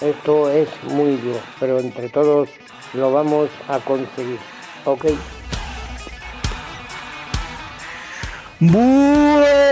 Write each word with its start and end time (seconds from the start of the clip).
Esto 0.00 0.50
es 0.50 0.68
muy 0.84 1.16
duro, 1.16 1.40
pero 1.58 1.80
entre 1.80 2.08
todos 2.08 2.48
lo 2.94 3.12
vamos 3.12 3.50
a 3.68 3.78
conseguir. 3.80 4.38
¿Ok? 4.84 5.06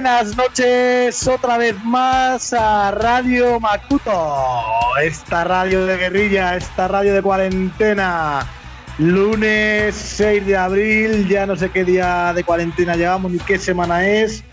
Noches, 0.02 1.26
otra 1.26 1.56
vez 1.56 1.74
más 1.82 2.52
a 2.52 2.90
Radio 2.90 3.58
Macuto, 3.58 4.44
esta 5.02 5.44
radio 5.44 5.86
de 5.86 5.96
guerrilla, 5.96 6.54
esta 6.56 6.86
radio 6.86 7.14
de 7.14 7.22
cuarentena. 7.22 8.46
Lunes 8.98 9.94
6 9.94 10.46
de 10.46 10.56
abril, 10.56 11.28
ya 11.28 11.46
no 11.46 11.56
sé 11.56 11.70
qué 11.70 11.84
día 11.84 12.32
de 12.34 12.44
cuarentena 12.44 12.94
llevamos 12.94 13.32
ni 13.32 13.38
qué 13.38 13.58
semana 13.58 14.06
es, 14.06 14.44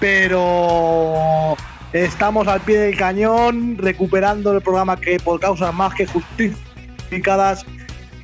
pero 0.00 1.56
estamos 1.94 2.46
al 2.46 2.60
pie 2.60 2.78
del 2.78 2.96
cañón 2.96 3.78
recuperando 3.78 4.52
el 4.52 4.60
programa 4.60 5.00
que 5.00 5.18
por 5.18 5.40
causas 5.40 5.72
más 5.72 5.94
que 5.94 6.06
justificadas 6.06 7.64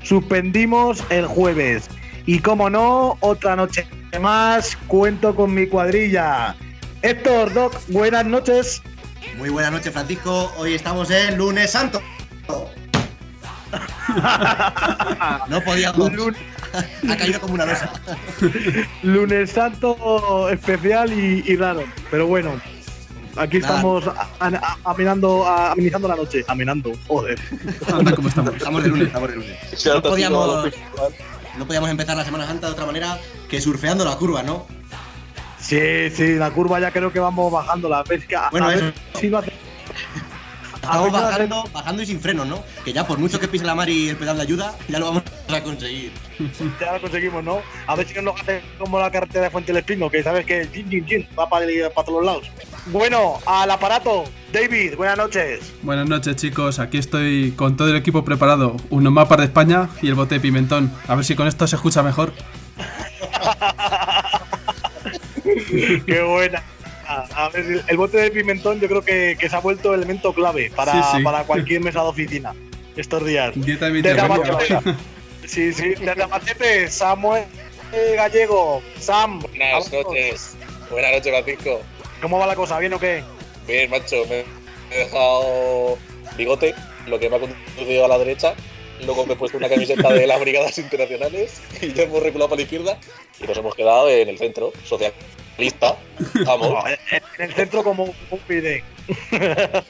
suspendimos 0.02 1.02
el 1.08 1.26
jueves. 1.26 1.88
Y 2.26 2.40
como 2.40 2.68
no, 2.68 3.16
otra 3.20 3.56
noche 3.56 3.86
más 4.20 4.76
cuento 4.86 5.34
con 5.34 5.54
mi 5.54 5.66
cuadrilla. 5.66 6.54
Héctor, 7.06 7.54
Doc, 7.54 7.72
buenas 7.86 8.26
noches. 8.26 8.82
Muy 9.36 9.48
buenas 9.48 9.70
noches, 9.70 9.92
Francisco. 9.92 10.52
Hoy 10.56 10.74
estamos 10.74 11.08
en 11.12 11.38
Lunes 11.38 11.70
Santo. 11.70 12.02
no 15.48 15.60
podíamos. 15.60 16.10
ha 17.08 17.16
caído 17.16 17.40
como 17.40 17.54
una 17.54 17.64
losa. 17.64 17.92
Lunes 19.04 19.50
Santo 19.50 20.48
especial 20.48 21.12
y, 21.12 21.54
raro. 21.54 21.84
Pero 22.10 22.26
bueno, 22.26 22.60
aquí 23.36 23.58
estamos 23.58 24.02
amenando, 24.82 25.46
amenizando 25.46 26.08
la 26.08 26.16
noche. 26.16 26.44
Amenando, 26.48 26.92
joder. 27.06 27.38
¿Cómo 28.16 28.28
estamos? 28.28 28.56
Estamos 28.56 28.82
de 28.82 28.88
lunes, 28.88 29.06
estamos 29.06 29.28
de 29.28 29.36
lunes. 29.36 29.86
No 29.86 30.02
podíamos, 30.02 30.74
no 31.56 31.66
podíamos 31.68 31.88
empezar 31.88 32.16
la 32.16 32.24
Semana 32.24 32.48
Santa 32.48 32.66
de 32.66 32.72
otra 32.72 32.84
manera 32.84 33.16
que 33.48 33.60
surfeando 33.60 34.04
la 34.04 34.16
curva, 34.16 34.42
¿no? 34.42 34.66
Sí, 35.58 36.10
sí, 36.10 36.34
la 36.36 36.50
curva 36.50 36.80
ya 36.80 36.90
creo 36.90 37.12
que 37.12 37.20
vamos 37.20 37.50
bajando 37.50 37.88
la 37.88 38.04
pesca. 38.04 38.48
Bueno, 38.50 38.70
eso. 38.70 38.92
Estamos 40.86 41.10
bajando, 41.10 41.64
bajando 41.72 42.02
y 42.02 42.06
sin 42.06 42.20
frenos, 42.20 42.46
¿no? 42.46 42.62
Que 42.84 42.92
ya 42.92 43.04
por 43.04 43.18
mucho 43.18 43.40
que 43.40 43.48
pise 43.48 43.64
la 43.64 43.74
mar 43.74 43.88
y 43.88 44.10
el 44.10 44.16
pedal 44.16 44.36
de 44.36 44.42
ayuda, 44.44 44.72
ya 44.86 45.00
lo 45.00 45.06
vamos 45.06 45.24
a 45.48 45.60
conseguir. 45.60 46.12
ya 46.80 46.92
lo 46.92 47.00
conseguimos, 47.00 47.42
¿no? 47.42 47.60
A 47.88 47.96
ver 47.96 48.06
si 48.06 48.14
no 48.14 48.22
nos 48.22 48.40
hace 48.40 48.62
como 48.78 49.00
la 49.00 49.10
carretera 49.10 49.44
de 49.44 49.50
Fuente 49.50 49.72
del 49.72 49.80
Espino, 49.80 50.08
que 50.08 50.22
sabes 50.22 50.46
que 50.46 50.68
va 51.36 51.48
para, 51.48 51.66
para 51.92 52.06
todos 52.06 52.24
lados. 52.24 52.50
Bueno, 52.86 53.38
al 53.46 53.68
aparato, 53.68 54.24
David, 54.52 54.94
buenas 54.96 55.18
noches. 55.18 55.72
Buenas 55.82 56.08
noches, 56.08 56.36
chicos. 56.36 56.78
Aquí 56.78 56.98
estoy 56.98 57.50
con 57.56 57.76
todo 57.76 57.88
el 57.88 57.96
equipo 57.96 58.24
preparado. 58.24 58.76
Un 58.90 59.12
mapa 59.12 59.36
de 59.36 59.44
España 59.44 59.88
y 60.02 60.08
el 60.08 60.14
bote 60.14 60.36
de 60.36 60.40
pimentón. 60.40 60.92
A 61.08 61.16
ver 61.16 61.24
si 61.24 61.34
con 61.34 61.48
esto 61.48 61.66
se 61.66 61.74
escucha 61.74 62.04
mejor. 62.04 62.32
Qué 66.06 66.22
buena. 66.22 66.62
A 67.08 67.48
ver, 67.50 67.84
el 67.86 67.96
bote 67.96 68.18
de 68.18 68.30
pimentón 68.32 68.80
yo 68.80 68.88
creo 68.88 69.02
que, 69.02 69.36
se 69.38 69.54
ha 69.54 69.60
vuelto 69.60 69.94
elemento 69.94 70.32
clave 70.32 70.72
para, 70.74 71.20
para 71.22 71.44
cualquier 71.44 71.80
mesa 71.80 72.02
de 72.02 72.08
oficina 72.08 72.52
estos 72.96 73.24
días. 73.24 73.52
Dieta 73.54 73.90
de 73.90 74.96
Sí, 75.46 75.72
sí, 75.72 75.94
desde 76.00 76.26
Machete, 76.26 76.90
Samuel 76.90 77.44
Gallego, 78.16 78.82
Sam. 78.98 79.40
Buenas 79.40 79.92
noches. 79.92 80.56
Buenas 80.90 81.12
noches, 81.12 81.32
Francisco. 81.32 81.80
¿Cómo 82.20 82.38
va 82.38 82.46
la 82.46 82.56
cosa? 82.56 82.78
¿Bien 82.80 82.92
o 82.94 82.98
qué? 82.98 83.22
Bien, 83.66 83.90
macho. 83.90 84.24
Me 84.28 84.44
he 84.90 84.98
dejado 85.04 85.98
bigote, 86.36 86.74
lo 87.06 87.18
que 87.18 87.30
me 87.30 87.36
ha 87.36 87.40
conducido 87.40 88.04
a 88.04 88.08
la 88.08 88.18
derecha. 88.18 88.54
Luego 89.04 89.26
me 89.26 89.34
he 89.34 89.36
puesto 89.36 89.58
una 89.58 89.68
camiseta 89.68 90.12
de 90.12 90.26
las 90.26 90.40
Brigadas 90.40 90.78
Internacionales 90.78 91.60
y 91.80 91.92
ya 91.92 92.04
hemos 92.04 92.22
reculado 92.22 92.48
para 92.50 92.58
la 92.58 92.62
izquierda 92.62 92.98
y 93.40 93.46
nos 93.46 93.56
hemos 93.56 93.74
quedado 93.74 94.08
en 94.08 94.28
el 94.28 94.38
centro, 94.38 94.72
socialista. 94.84 95.96
Vamos. 96.44 96.84
en 97.38 97.44
el 97.44 97.52
centro 97.54 97.82
como 97.82 98.04
un 98.04 98.38
pide. 98.46 98.82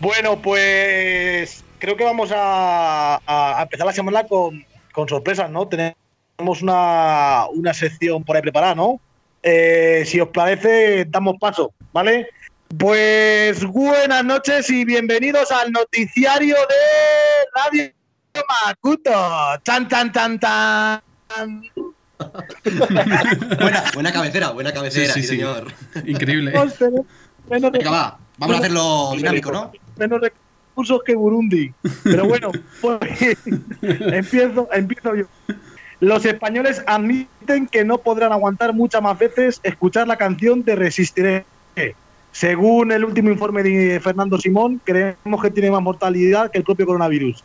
bueno, 0.00 0.40
pues 0.40 1.64
creo 1.78 1.96
que 1.96 2.04
vamos 2.04 2.30
a, 2.34 3.58
empezar 3.62 3.86
la 3.86 3.92
semana 3.92 4.26
con, 4.26 4.64
sorpresas, 5.08 5.50
¿no? 5.50 5.66
Tenemos 5.66 6.62
una, 6.62 7.46
una 7.52 7.74
sección 7.74 8.22
por 8.22 8.36
ahí 8.36 8.42
preparada, 8.42 8.74
¿no? 8.74 9.00
Eh, 9.42 10.04
si 10.06 10.20
os 10.20 10.28
parece, 10.28 11.06
damos 11.06 11.36
paso, 11.38 11.72
¿vale? 11.92 12.28
Pues 12.78 13.64
buenas 13.64 14.24
noches 14.24 14.70
y 14.70 14.84
bienvenidos 14.84 15.50
al 15.50 15.72
noticiario 15.72 16.54
de 16.54 17.82
Radio 17.82 17.92
Macuto. 18.48 19.10
Tan, 19.64 19.88
tan, 19.88 20.12
tan, 20.12 20.38
tan. 20.38 21.02
buena, 23.58 23.84
buena 23.92 24.12
cabecera, 24.12 24.50
buena 24.50 24.72
cabecera, 24.72 25.12
sí, 25.14 25.24
señor. 25.24 25.72
Increíble. 26.06 26.52
Venga, 27.48 27.90
va, 27.90 28.18
vamos 28.38 28.56
a 28.56 28.58
hacerlo 28.60 29.12
dinámico, 29.16 29.50
¿no? 29.50 29.72
Menos 29.96 30.20
recursos 30.20 31.02
que 31.04 31.16
Burundi. 31.16 31.74
Pero 32.04 32.28
bueno, 32.28 32.52
pues 32.80 33.00
empiezo, 33.82 34.68
empiezo 34.72 35.16
yo. 35.16 35.24
Los 35.98 36.24
españoles 36.24 36.84
admiten 36.86 37.66
que 37.66 37.84
no 37.84 37.98
podrán 37.98 38.30
aguantar 38.32 38.72
muchas 38.74 39.02
más 39.02 39.18
veces 39.18 39.60
escuchar 39.64 40.06
la 40.06 40.16
canción 40.16 40.62
de 40.62 40.76
Resistiré. 40.76 41.44
Según 42.32 42.92
el 42.92 43.04
último 43.04 43.30
informe 43.30 43.62
de 43.62 44.00
Fernando 44.00 44.38
Simón, 44.38 44.80
creemos 44.84 45.42
que 45.42 45.50
tiene 45.50 45.70
más 45.70 45.82
mortalidad 45.82 46.50
que 46.50 46.58
el 46.58 46.64
propio 46.64 46.86
coronavirus. 46.86 47.42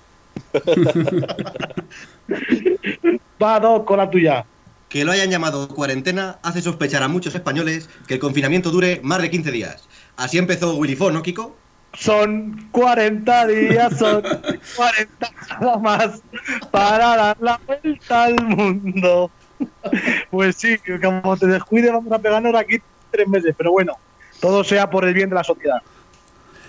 Va, 3.42 3.60
dos, 3.60 3.84
con 3.84 3.98
la 3.98 4.10
tuya. 4.10 4.46
Que 4.90 5.04
lo 5.04 5.12
hayan 5.12 5.30
llamado 5.30 5.68
cuarentena 5.68 6.38
hace 6.44 6.62
sospechar 6.62 7.04
a 7.04 7.08
muchos 7.08 7.36
españoles 7.36 7.90
que 8.08 8.16
el 8.16 8.20
confinamiento 8.20 8.72
dure 8.72 9.00
más 9.04 9.22
de 9.22 9.30
15 9.30 9.52
días. 9.52 9.88
Así 10.16 10.38
empezó 10.38 10.76
Willy 10.76 10.96
Fon, 10.96 11.14
¿no, 11.14 11.22
Kiko? 11.22 11.56
Son 11.94 12.68
40 12.72 13.48
días, 13.48 13.98
son 13.98 14.22
40 14.22 15.32
nada 15.62 15.78
más 15.78 16.22
para 16.72 17.16
dar 17.16 17.38
la 17.40 17.60
vuelta 17.66 18.26
al 18.26 18.36
mundo. 18.44 19.32
Pues 20.30 20.58
sí, 20.58 20.78
como 21.02 21.38
te 21.38 21.48
descuide 21.48 21.92
vamos 21.92 22.12
a 22.12 22.20
pegarnos 22.20 22.54
aquí 22.56 22.78
tres 23.12 23.28
meses, 23.28 23.56
pero 23.58 23.72
bueno, 23.72 23.98
todo 24.46 24.64
sea 24.64 24.90
por 24.92 25.06
el 25.06 25.14
bien 25.16 25.30
de 25.30 25.36
la 25.36 25.44
sociedad. 25.44 25.82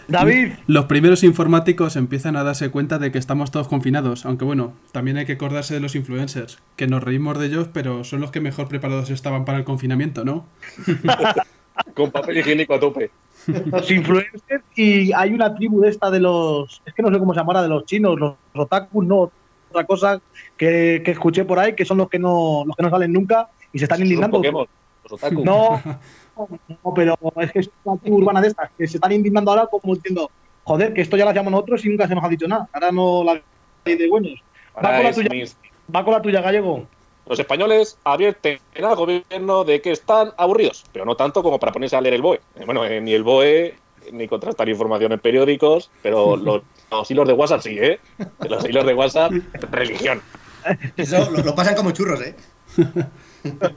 David. 0.08 0.52
Los 0.66 0.86
primeros 0.86 1.24
informáticos 1.24 1.96
empiezan 1.96 2.36
a 2.36 2.42
darse 2.42 2.70
cuenta 2.70 2.98
de 2.98 3.12
que 3.12 3.18
estamos 3.18 3.50
todos 3.50 3.68
confinados, 3.68 4.24
aunque 4.24 4.44
bueno, 4.46 4.72
también 4.92 5.18
hay 5.18 5.26
que 5.26 5.32
acordarse 5.32 5.74
de 5.74 5.80
los 5.80 5.94
influencers, 5.94 6.58
que 6.76 6.86
nos 6.86 7.02
reímos 7.02 7.38
de 7.38 7.46
ellos, 7.46 7.68
pero 7.72 8.02
son 8.04 8.20
los 8.20 8.30
que 8.30 8.40
mejor 8.40 8.68
preparados 8.68 9.10
estaban 9.10 9.44
para 9.44 9.58
el 9.58 9.64
confinamiento, 9.64 10.24
¿no? 10.24 10.46
Con 11.94 12.10
papel 12.10 12.38
higiénico 12.38 12.74
a 12.74 12.80
tope 12.80 13.10
los 13.46 13.90
influencers 13.90 14.64
y 14.74 15.12
hay 15.12 15.32
una 15.32 15.54
tribu 15.54 15.80
de 15.80 15.90
esta 15.90 16.10
de 16.10 16.20
los, 16.20 16.82
es 16.84 16.94
que 16.94 17.02
no 17.02 17.12
sé 17.12 17.18
cómo 17.18 17.34
se 17.34 17.40
llamará, 17.40 17.62
de 17.62 17.68
los 17.68 17.84
chinos, 17.84 18.18
los 18.18 18.34
otakus, 18.54 19.04
no, 19.04 19.30
otra 19.70 19.84
cosa 19.84 20.20
que, 20.56 21.02
escuché 21.04 21.44
por 21.44 21.58
ahí, 21.58 21.74
que 21.74 21.84
son 21.84 21.98
los 21.98 22.08
que 22.08 22.18
no, 22.18 22.64
los 22.66 22.76
que 22.76 22.82
no 22.82 22.90
salen 22.90 23.12
nunca 23.12 23.48
y 23.72 23.78
se 23.78 23.84
están 23.84 24.00
indignando. 24.02 24.40
Los 24.42 25.12
otakus. 25.12 25.44
No, 25.44 25.80
no, 26.36 26.94
pero 26.94 27.16
es 27.40 27.52
que 27.52 27.58
es 27.60 27.70
una 27.84 27.98
urbana 28.04 28.40
de 28.40 28.48
estas, 28.48 28.70
que 28.76 28.86
se 28.86 28.96
están 28.98 29.12
indignando 29.12 29.50
ahora 29.50 29.66
como 29.66 29.94
diciendo, 29.94 30.30
joder, 30.64 30.92
que 30.92 31.00
esto 31.00 31.16
ya 31.16 31.24
lo 31.24 31.30
hacíamos 31.30 31.50
nosotros 31.50 31.84
y 31.84 31.88
nunca 31.88 32.06
se 32.06 32.14
nos 32.14 32.24
ha 32.24 32.28
dicho 32.28 32.46
nada, 32.46 32.68
ahora 32.72 32.92
no 32.92 33.24
la 33.24 33.40
hay 33.84 33.96
de 33.96 34.08
buenos. 34.08 34.42
Va 34.76 34.96
con, 34.96 35.04
la 35.04 35.12
tuya, 35.12 35.30
va 35.94 36.04
con 36.04 36.12
la 36.12 36.22
tuya, 36.22 36.40
gallego. 36.42 36.86
Los 37.26 37.40
españoles 37.40 37.98
advierten 38.04 38.58
al 38.76 38.94
gobierno 38.94 39.64
de 39.64 39.80
que 39.80 39.90
están 39.90 40.32
aburridos, 40.36 40.84
pero 40.92 41.04
no 41.04 41.16
tanto 41.16 41.42
como 41.42 41.58
para 41.58 41.72
ponerse 41.72 41.96
a 41.96 42.00
leer 42.00 42.14
el 42.14 42.22
BOE. 42.22 42.40
Eh, 42.54 42.64
bueno, 42.66 42.84
eh, 42.84 43.00
ni 43.00 43.14
el 43.14 43.24
BOE, 43.24 43.74
ni 44.12 44.28
contrastar 44.28 44.68
información 44.68 45.12
en 45.12 45.18
periódicos, 45.18 45.90
pero 46.02 46.36
los, 46.90 47.10
hilos 47.10 47.26
de 47.26 47.32
WhatsApp 47.32 47.62
sí, 47.62 47.78
¿eh? 47.78 47.98
Los 48.48 48.68
hilos 48.68 48.86
de 48.86 48.94
WhatsApp, 48.94 49.32
religión. 49.70 50.20
Eso 50.96 51.30
lo, 51.30 51.54
pasan 51.54 51.74
como 51.74 51.92
churros, 51.92 52.20
¿eh? 52.22 52.34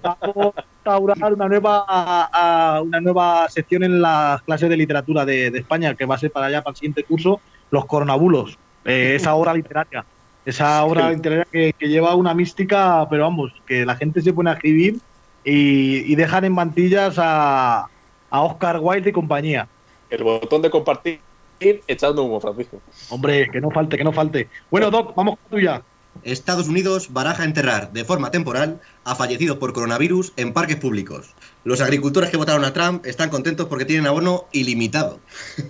Vamos 0.02 0.54
a 0.56 0.64
instaurar 0.76 1.34
una 1.34 1.48
nueva, 1.48 2.82
una 2.84 3.00
nueva 3.00 3.50
sección 3.50 3.84
en 3.84 4.02
las 4.02 4.42
clases 4.44 4.70
de 4.70 4.78
literatura 4.78 5.26
de, 5.26 5.48
España, 5.48 5.96
que 5.96 6.06
va 6.06 6.16
a 6.16 6.18
ser 6.18 6.32
para 6.32 6.48
allá, 6.48 6.62
para 6.62 6.72
el 6.72 6.78
siguiente 6.78 7.04
curso, 7.04 7.42
los 7.72 7.86
coronabulos, 7.86 8.58
eh, 8.86 9.14
esa 9.16 9.36
obra 9.36 9.54
literaria. 9.54 10.06
Esa 10.46 10.84
obra 10.84 11.12
literaria 11.12 11.46
que, 11.52 11.88
lleva 11.88 12.16
una 12.16 12.34
mística, 12.34 13.06
pero 13.10 13.24
vamos, 13.24 13.54
que 13.68 13.86
la 13.86 13.96
gente 13.96 14.22
se 14.22 14.34
pone 14.34 14.50
a 14.50 14.54
escribir 14.54 14.98
y, 15.44 16.16
dejan 16.16 16.46
en 16.46 16.54
mantillas 16.54 17.16
a, 17.18 17.88
a 18.30 18.42
Oscar 18.42 18.80
Wilde 18.82 19.10
y 19.10 19.14
compañía. 19.14 19.68
El 20.10 20.24
botón 20.24 20.62
de 20.62 20.70
compartir 20.70 21.22
echando 21.60 22.24
humo, 22.24 22.40
Francisco. 22.40 22.82
Hombre, 23.10 23.50
que 23.52 23.62
no 23.62 23.70
falte, 23.70 23.98
que 23.98 24.04
no 24.04 24.12
falte. 24.12 24.50
Bueno, 24.72 24.90
Doc, 24.90 25.14
vamos 25.16 25.38
con 25.38 25.60
tuya. 25.60 25.82
Estados 26.24 26.68
Unidos 26.68 27.12
baraja 27.12 27.44
enterrar 27.44 27.92
de 27.92 28.06
forma 28.06 28.32
temporal 28.32 28.80
a 29.04 29.16
fallecidos 29.16 29.58
por 29.58 29.74
coronavirus 29.74 30.34
en 30.38 30.54
parques 30.54 30.78
públicos. 30.78 31.36
Los 31.64 31.82
agricultores 31.82 32.30
que 32.30 32.38
votaron 32.38 32.64
a 32.64 32.74
Trump 32.74 33.06
están 33.06 33.30
contentos 33.30 33.68
porque 33.68 33.86
tienen 33.86 34.08
abono 34.08 34.46
ilimitado. 34.52 35.20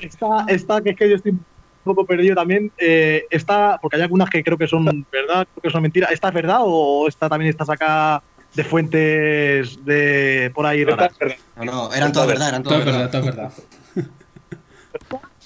esta, 0.00 0.44
esta, 0.48 0.80
que 0.80 0.90
es 0.90 0.96
que 0.96 1.10
yo 1.10 1.16
estoy 1.16 1.32
un 1.32 1.44
poco 1.84 2.06
perdido 2.06 2.34
también, 2.34 2.70
eh, 2.78 3.24
está, 3.30 3.78
porque 3.80 3.96
hay 3.96 4.02
algunas 4.02 4.30
que 4.30 4.44
creo 4.44 4.56
que 4.56 4.68
son 4.68 5.06
verdad, 5.10 5.46
creo 5.52 5.62
que 5.62 5.70
son 5.70 5.82
mentiras. 5.82 6.12
¿Esta 6.12 6.28
es 6.28 6.34
verdad 6.34 6.60
o 6.62 7.08
esta 7.08 7.28
también 7.28 7.50
está 7.50 7.64
sacada 7.64 8.22
de 8.54 8.64
fuentes 8.64 9.84
de 9.84 10.52
por 10.54 10.66
ahí 10.66 10.84
raras? 10.84 11.12
No, 11.56 11.64
no, 11.64 11.92
eran 11.92 12.12
todas 12.12 12.28
verdad, 12.28 12.48
eran 12.50 12.62
todas 12.62 12.84
verdad. 12.84 13.10
Verdad. 13.10 13.52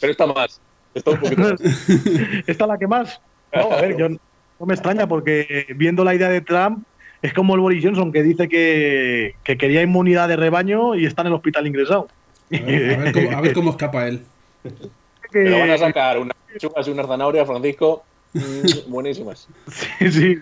Pero 0.01 0.13
está 0.13 0.27
más. 0.27 0.61
Está 0.97 1.11
un 1.11 1.21
poquito 1.21 1.43
más. 1.43 1.61
¿Esta 2.47 2.67
la 2.67 2.79
que 2.79 2.87
más? 2.87 3.21
No, 3.55 3.71
a 3.71 3.83
ver, 3.83 3.97
yo 3.97 4.09
no 4.09 4.67
me 4.67 4.75
extraña 4.75 5.07
porque 5.07 5.67
viendo 5.77 6.05
la 6.05 6.15
idea 6.15 6.29
de 6.31 6.41
Trump 6.41 6.85
es 7.23 7.33
como 7.35 7.55
el 7.55 7.61
Boris 7.61 7.85
Johnson 7.85 8.13
que 8.13 8.23
dice 8.23 8.49
que, 8.49 9.35
que 9.45 9.59
quería 9.59 9.83
inmunidad 9.83 10.29
de 10.29 10.37
rebaño 10.37 10.95
y 10.95 11.05
está 11.05 11.23
en 11.23 11.29
el 11.29 11.35
hospital 11.35 11.67
ingresado. 11.67 12.09
A 12.53 12.65
ver, 12.65 13.13
cómo, 13.13 13.37
a 13.37 13.41
ver 13.41 13.53
cómo, 13.53 13.71
escapa 13.71 14.09
él. 14.09 14.23
Pero 15.33 15.59
van 15.59 15.71
a 15.71 15.79
sacar 15.79 16.19
unas 16.19 16.37
chupas 16.59 16.89
y 16.89 16.91
unas 16.93 17.07
zanahorias, 17.07 17.47
Francisco, 17.47 18.05
mm, 18.33 18.91
buenísimas. 18.91 19.49
Sí, 19.99 20.11
sí. 20.11 20.39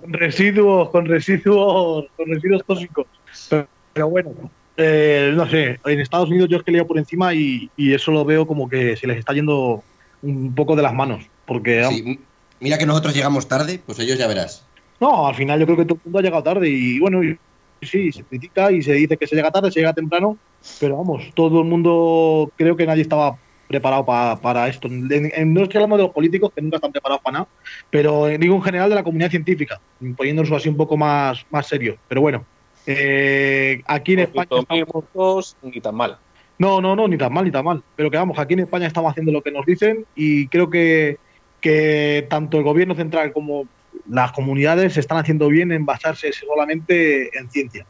Con 0.00 0.12
residuos, 0.12 0.90
con 0.90 1.06
residuos, 1.06 2.06
con 2.16 2.26
residuos 2.28 2.64
tóxicos. 2.64 3.06
Pero, 3.50 3.66
pero 3.92 4.08
bueno, 4.08 4.30
eh, 4.76 5.32
no 5.34 5.48
sé, 5.48 5.78
en 5.84 6.00
Estados 6.00 6.28
Unidos 6.28 6.48
yo 6.48 6.58
es 6.58 6.62
que 6.62 6.72
leo 6.72 6.86
por 6.86 6.98
encima 6.98 7.34
y, 7.34 7.70
y, 7.76 7.94
eso 7.94 8.10
lo 8.10 8.24
veo 8.24 8.46
como 8.46 8.68
que 8.68 8.96
se 8.96 9.06
les 9.06 9.18
está 9.18 9.32
yendo 9.32 9.82
un 10.22 10.54
poco 10.54 10.74
de 10.74 10.82
las 10.82 10.94
manos. 10.94 11.28
Porque, 11.46 11.84
sí, 11.84 12.18
mira 12.60 12.78
que 12.78 12.86
nosotros 12.86 13.14
llegamos 13.14 13.46
tarde, 13.46 13.80
pues 13.84 13.98
ellos 13.98 14.18
ya 14.18 14.26
verás. 14.26 14.66
No, 15.00 15.26
al 15.26 15.34
final 15.34 15.60
yo 15.60 15.66
creo 15.66 15.78
que 15.78 15.84
todo 15.84 15.96
el 15.96 16.04
mundo 16.04 16.18
ha 16.18 16.22
llegado 16.22 16.42
tarde 16.42 16.68
y 16.68 16.98
bueno, 16.98 17.22
y, 17.22 17.38
sí, 17.82 18.10
se 18.12 18.24
critica 18.24 18.72
y 18.72 18.82
se 18.82 18.94
dice 18.94 19.16
que 19.16 19.26
se 19.26 19.36
llega 19.36 19.50
tarde, 19.50 19.70
se 19.70 19.80
llega 19.80 19.92
temprano, 19.92 20.38
pero 20.80 20.96
vamos, 20.96 21.24
todo 21.34 21.60
el 21.60 21.66
mundo, 21.66 22.50
creo 22.56 22.76
que 22.76 22.86
nadie 22.86 23.02
estaba 23.02 23.36
preparado 23.68 24.04
para, 24.04 24.36
para 24.40 24.68
esto. 24.68 24.88
En, 24.88 25.08
en, 25.10 25.54
no 25.54 25.62
estoy 25.62 25.78
hablando 25.78 25.96
de 25.96 26.02
los 26.04 26.12
políticos, 26.12 26.52
que 26.54 26.62
nunca 26.62 26.76
están 26.76 26.92
preparados 26.92 27.22
para 27.22 27.38
nada, 27.38 27.48
pero 27.90 28.26
digo 28.26 28.54
en 28.54 28.62
general 28.62 28.88
de 28.88 28.94
la 28.94 29.04
comunidad 29.04 29.30
científica, 29.30 29.80
poniéndose 30.16 30.54
así 30.54 30.68
un 30.68 30.76
poco 30.76 30.96
más, 30.96 31.44
más 31.50 31.66
serio. 31.66 31.96
Pero 32.08 32.20
bueno, 32.20 32.44
eh, 32.86 33.82
aquí 33.86 34.14
en 34.14 34.20
España... 34.20 34.48
Estamos... 34.50 35.56
ni 35.62 35.80
tan 35.80 35.94
mal. 35.94 36.18
No, 36.58 36.80
no, 36.80 36.94
no, 36.94 37.08
ni 37.08 37.18
tan 37.18 37.32
mal, 37.32 37.44
ni 37.44 37.50
tan 37.50 37.64
mal. 37.64 37.82
Pero 37.96 38.10
que 38.10 38.16
vamos, 38.16 38.38
aquí 38.38 38.54
en 38.54 38.60
España 38.60 38.86
estamos 38.86 39.10
haciendo 39.10 39.32
lo 39.32 39.42
que 39.42 39.50
nos 39.50 39.66
dicen 39.66 40.06
y 40.14 40.48
creo 40.48 40.70
que, 40.70 41.18
que 41.60 42.26
tanto 42.30 42.58
el 42.58 42.64
gobierno 42.64 42.94
central 42.94 43.32
como 43.32 43.66
las 44.08 44.32
comunidades 44.32 44.94
se 44.94 45.00
están 45.00 45.18
haciendo 45.18 45.48
bien 45.48 45.72
en 45.72 45.86
basarse 45.86 46.32
solamente 46.32 47.36
en 47.38 47.50
ciencia, 47.50 47.86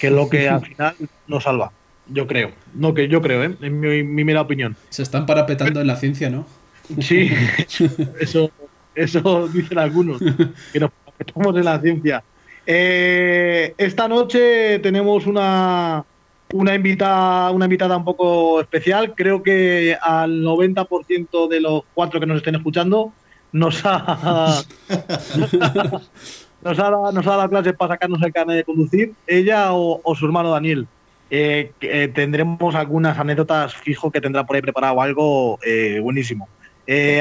que 0.00 0.08
es 0.08 0.12
lo 0.12 0.28
que 0.28 0.48
al 0.48 0.64
final 0.64 0.94
nos 1.26 1.44
salva. 1.44 1.72
Yo 2.06 2.26
creo, 2.26 2.50
no 2.74 2.92
que 2.92 3.08
yo 3.08 3.22
creo, 3.22 3.42
¿eh? 3.44 3.56
en 3.62 3.80
mi, 3.80 4.02
mi 4.02 4.24
mera 4.24 4.42
opinión. 4.42 4.76
Se 4.90 5.02
están 5.02 5.24
parapetando 5.24 5.80
en 5.80 5.86
la 5.86 5.96
ciencia, 5.96 6.28
¿no? 6.28 6.46
Sí, 7.00 7.30
eso, 8.20 8.50
eso 8.94 9.48
dicen 9.48 9.78
algunos, 9.78 10.20
que 10.72 10.80
nos 10.80 10.90
parapetamos 10.90 11.56
en 11.56 11.64
la 11.64 11.80
ciencia. 11.80 12.24
Eh, 12.66 13.74
esta 13.76 14.08
noche 14.08 14.78
tenemos 14.78 15.26
una, 15.26 16.04
una, 16.52 16.74
invitada, 16.74 17.50
una 17.50 17.66
invitada 17.66 17.96
un 17.96 18.04
poco 18.04 18.60
especial. 18.60 19.14
Creo 19.14 19.42
que 19.42 19.96
al 20.00 20.42
90% 20.42 21.48
de 21.48 21.60
los 21.60 21.82
cuatro 21.94 22.20
que 22.20 22.26
nos 22.26 22.38
estén 22.38 22.54
escuchando 22.54 23.12
nos 23.52 23.82
ha, 23.84 24.62
nos 25.36 26.78
ha, 26.78 26.90
dado, 26.90 27.12
nos 27.12 27.26
ha 27.26 27.36
dado 27.36 27.48
clases 27.48 27.74
para 27.74 27.94
sacarnos 27.94 28.22
el 28.22 28.32
carnet 28.32 28.56
de 28.56 28.64
conducir, 28.64 29.12
ella 29.26 29.72
o, 29.72 30.00
o 30.02 30.14
su 30.14 30.26
hermano 30.26 30.50
Daniel. 30.50 30.88
Eh, 31.30 31.72
eh, 31.80 32.08
tendremos 32.14 32.74
algunas 32.74 33.18
anécdotas 33.18 33.74
fijo 33.74 34.10
que 34.10 34.20
tendrá 34.20 34.44
por 34.44 34.56
ahí 34.56 34.62
preparado 34.62 35.00
algo 35.00 35.58
eh, 35.66 35.98
buenísimo. 36.00 36.48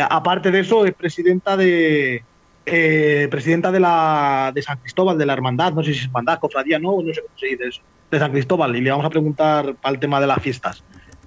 aparte 0.09 0.51
de 0.51 0.59
eso, 0.59 0.85
es 0.85 0.93
presidenta 0.93 1.55
de 1.55 2.23
presidenta 2.65 3.71
de 3.71 3.79
la 3.79 4.51
de 4.53 4.61
San 4.61 4.77
Cristóbal, 4.77 5.17
de 5.17 5.25
la 5.25 5.33
hermandad, 5.33 5.73
no 5.73 5.83
sé 5.83 5.93
si 5.93 5.99
es 5.99 6.05
hermandad, 6.05 6.39
cofradía, 6.39 6.79
no, 6.79 7.01
no 7.01 7.13
sé 7.13 7.21
cómo 7.21 7.37
se 7.37 7.47
dice 7.47 7.67
eso, 7.67 7.81
de 8.09 8.19
San 8.19 8.31
Cristóbal, 8.31 8.75
y 8.75 8.81
le 8.81 8.91
vamos 8.91 9.05
a 9.05 9.09
preguntar 9.09 9.75
para 9.75 9.93
el 9.93 9.99
tema 9.99 10.19
de 10.19 10.27
las 10.27 10.41
fiestas. 10.41 10.83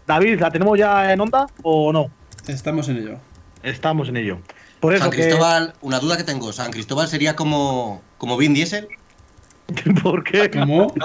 David, 0.06 0.40
¿la 0.40 0.50
tenemos 0.50 0.78
ya 0.78 1.12
en 1.12 1.20
onda 1.20 1.46
o 1.62 1.92
no? 1.92 2.10
Estamos 2.46 2.88
en 2.88 2.98
ello. 2.98 3.18
Estamos 3.62 4.08
en 4.08 4.16
ello. 4.16 4.38
Por 4.80 4.94
eso 4.94 5.04
San 5.04 5.12
Cristóbal, 5.12 5.72
que... 5.72 5.78
una 5.82 5.98
duda 5.98 6.16
que 6.16 6.24
tengo, 6.24 6.52
¿San 6.52 6.70
Cristóbal 6.70 7.08
sería 7.08 7.34
como, 7.34 8.02
como 8.18 8.36
Vin 8.36 8.54
Diesel? 8.54 8.88
¿Por 10.02 10.22
qué? 10.22 10.50
¿Cómo? 10.50 10.92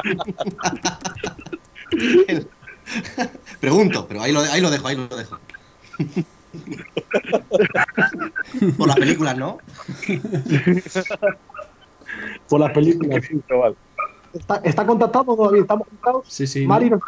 Pregunto, 3.59 4.07
pero 4.07 4.21
ahí 4.21 4.31
lo, 4.31 4.41
ahí 4.41 4.61
lo 4.61 4.69
dejo, 4.69 4.87
ahí 4.87 4.95
lo 4.95 5.07
dejo. 5.15 5.39
Por 8.77 8.87
las 8.87 8.97
películas, 8.97 9.37
¿no? 9.37 9.59
Por 12.49 12.59
las 12.59 12.71
películas, 12.71 13.23
sí. 13.25 13.39
¿Está, 14.33 14.55
¿Está 14.63 14.85
contactado 14.85 15.35
todavía? 15.35 15.61
¿Estamos 15.61 15.87
conectados? 15.87 16.25
Sí, 16.27 16.47
sí. 16.47 16.65
Mari, 16.65 16.89
no. 16.89 16.99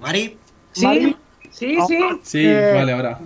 ¿Mari? 0.00 0.38
Sí, 0.72 0.86
Mari. 0.86 1.16
sí, 1.50 1.78
sí. 1.88 1.98
Sí, 2.22 2.46
Eh, 2.46 2.72
vale, 2.74 2.92
ahora. 2.92 3.18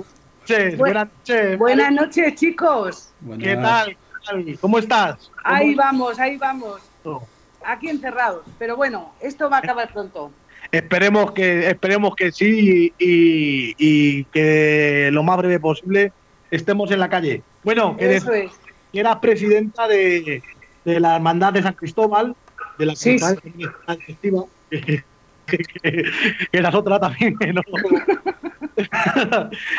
Buenas 0.77 1.09
noches. 1.19 1.59
Buenas 1.59 1.93
noches, 1.93 2.35
chicos. 2.35 3.09
Buenas. 3.21 3.47
¿Qué 3.47 3.57
tal? 3.57 3.89
¿Qué 3.89 3.97
tal? 4.27 4.59
¿Cómo 4.61 4.79
estás? 4.79 5.31
Ahí 5.45 5.75
¿Cómo 5.77 5.87
vamos, 5.87 6.19
ahí 6.19 6.37
vamos. 6.37 6.81
estás? 6.99 7.29
Aquí 7.65 7.89
encerrados. 7.89 8.43
Pero 8.59 8.77
bueno, 8.77 9.13
esto 9.21 9.49
va 9.51 9.57
a 9.57 9.61
acabar 9.61 9.93
pronto. 9.93 10.31
Esperemos 10.73 11.33
que, 11.33 11.69
esperemos 11.69 12.15
que 12.17 12.33
sí 12.33 12.93
y, 12.99 13.75
y 13.79 14.25
que 14.27 15.11
lo 15.13 15.23
más 15.23 15.37
breve 15.39 15.59
posible 15.61 16.13
estemos 16.51 16.91
en 16.91 17.01
la 17.01 17.09
calle. 17.09 17.43
Bueno, 17.63 17.97
que, 17.97 18.17
Eso 18.17 18.33
es. 18.33 18.53
que 18.93 19.01
eras 19.01 19.17
presidenta 19.17 19.87
de, 19.89 20.43
de 20.85 21.01
la 21.01 21.17
Hermandad 21.17 21.53
de 21.53 21.63
San 21.63 21.75
Cristóbal, 21.75 22.35
de 22.79 22.87
la 22.87 22.97
Sí, 22.97 23.19
Comunidad 23.19 23.99
Directiva, 23.99 24.45
que, 24.71 25.05
que, 25.47 25.59
que, 25.59 25.59
que 25.83 26.05
eras 26.53 26.75
otra 26.75 26.99
también. 26.99 27.37
no- 27.55 27.63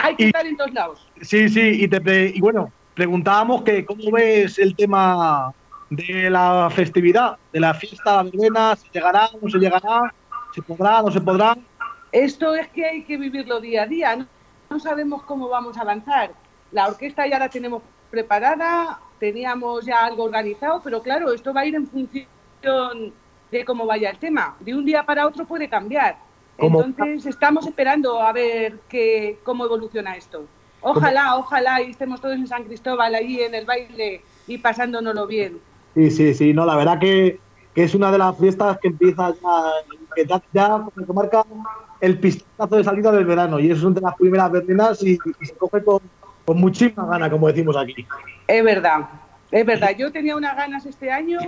Hay 0.02 0.16
que 0.16 0.24
Y- 0.24 0.28
estar 0.28 0.46
en 0.46 0.58
todos 0.58 0.74
lados. 0.74 1.08
Sí, 1.22 1.50
sí, 1.50 1.84
y, 1.84 1.88
te, 1.88 2.32
y 2.36 2.40
bueno, 2.40 2.72
preguntábamos 2.94 3.64
que 3.64 3.86
cómo 3.86 4.12
ves 4.12 4.60
el 4.60 4.76
tema 4.76 5.52
de 5.90 6.30
la 6.30 6.70
festividad, 6.74 7.38
de 7.52 7.60
la 7.60 7.74
fiesta, 7.74 8.18
la 8.18 8.24
verbena, 8.24 8.76
si 8.76 8.88
llegará, 8.94 9.30
no 9.42 9.50
se 9.50 9.58
llegará, 9.58 10.14
se 10.54 10.62
podrá, 10.62 11.02
no 11.02 11.12
se 11.12 11.22
podrá. 11.22 11.58
Esto 12.12 12.56
es 12.56 12.68
que 12.70 12.86
hay 12.86 13.04
que 13.04 13.18
vivirlo 13.18 13.60
día 13.60 13.84
a 13.84 13.88
día. 13.88 14.16
No, 14.16 14.28
no 14.70 14.80
sabemos 14.80 15.24
cómo 15.24 15.50
vamos 15.50 15.78
a 15.78 15.82
avanzar. 15.82 16.32
La 16.72 16.88
orquesta 16.88 17.28
ya 17.28 17.40
la 17.40 17.50
tenemos 17.50 17.82
preparada, 18.10 19.00
teníamos 19.20 19.86
ya 19.86 20.06
algo 20.06 20.24
organizado, 20.24 20.82
pero 20.84 21.02
claro, 21.02 21.32
esto 21.32 21.54
va 21.54 21.62
a 21.62 21.66
ir 21.66 21.76
en 21.76 21.88
función 21.88 23.14
de 23.52 23.66
cómo 23.66 23.86
vaya 23.86 24.10
el 24.10 24.18
tema. 24.18 24.56
De 24.60 24.74
un 24.74 24.86
día 24.86 25.04
para 25.06 25.28
otro 25.28 25.46
puede 25.46 25.70
cambiar. 25.70 26.18
¿Cómo? 26.58 26.84
Entonces 26.84 27.26
estamos 27.26 27.66
esperando 27.66 28.22
a 28.22 28.32
ver 28.32 28.80
qué, 28.88 29.40
cómo 29.44 29.66
evoluciona 29.66 30.16
esto. 30.16 30.46
Ojalá, 30.82 31.38
ojalá 31.38 31.82
y 31.82 31.92
estemos 31.92 32.22
todos 32.22 32.36
en 32.36 32.48
San 32.48 32.64
Cristóbal 32.64 33.14
ahí 33.14 33.42
en 33.42 33.54
el 33.54 33.66
baile 33.66 34.22
y 34.48 34.58
pasándonoslo 34.58 35.28
bien. 35.28 35.60
Sí, 35.96 36.10
sí, 36.10 36.34
sí, 36.34 36.54
no, 36.54 36.66
la 36.66 36.76
verdad 36.76 37.00
que, 37.00 37.40
que 37.76 37.84
es 37.84 37.94
una 37.94 38.12
de 38.12 38.18
las 38.18 38.38
fiestas 38.38 38.80
que 38.80 38.88
empieza 38.88 39.32
ya, 39.32 39.72
que 40.16 40.26
ya, 40.26 40.42
ya 40.54 40.86
que 41.06 41.14
marca 41.14 41.46
el 42.00 42.20
pistoletazo 42.20 42.78
de 42.78 42.84
salida 42.84 43.12
del 43.12 43.26
verano 43.26 43.60
y 43.60 43.70
es 43.70 43.84
una 43.84 43.96
de 43.96 44.02
las 44.02 44.16
primeras 44.16 44.52
verbenas 44.52 45.04
y, 45.04 45.20
y 45.40 45.46
se 45.46 45.54
coge 45.56 45.84
con, 45.84 46.02
con 46.52 46.60
muchísima 46.60 47.06
gana, 47.06 47.30
como 47.30 47.48
decimos 47.48 47.78
aquí. 47.78 48.06
Es 48.46 48.62
verdad, 48.62 49.08
es 49.52 49.66
verdad. 49.66 49.92
Yo 49.98 50.12
tenía 50.12 50.36
unas 50.36 50.54
ganas 50.58 50.86
este 50.86 51.10
año 51.10 51.40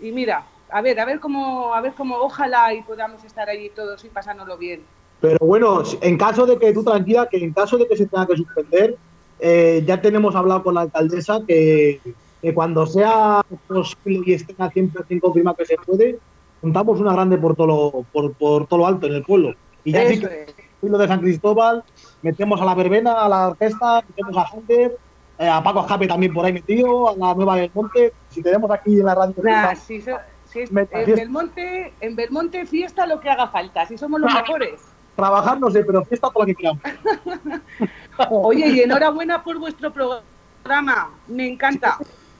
y 0.00 0.12
mira, 0.12 0.44
a 0.70 0.80
ver, 0.82 1.00
a 1.00 1.04
ver 1.04 1.18
cómo, 1.18 1.74
a 1.74 1.80
ver 1.80 1.94
cómo, 1.94 2.14
ojalá 2.14 2.72
y 2.72 2.82
podamos 2.82 3.24
estar 3.24 3.48
allí 3.48 3.72
todos 3.74 4.04
y 4.04 4.08
pasárnoslo 4.08 4.56
bien. 4.56 4.82
Pero 5.20 5.38
bueno, 5.40 5.82
en 6.00 6.16
caso 6.16 6.46
de 6.46 6.56
que 6.58 6.72
tú 6.72 6.84
tranquila, 6.84 7.26
que 7.28 7.38
en 7.38 7.52
caso 7.52 7.76
de 7.76 7.88
que 7.88 7.96
se 7.96 8.06
tenga 8.06 8.24
que 8.24 8.36
suspender, 8.36 8.96
eh, 9.40 9.82
ya 9.84 10.00
tenemos 10.00 10.36
hablado 10.36 10.62
con 10.62 10.74
la 10.74 10.82
alcaldesa 10.82 11.40
que, 11.44 12.00
que 12.40 12.54
cuando 12.54 12.86
sea 12.86 13.44
posible 13.66 14.22
y 14.26 14.34
estén 14.34 14.54
al 14.60 14.70
100% 14.70 15.20
confirmado 15.20 15.56
que 15.56 15.66
se 15.66 15.76
puede, 15.76 16.20
juntamos 16.60 17.00
una 17.00 17.14
grande 17.14 17.36
por 17.36 17.56
todo 17.56 17.66
lo, 17.66 18.06
por, 18.12 18.32
por 18.34 18.68
todo 18.68 18.78
lo 18.78 18.86
alto 18.86 19.08
en 19.08 19.14
el 19.14 19.24
pueblo. 19.24 19.56
Y 19.82 19.90
ya 19.90 20.06
sí 20.06 20.14
Eso 20.14 20.28
que 20.28 20.42
es. 20.42 20.65
De 20.92 21.08
San 21.08 21.20
Cristóbal, 21.20 21.82
metemos 22.22 22.60
a 22.60 22.64
la 22.64 22.74
verbena, 22.74 23.12
a 23.24 23.28
la 23.28 23.48
orquesta, 23.48 24.02
metemos 24.08 24.36
a 24.36 24.46
Hunter, 24.54 24.96
eh, 25.38 25.48
a 25.48 25.62
Paco 25.62 25.80
Escape 25.80 26.06
también 26.06 26.32
por 26.32 26.44
ahí 26.46 26.52
metido, 26.52 27.08
a 27.10 27.16
la 27.16 27.34
Nueva 27.34 27.56
del 27.56 27.70
Monte. 27.74 28.12
Si 28.30 28.42
tenemos 28.42 28.70
aquí 28.70 28.98
en 29.00 29.04
la 29.06 29.14
radio. 29.14 29.34
Nah, 29.42 29.74
si, 29.74 30.00
so- 30.00 30.16
Si 30.50 30.60
es- 30.60 30.72
Meta, 30.72 31.02
en. 31.02 31.14
Belmonte, 31.14 31.92
en 32.00 32.16
Belmonte 32.16 32.64
fiesta 32.66 33.06
lo 33.06 33.20
que 33.20 33.28
haga 33.28 33.48
falta, 33.48 33.84
si 33.86 33.98
somos 33.98 34.20
los 34.20 34.32
mejores. 34.32 34.80
Trabajar 35.16 35.58
no 35.58 35.70
sé, 35.70 35.82
pero 35.84 36.04
fiesta 36.04 36.30
por 36.30 36.42
la 36.42 36.46
que 36.46 36.54
queramos. 36.54 36.82
Oye, 38.30 38.68
y 38.68 38.80
enhorabuena 38.80 39.42
por 39.42 39.58
vuestro 39.58 39.92
programa, 39.92 41.10
me 41.28 41.48
encanta. 41.48 41.98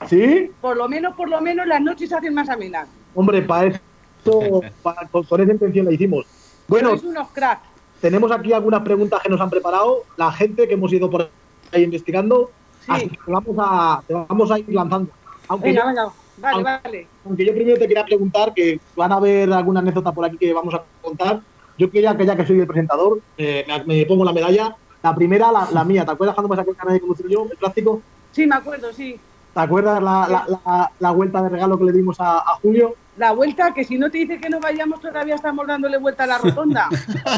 ¿Sí? 0.08 0.50
Por 0.60 0.76
lo 0.76 0.88
menos, 0.88 1.14
por 1.16 1.28
lo 1.28 1.40
menos 1.40 1.66
las 1.66 1.80
noches 1.80 2.08
se 2.08 2.14
hacen 2.16 2.34
más 2.34 2.48
amenas. 2.48 2.88
Hombre, 3.14 3.42
para 3.42 3.66
eso, 3.68 3.80
para- 4.82 5.06
con, 5.08 5.24
con 5.24 5.40
esa 5.40 5.52
intención 5.52 5.86
la 5.86 5.92
hicimos. 5.92 6.26
Bueno, 6.68 6.90
Sois 6.90 7.04
unos 7.04 7.28
cracks. 7.30 7.66
Tenemos 8.06 8.30
aquí 8.30 8.52
algunas 8.52 8.82
preguntas 8.82 9.20
que 9.20 9.28
nos 9.28 9.40
han 9.40 9.50
preparado 9.50 10.04
la 10.16 10.30
gente 10.30 10.68
que 10.68 10.74
hemos 10.74 10.92
ido 10.92 11.10
por 11.10 11.28
ahí 11.72 11.82
investigando. 11.82 12.52
Sí. 12.84 12.86
Así 12.92 13.08
que 13.08 13.18
vamos 13.26 13.56
a, 13.58 14.00
te 14.06 14.14
vamos 14.14 14.48
a 14.52 14.58
ir 14.60 14.72
lanzando. 14.72 15.10
Aunque 15.48 15.70
Venga, 15.70 15.82
yo, 15.82 15.86
venga, 15.88 16.12
vale, 16.38 16.54
aunque- 16.54 16.88
vale. 16.88 17.06
aunque 17.24 17.44
yo 17.46 17.52
primero 17.52 17.78
te 17.78 17.88
quería 17.88 18.04
preguntar, 18.04 18.54
que 18.54 18.78
van 18.94 19.10
a 19.10 19.16
haber 19.16 19.52
alguna 19.52 19.80
anécdota 19.80 20.12
por 20.12 20.24
aquí 20.24 20.36
que 20.38 20.52
vamos 20.52 20.72
a 20.74 20.84
contar. 21.02 21.40
Yo 21.76 21.90
quería 21.90 22.16
que 22.16 22.24
ya 22.24 22.36
que 22.36 22.46
soy 22.46 22.60
el 22.60 22.66
presentador, 22.68 23.20
eh, 23.36 23.64
me, 23.66 23.82
me 23.84 24.06
pongo 24.06 24.24
la 24.24 24.32
medalla. 24.32 24.76
La 25.02 25.12
primera, 25.14 25.50
la, 25.50 25.68
la 25.72 25.82
mía, 25.84 26.04
¿te 26.04 26.12
acuerdas 26.12 26.34
cuando 26.36 26.48
me 26.48 26.56
saqué 26.56 26.70
el 26.70 26.76
canal 26.76 26.94
de 26.94 27.00
conducir 27.00 27.26
yo, 27.28 27.46
el 27.50 27.56
plástico? 27.58 28.02
Sí, 28.30 28.46
me 28.46 28.54
acuerdo, 28.54 28.92
sí. 28.92 29.18
¿Te 29.52 29.60
acuerdas 29.60 30.00
la, 30.02 30.28
la, 30.28 30.46
la, 30.64 30.90
la 30.98 31.10
vuelta 31.10 31.42
de 31.42 31.48
regalo 31.48 31.76
que 31.78 31.84
le 31.84 31.92
dimos 31.92 32.20
a, 32.20 32.38
a 32.38 32.54
Julio? 32.62 32.94
La 33.16 33.32
vuelta, 33.32 33.72
que 33.72 33.84
si 33.84 33.96
no 33.98 34.10
te 34.10 34.18
dice 34.18 34.38
que 34.38 34.50
no 34.50 34.60
vayamos, 34.60 35.00
todavía 35.00 35.34
estamos 35.36 35.66
dándole 35.66 35.96
vuelta 35.98 36.24
a 36.24 36.26
la 36.26 36.38
rotonda. 36.38 36.88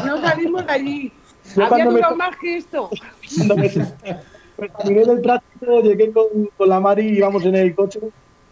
No 0.05 0.19
salimos 0.21 0.65
de 0.65 0.71
allí. 0.71 1.13
Yo 1.55 1.65
Había 1.65 1.85
me 1.85 1.91
durado 1.91 2.11
to- 2.13 2.17
más 2.17 2.35
que 2.37 2.57
esto. 2.57 2.89
Cuando 3.35 3.55
me 3.55 3.69
pues, 4.57 5.07
del 5.07 5.21
plástico, 5.21 5.81
llegué 5.81 6.11
con, 6.11 6.25
con 6.57 6.69
la 6.69 6.79
Mari, 6.81 7.07
íbamos 7.07 7.45
en 7.45 7.55
el 7.55 7.73
coche 7.73 7.99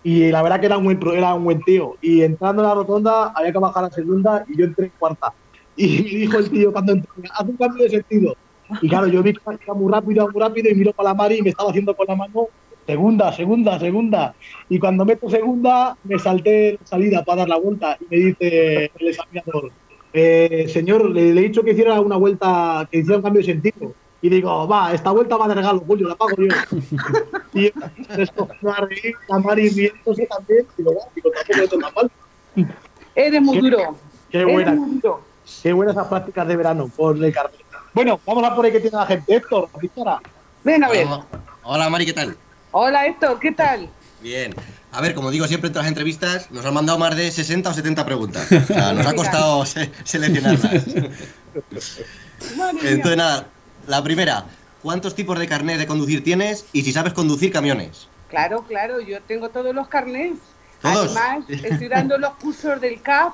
y 0.04 0.32
la 0.32 0.42
verdad 0.42 0.60
que 0.60 0.68
era 0.68 0.78
un 0.78 0.86
buen, 0.86 1.00
era 1.14 1.34
un 1.34 1.44
buen 1.44 1.62
tío. 1.64 1.96
Y 2.02 2.22
entrando 2.22 2.62
en 2.62 2.70
la 2.70 2.76
rotonda 2.76 3.34
había 3.36 3.52
que 3.52 3.60
bajar 3.60 3.84
a 3.84 3.90
segunda 3.92 4.46
y 4.48 4.58
yo 4.58 4.66
entré 4.66 4.86
en 4.86 4.92
cuarta. 4.98 5.34
Y 5.76 5.88
me 6.04 6.10
dijo 6.20 6.38
el 6.38 6.50
tío 6.50 6.72
cuando 6.72 6.94
entré, 6.94 7.10
haz 7.34 7.44
un 7.48 7.58
cambio 7.58 7.84
de 7.84 7.90
sentido. 7.90 8.36
Y 8.82 8.88
claro, 8.90 9.08
yo 9.08 9.22
vi 9.22 9.34
que 9.34 9.42
iba 9.66 9.74
muy 9.74 9.92
rápido, 9.92 10.30
muy 10.32 10.42
rápido 10.42 10.70
y 10.70 10.76
miro 10.76 10.94
para 10.94 11.10
la 11.10 11.16
Mari 11.16 11.40
y 11.40 11.42
me 11.42 11.50
estaba 11.50 11.70
haciendo 11.70 11.94
con 11.96 12.08
la 12.08 12.16
mano 12.16 12.48
segunda, 12.88 13.32
segunda, 13.34 13.80
segunda. 13.80 14.34
Y 14.70 14.80
cuando 14.80 15.06
meto 15.06 15.30
segunda, 15.30 15.96
me 16.04 16.18
salté 16.18 16.78
la 16.80 16.88
salida 16.88 17.24
para 17.24 17.40
dar 17.42 17.50
la 17.50 17.58
vuelta 17.58 17.98
y 18.00 18.06
me 18.10 18.18
dice 18.26 18.92
el 18.98 19.08
examinador, 19.10 19.72
eh, 20.14 20.66
señor, 20.70 21.10
le, 21.12 21.34
le 21.34 21.42
he 21.42 21.44
dicho 21.44 21.64
que 21.64 21.72
hiciera 21.72 22.00
una 22.02 22.16
vuelta, 22.16 22.88
que 22.90 23.00
hiciera 23.00 23.18
un 23.18 23.24
cambio 23.24 23.42
de 23.42 23.46
sentido. 23.54 23.94
Y 24.20 24.30
digo, 24.30 24.68
va, 24.68 24.94
esta 24.94 25.12
vuelta 25.12 25.38
va 25.38 25.48
de 25.48 25.54
regalo, 25.56 25.84
Julio, 25.86 26.08
la 26.08 26.16
pago 26.16 26.36
yo. 26.38 26.48
y 27.54 27.72
esto 28.20 28.48
a 28.66 28.82
reír, 28.86 29.14
la 29.30 29.40
Mari 29.40 29.70
riéndose 29.70 30.26
también. 30.26 30.66
Digo, 30.76 30.96
va, 30.96 31.02
digo, 31.14 31.30
tampoco 31.32 31.64
hecho 31.64 31.78
tan 31.78 31.94
mal. 31.94 32.12
Eres 33.14 33.42
muy 33.42 33.58
¿Qué? 33.58 33.62
duro. 33.62 33.98
Qué 34.32 34.38
Eres 34.40 34.54
buena, 34.54 34.76
duro. 34.76 35.22
qué 35.62 35.74
buenas 35.74 35.96
esas 35.96 36.08
prácticas 36.08 36.48
de 36.48 36.56
verano 36.56 36.90
por 36.96 37.24
el 37.24 37.32
carnet. 37.32 37.62
Bueno, 37.94 38.20
vamos 38.26 38.44
a 38.44 38.56
por 38.56 38.66
ahí 38.66 38.72
que 38.72 38.80
tiene 38.80 38.98
la 38.98 39.06
gente. 39.06 39.36
Héctor, 39.36 39.70
dispara. 39.80 40.20
Ven 40.64 40.84
a 40.84 40.90
ver. 40.90 41.08
Hola, 41.64 41.90
Mari, 41.90 42.06
¿qué 42.08 42.14
tal? 42.14 42.36
Hola, 42.80 43.08
Héctor, 43.08 43.40
¿qué 43.40 43.52
tal? 43.52 43.90
Bien. 44.22 44.54
A 44.92 45.02
ver, 45.02 45.16
como 45.16 45.32
digo 45.32 45.48
siempre 45.48 45.70
en 45.70 45.74
todas 45.74 45.86
las 45.86 45.90
entrevistas, 45.90 46.52
nos 46.52 46.64
han 46.64 46.76
mandado 46.76 47.00
más 47.00 47.16
de 47.16 47.32
60 47.32 47.72
o 47.72 47.74
70 47.74 48.06
preguntas. 48.06 48.52
O 48.52 48.66
sea, 48.68 48.94
nos 48.94 49.08
ha 49.08 49.14
costado 49.16 49.66
se- 49.66 49.90
seleccionarlas. 50.04 50.86
Entonces, 52.84 53.18
nada, 53.18 53.48
la 53.88 54.04
primera, 54.04 54.46
¿cuántos 54.84 55.16
tipos 55.16 55.40
de 55.40 55.48
carnet 55.48 55.80
de 55.80 55.88
conducir 55.88 56.24
tienes 56.24 56.68
y 56.72 56.84
si 56.84 56.92
sabes 56.94 57.14
conducir 57.14 57.52
camiones? 57.52 58.08
Claro, 58.30 58.62
claro, 58.68 59.00
yo 59.00 59.22
tengo 59.24 59.50
todos 59.50 59.74
los 59.74 59.88
carnés. 59.88 60.34
¿Todos? 60.84 61.18
Además, 61.18 61.46
estoy 61.64 61.88
dando 61.88 62.20
los 62.20 62.36
cursos 62.36 62.80
del 62.80 63.02
CAP 63.02 63.34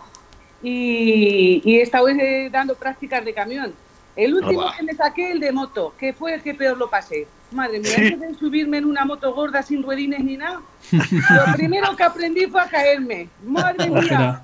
y, 0.62 1.62
y 1.65 1.79
he 1.79 1.81
estado 1.81 2.07
eh, 2.07 2.47
dando 2.50 2.75
prácticas 2.75 3.25
de 3.25 3.33
camión. 3.33 3.73
El 4.15 4.35
último 4.35 4.71
que 4.77 4.83
me 4.83 4.93
saqué, 4.93 5.31
el 5.33 5.41
de 5.41 5.51
moto, 5.51 5.93
que 6.00 6.13
fue 6.13 6.33
el 6.35 6.41
que 6.41 6.53
peor 6.53 6.77
lo 6.77 6.89
pasé. 6.89 7.27
Madre 7.53 7.79
mía, 7.79 7.91
Sí. 7.95 8.01
antes 8.13 8.19
de 8.19 8.36
subirme 8.36 8.77
en 8.77 8.86
una 8.86 9.05
moto 9.05 9.33
gorda 9.33 9.62
sin 9.63 9.83
ruedines 9.83 10.24
ni 10.24 10.38
nada, 10.38 10.62
lo 10.91 11.00
primero 11.55 11.95
que 11.95 12.03
aprendí 12.03 12.45
fue 12.48 12.62
a 12.62 12.67
caerme. 12.69 13.29
Madre 13.45 13.89
mía, 13.89 14.41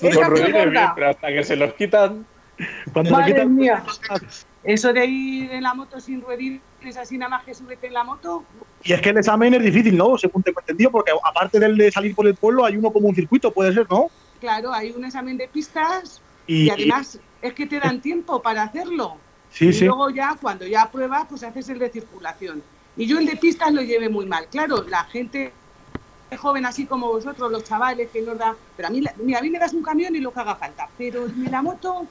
esa 0.00 0.20
Con 0.28 0.36
fue 0.36 0.52
gorda. 0.52 0.92
pero 0.94 1.08
hasta 1.10 1.28
que 1.28 1.44
se 1.44 1.56
los 1.56 1.72
quitan. 1.74 2.26
Cuando 2.92 3.10
se 3.10 3.16
Madre 3.16 3.32
quitan- 3.34 3.54
mía. 3.54 3.84
Eso 4.62 4.92
de 4.94 5.04
ir 5.04 5.52
en 5.52 5.62
la 5.62 5.74
moto 5.74 6.00
sin 6.00 6.22
ruedines, 6.22 6.62
así 6.98 7.18
nada 7.18 7.28
más 7.28 7.44
que 7.44 7.52
súbete 7.54 7.88
en 7.88 7.92
la 7.94 8.02
moto, 8.04 8.44
Y 8.82 8.92
es 8.94 9.00
que 9.02 9.10
el 9.10 9.18
examen 9.18 9.52
es 9.54 9.62
difícil, 9.62 9.94
¿no? 9.96 10.16
Según 10.16 10.42
tengo 10.42 10.60
entendido, 10.60 10.90
porque 10.90 11.12
aparte 11.22 11.58
del 11.60 11.76
de 11.76 11.90
salir 11.90 12.14
por 12.14 12.26
el 12.26 12.34
pueblo, 12.34 12.64
hay 12.64 12.76
uno 12.76 12.90
como 12.90 13.08
un 13.08 13.14
circuito, 13.14 13.50
puede 13.52 13.72
ser, 13.74 13.86
¿no? 13.90 14.06
claro, 14.40 14.72
hay 14.74 14.90
un 14.90 15.02
examen 15.06 15.38
de 15.38 15.48
pistas 15.48 16.20
Y, 16.46 16.64
y 16.64 16.70
además 16.70 17.18
es 17.40 17.54
que 17.54 17.64
te 17.66 17.78
dan 17.80 18.00
tiempo 18.02 18.42
para 18.42 18.62
hacerlo. 18.64 19.16
Sí, 19.54 19.68
y 19.68 19.72
sí. 19.72 19.84
luego 19.86 20.10
ya, 20.10 20.36
cuando 20.40 20.66
ya 20.66 20.90
pruebas, 20.90 21.26
pues 21.28 21.42
haces 21.42 21.68
el 21.68 21.78
de 21.78 21.90
circulación. 21.90 22.62
Y 22.96 23.06
yo 23.06 23.18
el 23.18 23.26
de 23.26 23.36
pistas 23.36 23.72
lo 23.72 23.82
llevé 23.82 24.08
muy 24.08 24.26
mal. 24.26 24.46
Claro, 24.50 24.84
la 24.88 25.04
gente 25.04 25.52
joven 26.38 26.66
así 26.66 26.86
como 26.86 27.08
vosotros, 27.08 27.50
los 27.50 27.64
chavales, 27.64 28.10
que 28.10 28.22
nos 28.22 28.38
da... 28.38 28.56
Pero 28.76 28.88
a 28.88 28.90
mí, 28.90 29.00
la- 29.00 29.14
mira, 29.18 29.38
a 29.38 29.42
mí 29.42 29.50
me 29.50 29.58
das 29.58 29.72
un 29.72 29.82
camión 29.82 30.14
y 30.14 30.20
lo 30.20 30.32
que 30.32 30.40
haga 30.40 30.56
falta. 30.56 30.88
Pero 30.98 31.26
en 31.26 31.50
la 31.50 31.62
moto, 31.62 32.06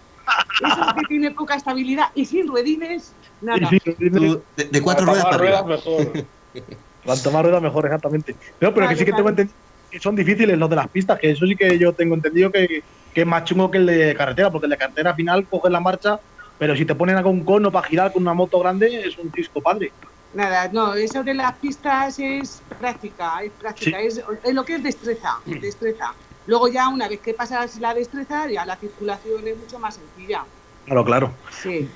eso 0.59 0.95
que 0.97 1.05
tiene 1.07 1.31
poca 1.31 1.55
estabilidad 1.55 2.05
y 2.15 2.25
sin 2.25 2.47
ruedines, 2.47 3.13
nada. 3.41 3.69
Sí, 3.69 3.77
sí, 3.83 4.09
Tú, 4.11 4.43
de, 4.55 4.65
de 4.65 4.81
cuatro 4.81 5.05
ruedas 5.05 5.23
para 5.25 5.37
ruedas, 5.37 5.63
arriba. 5.63 5.75
mejor. 5.77 6.27
Cuanto 7.03 7.31
más 7.31 7.43
rueda, 7.43 7.59
mejor, 7.59 7.85
exactamente. 7.85 8.35
No, 8.61 8.73
pero 8.73 8.87
que 8.87 8.95
sí 8.95 9.05
que 9.05 9.11
tengo 9.11 9.23
vale. 9.25 9.41
entendido 9.41 9.57
que 9.89 9.99
son 9.99 10.15
difíciles 10.15 10.57
los 10.57 10.69
de 10.71 10.75
las 10.75 10.89
pistas, 10.89 11.19
que 11.19 11.29
eso 11.31 11.45
sí 11.45 11.55
que 11.55 11.77
yo 11.77 11.93
tengo 11.93 12.15
entendido 12.15 12.51
que, 12.51 12.81
que 13.13 13.21
es 13.21 13.27
más 13.27 13.43
chungo 13.43 13.69
que 13.69 13.77
el 13.77 13.85
de 13.85 14.15
carretera, 14.15 14.51
porque 14.51 14.65
el 14.65 14.71
de 14.71 14.77
carretera 14.77 15.11
al 15.11 15.15
final 15.15 15.47
coges 15.47 15.71
la 15.71 15.79
marcha, 15.81 16.19
pero 16.57 16.75
si 16.75 16.85
te 16.85 16.95
ponen 16.95 17.17
a 17.17 17.25
un 17.25 17.43
cono 17.43 17.71
para 17.71 17.87
girar 17.87 18.13
con 18.13 18.21
una 18.23 18.33
moto 18.33 18.59
grande, 18.59 19.03
es 19.05 19.17
un 19.17 19.31
disco 19.31 19.61
padre. 19.61 19.91
Nada, 20.33 20.67
no, 20.71 20.95
eso 20.95 21.23
de 21.23 21.33
las 21.35 21.53
pistas 21.57 22.17
es 22.19 22.61
práctica, 22.79 23.43
es 23.43 23.51
práctica, 23.51 23.99
es, 23.99 24.21
es 24.43 24.53
lo 24.53 24.65
que 24.65 24.75
es 24.75 24.83
destreza, 24.83 25.37
destreza. 25.45 26.13
Luego 26.47 26.67
ya 26.67 26.89
una 26.89 27.07
vez 27.07 27.19
que 27.19 27.33
pasas 27.33 27.79
la 27.79 27.93
destreza, 27.93 28.49
ya 28.49 28.65
la 28.65 28.75
circulación 28.75 29.47
es 29.47 29.57
mucho 29.57 29.77
más 29.79 29.95
sencilla. 29.95 30.43
Claro, 30.85 31.05
claro. 31.05 31.31
Sí. 31.61 31.87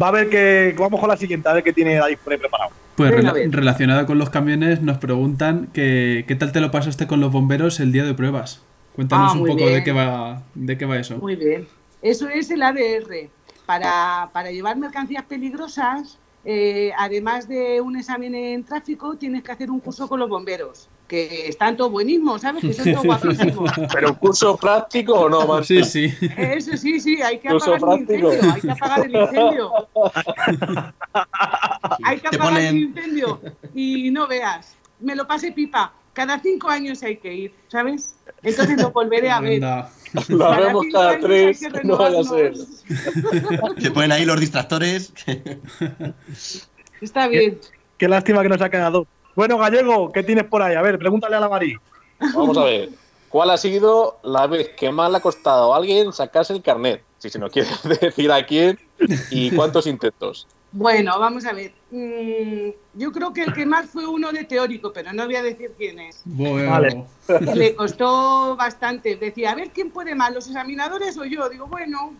Va 0.00 0.08
a 0.08 0.10
ver 0.12 0.28
que 0.28 0.74
vamos 0.78 1.00
con 1.00 1.08
la 1.08 1.16
siguiente, 1.16 1.48
a 1.48 1.54
ver 1.54 1.64
qué 1.64 1.72
tiene 1.72 1.94
David 1.96 2.18
por 2.22 2.32
ahí 2.32 2.38
preparado. 2.38 2.70
Pues 2.94 3.10
rela- 3.12 3.30
a 3.30 3.32
ver. 3.32 3.50
relacionado 3.50 4.06
con 4.06 4.18
los 4.18 4.30
camiones, 4.30 4.82
nos 4.82 4.98
preguntan 4.98 5.68
que 5.72 6.24
qué 6.28 6.34
tal 6.36 6.52
te 6.52 6.60
lo 6.60 6.70
pasaste 6.70 7.06
con 7.06 7.20
los 7.20 7.32
bomberos 7.32 7.80
el 7.80 7.90
día 7.90 8.04
de 8.04 8.14
pruebas. 8.14 8.62
Cuéntanos 8.94 9.32
Ah, 9.34 9.38
un 9.38 9.46
poco 9.46 9.66
de 9.68 9.82
qué 9.82 9.92
va 9.92 10.42
de 10.54 10.76
qué 10.78 10.84
va 10.84 10.98
eso. 10.98 11.16
Muy 11.18 11.36
bien. 11.36 11.66
Eso 12.02 12.28
es 12.28 12.50
el 12.50 12.62
ADR. 12.62 13.28
Para, 13.68 14.30
para 14.32 14.50
llevar 14.50 14.78
mercancías 14.78 15.24
peligrosas, 15.24 16.16
eh, 16.42 16.90
además 16.96 17.46
de 17.46 17.82
un 17.82 17.98
examen 17.98 18.34
en 18.34 18.64
tráfico, 18.64 19.14
tienes 19.16 19.42
que 19.42 19.52
hacer 19.52 19.70
un 19.70 19.78
curso 19.78 20.08
con 20.08 20.18
los 20.18 20.30
bomberos, 20.30 20.88
que 21.06 21.48
están 21.48 21.76
todos 21.76 21.92
buenísimos, 21.92 22.40
¿sabes? 22.40 22.62
Que 22.62 22.72
son 22.72 22.92
todos 22.92 23.04
guapísimos. 23.04 23.70
¿Pero 23.92 24.08
un 24.08 24.14
curso 24.14 24.56
práctico 24.56 25.12
o 25.12 25.28
no, 25.28 25.46
man? 25.46 25.62
Sí, 25.62 25.84
sí. 25.84 26.10
Eso 26.38 26.78
sí, 26.78 26.98
sí, 26.98 27.20
hay 27.20 27.40
que 27.40 27.50
apagar 27.50 27.78
el 27.78 28.00
incendio, 28.00 28.30
hay 28.30 28.60
que 28.62 28.70
apagar 28.70 29.04
el 29.04 29.16
incendio. 29.16 29.72
Hay 32.04 32.20
que 32.20 32.26
apagar 32.28 32.60
el 32.62 32.76
incendio. 32.78 33.40
Y 33.74 34.10
no 34.10 34.26
veas, 34.26 34.76
me 34.98 35.14
lo 35.14 35.26
pasé 35.26 35.52
pipa. 35.52 35.92
Cada 36.14 36.40
cinco 36.40 36.70
años 36.70 37.02
hay 37.02 37.18
que 37.18 37.34
ir, 37.34 37.54
¿sabes? 37.68 38.16
Entonces 38.42 38.80
lo 38.80 38.92
volveré 38.92 39.30
a 39.30 39.40
ver. 39.40 39.62
Cada 40.38 40.60
vemos 40.60 40.86
cada 40.92 41.18
tres, 41.18 41.60
que 41.60 41.84
no 41.84 41.96
vaya 41.96 42.20
a 42.20 42.24
ser. 42.24 42.54
te 43.80 43.90
ponen 43.90 44.12
ahí 44.12 44.24
los 44.24 44.40
distractores. 44.40 45.12
Está 47.00 47.28
bien. 47.28 47.58
Qué 47.96 48.08
lástima 48.08 48.42
que 48.42 48.48
nos 48.48 48.62
ha 48.62 48.70
quedado. 48.70 49.06
Bueno, 49.34 49.58
Gallego, 49.58 50.10
¿qué 50.12 50.22
tienes 50.22 50.44
por 50.44 50.62
ahí? 50.62 50.74
A 50.74 50.82
ver, 50.82 50.98
pregúntale 50.98 51.36
a 51.36 51.40
la 51.40 51.48
Mari. 51.48 51.76
Vamos 52.34 52.56
a 52.58 52.64
ver. 52.64 52.90
¿Cuál 53.28 53.50
ha 53.50 53.58
sido 53.58 54.18
la 54.22 54.46
vez 54.46 54.70
que 54.70 54.90
más 54.90 55.10
le 55.10 55.18
ha 55.18 55.20
costado 55.20 55.74
a 55.74 55.76
alguien 55.76 56.12
sacarse 56.12 56.54
el 56.54 56.62
carnet? 56.62 57.02
Si 57.18 57.28
se 57.28 57.38
nos 57.38 57.52
quiere 57.52 57.68
decir 58.00 58.32
a 58.32 58.44
quién 58.46 58.78
y 59.30 59.50
cuántos 59.50 59.86
intentos. 59.86 60.46
Bueno, 60.70 61.18
vamos 61.18 61.46
a 61.46 61.52
ver. 61.52 61.72
Mm, 61.90 62.70
yo 62.94 63.12
creo 63.12 63.32
que 63.32 63.42
el 63.42 63.52
que 63.52 63.64
más 63.64 63.86
fue 63.88 64.06
uno 64.06 64.32
de 64.32 64.44
teórico, 64.44 64.92
pero 64.92 65.12
no 65.12 65.24
voy 65.24 65.36
a 65.36 65.42
decir 65.42 65.72
quién 65.76 65.98
es. 65.98 66.20
Bueno, 66.24 66.70
Vale. 66.70 67.04
Le 67.54 67.74
costó 67.74 68.56
bastante. 68.56 69.16
Decía, 69.16 69.52
a 69.52 69.54
ver 69.54 69.70
quién 69.70 69.90
puede 69.90 70.14
más, 70.14 70.34
los 70.34 70.46
examinadores 70.46 71.16
o 71.16 71.24
yo. 71.24 71.48
Digo, 71.48 71.66
bueno, 71.66 72.12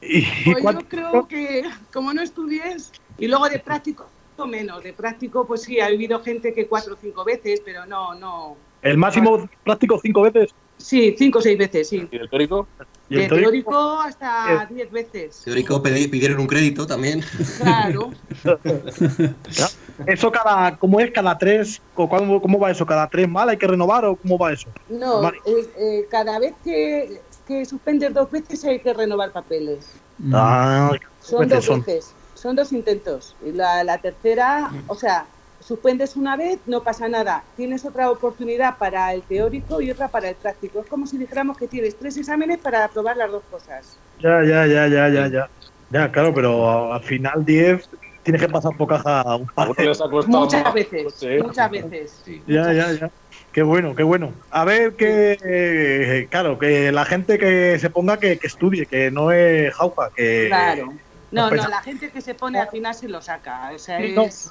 ¿Y 0.00 0.54
pues 0.54 0.62
yo 0.62 0.88
creo 0.88 1.26
que 1.26 1.64
como 1.92 2.14
no 2.14 2.22
estudies, 2.22 2.92
y 3.18 3.26
luego 3.26 3.48
de 3.48 3.58
práctico 3.58 4.06
menos. 4.46 4.82
De 4.82 4.92
práctico, 4.92 5.46
pues 5.46 5.62
sí, 5.62 5.80
ha 5.80 5.86
habido 5.86 6.20
gente 6.20 6.52
que 6.52 6.66
cuatro 6.66 6.94
o 6.94 6.96
cinco 7.00 7.24
veces, 7.24 7.60
pero 7.64 7.86
no, 7.86 8.14
no. 8.14 8.56
El 8.82 8.96
máximo 8.96 9.48
práctico 9.64 9.98
cinco 10.00 10.22
veces. 10.22 10.54
Sí, 10.78 11.14
cinco 11.18 11.40
o 11.40 11.42
seis 11.42 11.58
veces, 11.58 11.88
sí. 11.88 12.08
¿Y 12.10 12.16
el 12.16 12.30
teórico? 12.30 12.66
¿Y 13.10 13.14
el 13.16 13.20
De 13.22 13.28
teórico? 13.28 13.70
teórico 13.70 14.00
hasta 14.00 14.66
diez 14.70 14.90
veces. 14.90 15.42
Teórico 15.44 15.82
pidieron 15.82 16.38
un 16.40 16.46
crédito 16.46 16.86
también. 16.86 17.22
Claro. 17.58 18.10
Eso 20.06 20.30
cada, 20.30 20.76
¿cómo 20.76 21.00
es? 21.00 21.10
Cada 21.10 21.36
tres, 21.36 21.80
o 21.96 22.08
¿cómo, 22.08 22.40
cómo 22.40 22.58
va 22.60 22.70
eso? 22.70 22.86
¿Cada 22.86 23.08
tres 23.08 23.28
mal 23.28 23.48
hay 23.48 23.56
que 23.56 23.66
renovar 23.66 24.04
o 24.04 24.14
cómo 24.16 24.38
va 24.38 24.52
eso? 24.52 24.68
No, 24.88 25.28
eh, 25.28 25.32
eh, 25.76 26.06
cada 26.10 26.38
vez 26.38 26.54
que, 26.62 27.20
que 27.46 27.64
suspendes 27.64 28.14
dos 28.14 28.30
veces 28.30 28.64
hay 28.64 28.78
que 28.78 28.94
renovar 28.94 29.32
papeles. 29.32 29.86
Ah, 30.32 30.92
Son 31.20 31.40
veces 31.40 31.54
dos 31.56 31.64
son? 31.64 31.80
veces, 31.80 32.12
son 32.34 32.54
dos 32.56 32.72
intentos. 32.72 33.34
Y 33.44 33.50
la, 33.52 33.82
la 33.82 33.98
tercera, 33.98 34.70
o 34.86 34.94
sea, 34.94 35.26
suspendes 35.68 36.16
una 36.16 36.34
vez, 36.36 36.58
no 36.66 36.82
pasa 36.82 37.08
nada. 37.08 37.44
Tienes 37.56 37.84
otra 37.84 38.10
oportunidad 38.10 38.78
para 38.78 39.12
el 39.12 39.20
teórico 39.22 39.82
y 39.82 39.90
otra 39.90 40.08
para 40.08 40.30
el 40.30 40.34
práctico. 40.34 40.80
Es 40.80 40.86
como 40.86 41.06
si 41.06 41.18
dijéramos 41.18 41.58
que 41.58 41.68
tienes 41.68 41.96
tres 41.96 42.16
exámenes 42.16 42.58
para 42.58 42.84
aprobar 42.84 43.18
las 43.18 43.30
dos 43.30 43.42
cosas. 43.50 43.98
Ya, 44.18 44.42
ya, 44.42 44.66
ya, 44.66 44.88
ya, 44.88 45.08
ya, 45.10 45.28
ya. 45.28 45.48
Ya, 45.90 46.10
claro, 46.10 46.34
pero 46.34 46.92
al 46.92 47.02
final 47.02 47.44
10 47.44 47.88
tienes 48.22 48.42
que 48.42 48.48
pasar 48.48 48.76
por 48.76 48.88
caja 48.88 49.36
un 49.36 49.46
par 49.46 49.74
de... 49.74 49.86
Muchas 50.26 50.64
más. 50.64 50.74
veces, 50.74 51.14
Sí. 51.14 51.38
muchas 51.42 51.70
veces. 51.70 52.22
Ya, 52.46 52.72
ya, 52.72 52.92
ya. 52.92 53.10
Qué 53.52 53.62
bueno, 53.62 53.94
qué 53.94 54.02
bueno. 54.02 54.32
A 54.50 54.64
ver 54.64 54.94
que, 54.94 55.38
eh, 55.42 56.28
claro, 56.30 56.58
que 56.58 56.92
la 56.92 57.04
gente 57.04 57.38
que 57.38 57.78
se 57.78 57.90
ponga 57.90 58.18
que, 58.18 58.38
que 58.38 58.46
estudie, 58.46 58.86
que 58.86 59.10
no 59.10 59.32
es 59.32 59.74
jauja, 59.74 60.10
que... 60.14 60.46
Claro. 60.48 60.94
No, 61.30 61.50
no, 61.50 61.68
la 61.68 61.82
gente 61.82 62.10
que 62.10 62.22
se 62.22 62.34
pone 62.34 62.58
al 62.58 62.68
final 62.68 62.94
se 62.94 63.08
lo 63.08 63.20
saca. 63.20 63.70
O 63.74 63.78
sea, 63.78 63.98
no, 64.00 64.22
es... 64.24 64.50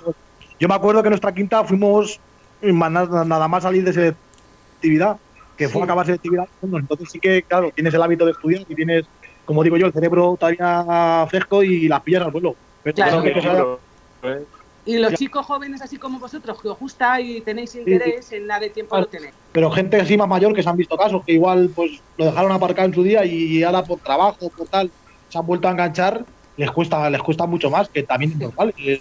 Yo 0.60 0.68
me 0.68 0.74
acuerdo 0.76 1.02
que 1.02 1.08
en 1.08 1.12
nuestra 1.12 1.34
quinta 1.34 1.64
fuimos 1.64 2.20
ma- 2.62 2.90
nada, 2.90 3.48
más 3.48 3.64
salir 3.64 3.84
de 3.84 3.94
selectividad, 3.94 5.18
que 5.56 5.70
fue 5.70 5.82
Sí. 5.82 5.84
acabar 5.84 6.06
selectividad. 6.06 6.48
Entonces 6.62 7.10
sí 7.12 7.20
que, 7.20 7.44
claro, 7.44 7.72
tienes 7.74 7.94
el 7.94 8.02
hábito 8.02 8.26
de 8.26 8.32
estudiar 8.32 8.64
y 8.68 8.76
tienes, 8.76 9.06
como 9.46 9.64
digo 9.64 9.78
yo, 9.78 9.86
el 9.88 9.94
cerebro 9.94 10.36
todavía 10.40 11.26
fresco 11.30 11.64
y 11.64 11.88
las 11.88 12.02
pillas 12.02 12.24
al 12.24 12.32
vuelo. 12.32 12.56
Pero 12.84 12.96
Claro. 12.96 13.80
¿eh? 14.24 14.44
Y 14.86 14.98
los 15.00 15.14
chicos 15.16 15.46
jóvenes, 15.46 15.82
así 15.82 15.98
como 15.98 16.18
vosotros, 16.18 16.62
que 16.62 16.70
os 16.70 16.80
gusta 16.80 17.20
y 17.20 17.42
tenéis 17.42 17.76
interés, 17.76 18.32
en 18.32 18.48
nada 18.48 18.62
de 18.62 18.70
tiempo 18.70 18.92
Claro. 18.92 19.04
lo 19.06 19.10
tenéis. 19.12 19.34
pero 19.52 19.70
gente 19.72 20.00
así 20.00 20.16
más 20.16 20.28
mayor 20.30 20.54
que 20.54 20.62
se 20.64 20.70
han 20.70 20.78
visto 20.78 20.96
casos, 20.96 21.24
que 21.26 21.34
igual 21.34 21.70
pues 21.76 22.00
lo 22.18 22.26
dejaron 22.26 22.52
aparcado 22.52 22.88
en 22.88 22.94
su 22.94 23.02
día 23.04 23.26
y 23.26 23.64
ahora 23.64 23.84
por 23.84 24.00
trabajo, 24.00 24.50
por 24.56 24.68
tal, 24.68 24.92
se 25.30 25.38
han 25.38 25.46
vuelto 25.48 25.68
a 25.68 25.72
enganchar, 25.72 26.24
les 26.58 26.72
cuesta, 26.72 27.10
les 27.10 27.22
cuesta 27.22 27.46
mucho 27.46 27.70
más, 27.70 27.88
que 27.90 28.04
también 28.04 28.32
es 28.32 28.38
normal, 28.40 28.74
es 28.78 29.00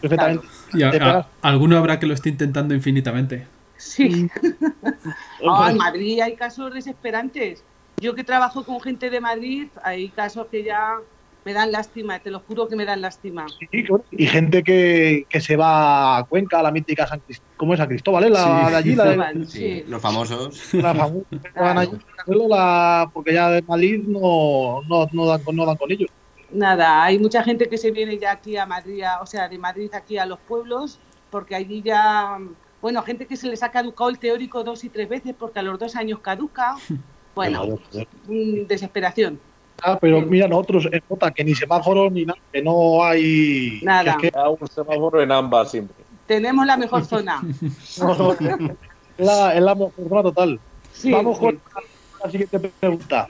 perfectamente. 0.00 0.46
Y 0.72 0.82
a- 0.82 0.90
te 0.90 0.98
pegas. 0.98 1.26
a- 1.42 1.48
alguno 1.48 1.76
habrá 1.76 1.98
que 1.98 2.06
lo 2.06 2.14
esté 2.14 2.28
intentando 2.30 2.74
infinitamente. 2.74 3.46
Sí. 3.76 4.28
En 5.68 5.76
Madrid 5.76 6.20
hay 6.20 6.36
casos 6.36 6.72
desesperantes. 6.72 7.64
Yo 8.00 8.14
que 8.14 8.24
trabajo 8.24 8.64
con 8.64 8.80
gente 8.80 9.10
de 9.10 9.20
Madrid, 9.20 9.66
hay 9.82 10.08
casos 10.08 10.46
que 10.50 10.62
ya 10.64 10.96
me 11.44 11.52
dan 11.52 11.72
lástima, 11.72 12.20
te 12.20 12.30
lo 12.30 12.38
juro 12.40 12.68
que 12.68 12.76
me 12.76 12.84
dan 12.84 13.00
lástima. 13.00 13.46
Sí. 13.58 13.84
Y 14.12 14.26
gente 14.28 14.62
que, 14.62 15.26
que 15.28 15.40
se 15.40 15.56
va 15.56 16.18
a 16.18 16.24
Cuenca, 16.24 16.60
a 16.60 16.62
la 16.62 16.70
mítica 16.70 17.06
San 17.08 17.18
Cristóbal, 17.20 17.56
¿cómo 17.56 17.72
es 17.74 17.78
San 17.78 17.88
Cristóbal? 17.88 18.24
eh? 18.24 18.30
La, 18.30 18.38
Sí. 18.44 18.70
de 18.70 18.76
allí, 18.76 18.94
la, 18.94 19.04
de- 19.04 19.10
Cristóbal, 19.16 19.48
Sí, 19.48 19.58
sí. 19.58 19.84
los 19.88 20.00
famosos. 20.02 20.74
la 20.74 20.94
famosa, 20.94 21.26
porque 23.12 23.34
ya 23.34 23.50
de 23.50 23.62
Madrid 23.62 24.02
no, 24.06 24.82
no, 24.88 25.08
no, 25.12 25.26
dan, 25.26 25.42
con- 25.42 25.56
no 25.56 25.66
dan 25.66 25.76
con 25.76 25.90
ellos. 25.90 26.08
Nada, 26.52 27.02
hay 27.04 27.18
mucha 27.18 27.42
gente 27.42 27.68
que 27.68 27.78
se 27.78 27.90
viene 27.90 28.18
ya 28.18 28.32
aquí 28.32 28.56
a 28.56 28.66
Madrid, 28.66 29.02
a- 29.02 29.20
o 29.20 29.26
sea, 29.26 29.48
de 29.48 29.58
Madrid 29.58 29.90
aquí 29.94 30.18
a 30.18 30.26
los 30.26 30.38
pueblos, 30.40 30.98
porque 31.30 31.54
allí 31.54 31.80
ya, 31.82 32.38
bueno, 32.80 33.02
gente 33.02 33.26
que 33.26 33.36
se 33.36 33.48
les 33.48 33.62
ha 33.62 33.70
caducado 33.70 34.10
el 34.10 34.18
teórico 34.18 34.62
dos 34.62 34.84
y 34.84 34.88
tres 34.90 35.08
veces 35.08 35.34
porque 35.38 35.60
a 35.60 35.62
los 35.62 35.78
dos 35.78 35.96
años 35.96 36.18
caduca. 36.20 36.76
Bueno, 37.34 37.78
mm, 38.28 38.66
desesperación. 38.68 39.40
Ah, 39.82 39.96
pero 39.98 40.20
mira, 40.20 40.46
nosotros 40.46 40.86
en 40.92 41.00
Jota, 41.08 41.30
que 41.30 41.42
ni 41.42 41.54
semáforos 41.54 42.12
ni 42.12 42.26
nada, 42.26 42.38
que 42.52 42.60
no 42.60 43.02
hay. 43.02 43.80
Nada. 43.82 44.18
que 44.18 44.26
es 44.26 44.32
que- 44.34 44.38
Hay 44.38 44.54
un 44.60 44.68
semáforo 44.68 45.22
en 45.22 45.32
ámbar 45.32 45.66
siempre. 45.66 45.96
Tenemos 46.26 46.66
la 46.66 46.76
mejor 46.76 47.06
zona. 47.06 47.40
no, 48.00 48.14
no, 48.14 48.32
es 48.32 48.38
la, 49.16 49.54
es 49.54 49.62
la 49.62 49.74
mejor 49.74 50.08
zona 50.10 50.22
total. 50.24 50.60
Sí, 50.92 51.10
Vamos 51.10 51.38
sí. 51.38 51.42
con 51.44 51.58
la 52.22 52.30
siguiente 52.30 52.58
pregunta. 52.58 53.28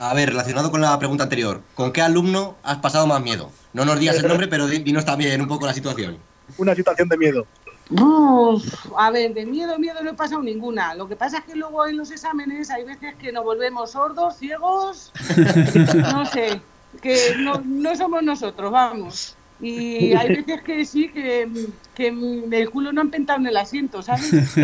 A 0.00 0.14
ver, 0.14 0.30
relacionado 0.30 0.70
con 0.70 0.80
la 0.80 0.98
pregunta 0.98 1.24
anterior, 1.24 1.60
¿con 1.74 1.92
qué 1.92 2.00
alumno 2.00 2.56
has 2.62 2.78
pasado 2.78 3.06
más 3.06 3.20
miedo? 3.22 3.50
No 3.74 3.84
nos 3.84 3.98
digas 4.00 4.16
el 4.16 4.26
nombre, 4.26 4.48
pero 4.48 4.66
di- 4.66 4.78
dinos 4.78 5.04
también 5.04 5.40
un 5.42 5.46
poco 5.46 5.66
la 5.66 5.74
situación. 5.74 6.16
Una 6.56 6.74
situación 6.74 7.08
de 7.08 7.16
miedo. 7.18 7.46
Uf, 7.90 8.64
a 8.96 9.10
ver, 9.10 9.34
de 9.34 9.44
miedo, 9.44 9.78
miedo 9.78 10.02
no 10.02 10.10
he 10.10 10.14
pasado 10.14 10.42
ninguna. 10.42 10.94
Lo 10.94 11.06
que 11.06 11.16
pasa 11.16 11.38
es 11.38 11.44
que 11.44 11.54
luego 11.54 11.86
en 11.86 11.98
los 11.98 12.10
exámenes 12.10 12.70
hay 12.70 12.84
veces 12.84 13.14
que 13.16 13.30
nos 13.30 13.44
volvemos 13.44 13.90
sordos, 13.92 14.36
ciegos, 14.38 15.12
no 15.94 16.24
sé, 16.24 16.60
que 17.02 17.34
no, 17.38 17.60
no 17.64 17.94
somos 17.94 18.22
nosotros, 18.22 18.70
vamos. 18.72 19.36
Y 19.60 20.14
hay 20.14 20.28
veces 20.36 20.62
que 20.62 20.84
sí, 20.86 21.10
que, 21.10 21.46
que 21.94 22.08
el 22.52 22.70
culo 22.70 22.92
no 22.92 23.02
ha 23.02 23.04
empentado 23.04 23.38
en 23.40 23.48
el 23.48 23.56
asiento, 23.58 24.00
¿sabes? 24.02 24.32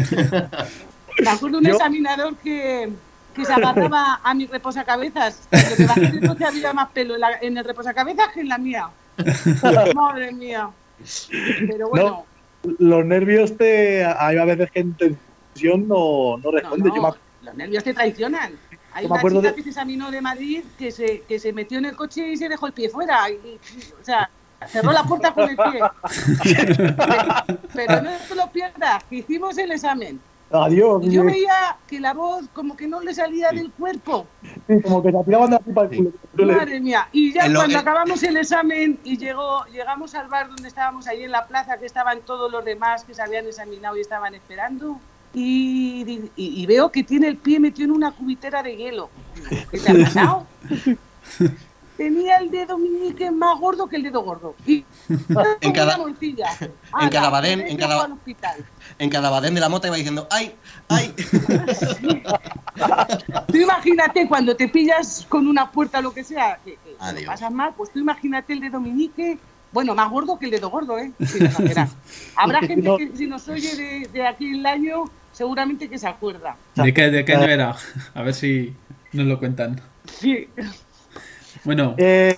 Me 1.19 1.29
acuerdo 1.31 1.59
un 1.59 1.65
Yo- 1.65 1.73
examinador 1.73 2.37
que, 2.37 2.91
que 3.37 3.45
se 3.45 3.53
agarraba 3.53 4.21
a 4.25 4.35
mi 4.35 4.47
reposacabezas. 4.47 5.47
Lo 5.53 5.77
que 5.77 5.85
bajé 5.87 6.01
del 6.01 6.27
coche 6.29 6.45
había 6.47 6.73
más 6.73 6.89
pelo 6.91 7.15
en, 7.15 7.21
la- 7.21 7.39
en 7.41 7.57
el 7.59 7.65
reposacabezas 7.65 8.29
que 8.33 8.41
en 8.41 8.49
la 8.49 8.59
mía. 8.59 8.89
Madre 9.95 10.33
mía. 10.33 10.71
Pero 11.69 11.89
bueno. 11.91 12.25
Los 12.79 13.05
nervios 13.05 13.57
te. 13.57 14.05
Hay 14.05 14.39
a 14.39 14.45
veces 14.45 14.71
que 14.73 14.81
en 14.81 14.95
tensión 14.95 15.87
no, 15.87 16.37
no 16.39 16.43
No, 16.45 16.51
responde. 16.51 16.89
No, 16.91 17.15
los 17.43 17.55
nervios 17.55 17.85
te 17.85 17.95
traicionan. 17.95 18.55
Hay 18.93 19.05
una 19.07 19.21
chica 19.23 19.41
de- 19.43 19.55
que 19.55 19.63
se 19.63 19.69
examinó 19.69 20.11
de 20.11 20.21
Madrid 20.23 20.65
que 20.79 20.91
se, 20.91 21.21
que 21.29 21.39
se 21.39 21.53
metió 21.53 21.79
en 21.79 21.85
el 21.85 21.95
coche 21.95 22.27
y 22.29 22.37
se 22.37 22.49
dejó 22.49 22.67
el 22.67 22.73
pie 22.73 22.89
fuera. 22.89 23.31
Y, 23.31 23.35
y- 23.35 23.61
o 24.01 24.05
sea, 24.05 24.29
cerró 24.67 24.91
la 24.91 25.05
puerta 25.05 25.33
con 25.35 25.49
el 25.51 25.57
pie. 25.57 25.81
Pero 27.75 28.03
no 28.03 28.11
te 28.29 28.35
lo 28.35 28.51
pierdas, 28.51 29.05
que 29.05 29.17
hicimos 29.17 29.57
el 29.59 29.73
examen. 29.73 30.19
Adiós. 30.51 31.03
Y 31.05 31.11
yo 31.11 31.25
veía 31.25 31.77
que 31.89 31.99
la 31.99 32.15
voz 32.15 32.45
como 32.53 32.77
que 32.77 32.87
no 32.87 33.01
le 33.01 33.13
salía 33.13 33.51
del 33.51 33.71
cuerpo. 33.73 34.27
sí, 34.69 34.81
como 34.83 35.03
que 35.03 35.11
se 35.11 35.25
tiraban 35.25 35.51
de 35.51 35.57
la 35.57 35.59
pipa 35.61 35.83
el 35.83 36.13
culo. 36.37 36.53
Madre 36.55 36.81
mía. 36.81 37.09
Y 37.13 37.33
ya 37.33 37.53
cuando 37.53 37.79
acabamos 37.79 38.23
el 38.23 38.37
examen 38.37 38.99
y 39.03 39.17
llegó, 39.19 39.65
llegamos 39.73 40.15
al 40.15 40.29
bar 40.29 40.49
donde 40.49 40.69
estábamos 40.69 41.09
ahí 41.09 41.25
en 41.25 41.33
la 41.33 41.47
plaza, 41.47 41.79
que 41.79 41.87
estaban 41.87 42.21
todos 42.21 42.51
los 42.53 42.65
demás 42.65 43.03
que 43.05 43.13
se 43.15 43.23
habían 43.23 43.47
examinado 43.47 43.97
y 43.97 44.01
estaban 44.03 44.35
esperando. 44.35 45.01
Y, 45.35 46.05
di- 46.05 46.31
y- 46.37 46.63
y 46.63 46.67
veo 46.67 46.91
que 46.93 47.03
tiene 47.03 47.27
el 47.29 47.37
pie 47.37 47.59
metido 47.61 47.87
en 47.87 47.91
una 47.93 48.13
cubitera 48.13 48.63
de 48.63 48.77
hielo. 48.77 49.11
¿Qué 49.71 49.79
te 49.79 49.91
ha 49.91 50.05
pasado? 50.05 50.47
Tenía 51.97 52.37
el 52.37 52.51
dedo 52.51 52.77
meñique 52.77 53.31
más 53.31 53.59
gordo 53.59 53.87
que 53.87 53.97
el 53.97 54.03
dedo 54.03 54.23
gordo. 54.23 54.55
Y 54.67 54.85
En 55.61 55.73
cada- 55.73 55.97
morcilla. 55.97 56.49
en 56.61 57.09
cada 57.09 57.29
Ala, 57.29 57.31
badén, 57.31 57.61
en 57.63 57.77
cada-. 57.79 58.09
En 58.99 59.11
cada 59.11 59.31
badén 59.31 59.55
de 59.55 59.61
la 59.61 59.69
moto 59.69 59.87
iba 59.87 59.97
diciendo, 59.97 60.27
¡ay! 60.31 60.55
¡ay! 60.89 61.15
Tú 63.49 63.57
imagínate 63.57 64.29
cuando 64.29 64.57
te 64.57 64.69
pillas 64.69 65.27
con 65.29 65.47
una 65.47 65.71
puerta 65.71 65.99
o 65.99 66.03
lo 66.03 66.13
que 66.15 66.25
sea, 66.25 66.59
que, 66.65 66.79
que 66.85 67.21
lo 67.21 67.27
pasas 67.27 67.51
mal, 67.53 67.73
pues 67.77 67.91
tú 67.93 67.99
imagínate 67.99 68.53
el 68.53 68.61
dedo 68.61 68.81
meñique, 68.81 69.39
bueno, 69.73 69.95
más 69.95 70.11
gordo 70.11 70.39
que 70.39 70.47
el 70.47 70.51
dedo 70.53 70.71
gordo, 70.71 70.99
¿eh? 70.99 71.13
Sin 71.27 71.47
exagerar. 71.47 71.89
Habrá 72.37 72.61
gente 72.61 72.89
no- 72.89 72.97
que 72.99 73.11
si 73.17 73.27
nos 73.27 73.49
oye 73.49 73.75
de, 73.77 74.09
de 74.13 74.27
aquí 74.27 74.53
el 74.59 74.67
año, 74.67 75.05
seguramente 75.33 75.89
que 75.89 75.99
se 75.99 76.07
acuerda. 76.07 76.57
¿De 76.75 76.93
qué, 76.93 77.11
de 77.11 77.25
qué 77.25 77.35
año 77.35 77.45
era? 77.47 77.77
A 78.15 78.23
ver 78.23 78.35
si 78.35 78.75
nos 79.13 79.27
lo 79.27 79.39
cuentan. 79.39 79.81
Sí. 80.05 80.49
Bueno, 81.67 81.95
Eh, 81.99 82.37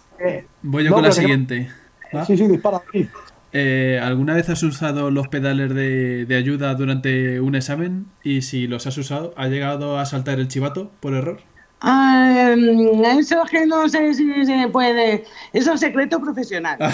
voy 0.63 0.83
yo 0.85 0.91
no, 0.91 0.95
con 0.97 1.05
la 1.05 1.11
que 1.11 1.15
siguiente. 1.15 1.71
¿va? 2.15 2.25
sí, 2.25 2.37
sí, 2.37 2.49
dispara. 2.49 2.83
sí. 2.93 3.09
Eh, 3.53 3.99
¿Alguna 4.03 4.35
vez 4.35 4.49
has 4.51 4.63
usado 4.63 5.11
los 5.11 5.29
pedales 5.29 5.73
de, 5.75 6.27
de 6.27 6.37
ayuda 6.37 6.75
durante 6.75 7.41
un 7.41 7.55
examen? 7.55 8.07
Y 8.23 8.43
si 8.43 8.67
los 8.67 8.87
has 8.87 8.99
usado, 8.99 9.33
¿ha 9.37 9.47
llegado 9.47 9.99
a 9.99 10.05
saltar 10.05 10.39
el 10.41 10.49
chivato 10.49 10.91
por 11.01 11.15
error? 11.15 11.41
Ah, 11.81 12.51
em, 12.53 13.05
eso 13.05 13.43
es 13.45 13.51
que 13.51 13.65
no 13.65 13.89
sé 13.89 14.13
si 14.13 14.45
se 14.45 14.69
puede. 14.69 15.25
Eso 15.53 15.75
es 15.75 15.81
secreto 15.81 16.21
profesional. 16.21 16.77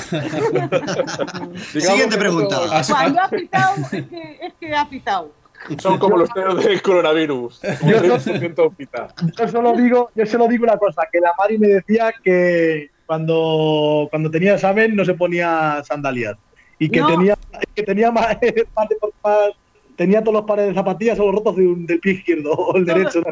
Siguiente 1.72 2.18
pregunta. 2.18 2.60
Cuando 2.88 3.20
ha 3.22 3.28
pitado, 3.28 3.74
es 3.92 4.04
que, 4.06 4.38
es 4.42 4.52
que 4.60 4.74
ha 4.74 4.88
pitado. 4.88 5.32
Son 5.78 5.98
como 5.98 6.16
los 6.18 6.30
teos 6.30 6.62
del 6.62 6.80
coronavirus. 6.82 7.60
Un 7.82 7.88
30% 7.90 8.76
pita. 8.76 9.08
Yo 9.38 9.48
solo 9.48 9.72
digo, 9.74 10.10
yo 10.14 10.26
solo 10.26 10.46
digo 10.48 10.64
una 10.64 10.76
cosa, 10.78 11.02
que 11.10 11.20
la 11.20 11.32
Mari 11.38 11.58
me 11.58 11.68
decía 11.68 12.12
que 12.22 12.90
cuando, 13.06 14.06
cuando 14.10 14.30
tenía 14.30 14.54
examen 14.54 14.94
no 14.96 15.04
se 15.04 15.14
ponía 15.14 15.82
sandalias. 15.86 16.36
Y 16.78 16.88
que 16.88 17.00
No. 17.00 17.06
tenía, 17.08 17.38
que 17.74 17.82
tenía 17.82 18.10
más, 18.10 18.26
más 18.76 18.88
de- 18.88 18.96
más- 19.22 19.50
tenía 19.96 20.20
todos 20.22 20.34
los 20.34 20.44
pares 20.44 20.66
de 20.66 20.74
zapatillas 20.74 21.16
solo 21.16 21.32
rotos 21.32 21.54
de 21.56 21.66
un- 21.68 21.86
del 21.86 22.00
pie 22.00 22.14
izquierdo 22.14 22.50
o 22.52 22.76
el 22.76 22.84
derecho. 22.84 23.22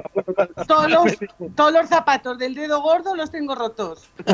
Todos 0.69 0.91
los, 0.91 1.05
todos 1.57 1.73
los 1.73 1.89
zapatos 1.89 2.39
del 2.39 2.55
dedo 2.55 2.81
gordo 2.83 3.17
los 3.17 3.31
tengo 3.31 3.55
rotos. 3.55 4.09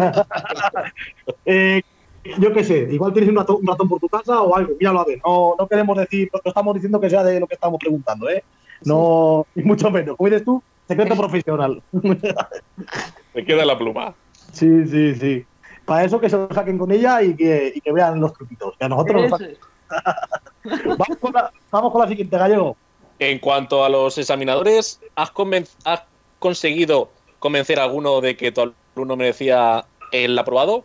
Eh, 1.44 1.82
yo 2.38 2.52
qué 2.52 2.64
sé, 2.64 2.88
igual 2.90 3.12
tienes 3.12 3.30
un 3.30 3.36
ratón, 3.36 3.56
un 3.60 3.66
ratón 3.66 3.88
por 3.88 4.00
tu 4.00 4.08
casa 4.08 4.42
o 4.42 4.56
algo, 4.56 4.74
míralo 4.78 5.00
a 5.00 5.04
ver. 5.04 5.20
No, 5.24 5.54
no 5.58 5.66
queremos 5.66 5.96
decir, 5.96 6.30
no 6.32 6.40
estamos 6.44 6.74
diciendo 6.74 7.00
que 7.00 7.10
sea 7.10 7.24
de 7.24 7.40
lo 7.40 7.46
que 7.46 7.54
estamos 7.54 7.78
preguntando, 7.78 8.28
¿eh? 8.28 8.42
No, 8.84 9.46
ni 9.54 9.64
mucho 9.64 9.90
menos. 9.90 10.16
Como 10.16 10.28
dices 10.28 10.44
tú, 10.44 10.62
Secreto 10.88 11.14
profesional. 11.16 11.82
Me 13.34 13.44
queda 13.44 13.64
la 13.64 13.78
pluma. 13.78 14.14
Sí, 14.52 14.86
sí, 14.86 15.14
sí. 15.14 15.46
Para 15.84 16.04
eso 16.04 16.18
que 16.18 16.30
se 16.30 16.36
lo 16.36 16.48
saquen 16.52 16.78
con 16.78 16.90
ella 16.90 17.22
y 17.22 17.36
que, 17.36 17.72
y 17.74 17.80
que 17.80 17.92
vean 17.92 18.20
los 18.20 18.32
truquitos. 18.32 18.74
Que 18.78 18.86
a 18.86 18.88
nosotros 18.88 19.30
nos 19.30 19.40
vamos, 20.98 21.18
con 21.20 21.32
la, 21.32 21.50
vamos 21.70 21.92
con 21.92 22.02
la 22.02 22.08
siguiente, 22.08 22.36
Gallego. 22.36 22.76
En 23.18 23.38
cuanto 23.38 23.84
a 23.84 23.88
los 23.88 24.16
examinadores, 24.18 25.00
¿has, 25.14 25.32
has 25.84 26.02
conseguido 26.38 27.10
convencer 27.38 27.80
a 27.80 27.84
alguno 27.84 28.20
de 28.20 28.36
que 28.36 28.52
tu 28.52 28.72
alumno 28.94 29.16
merecía 29.16 29.86
el 30.12 30.38
aprobado? 30.38 30.84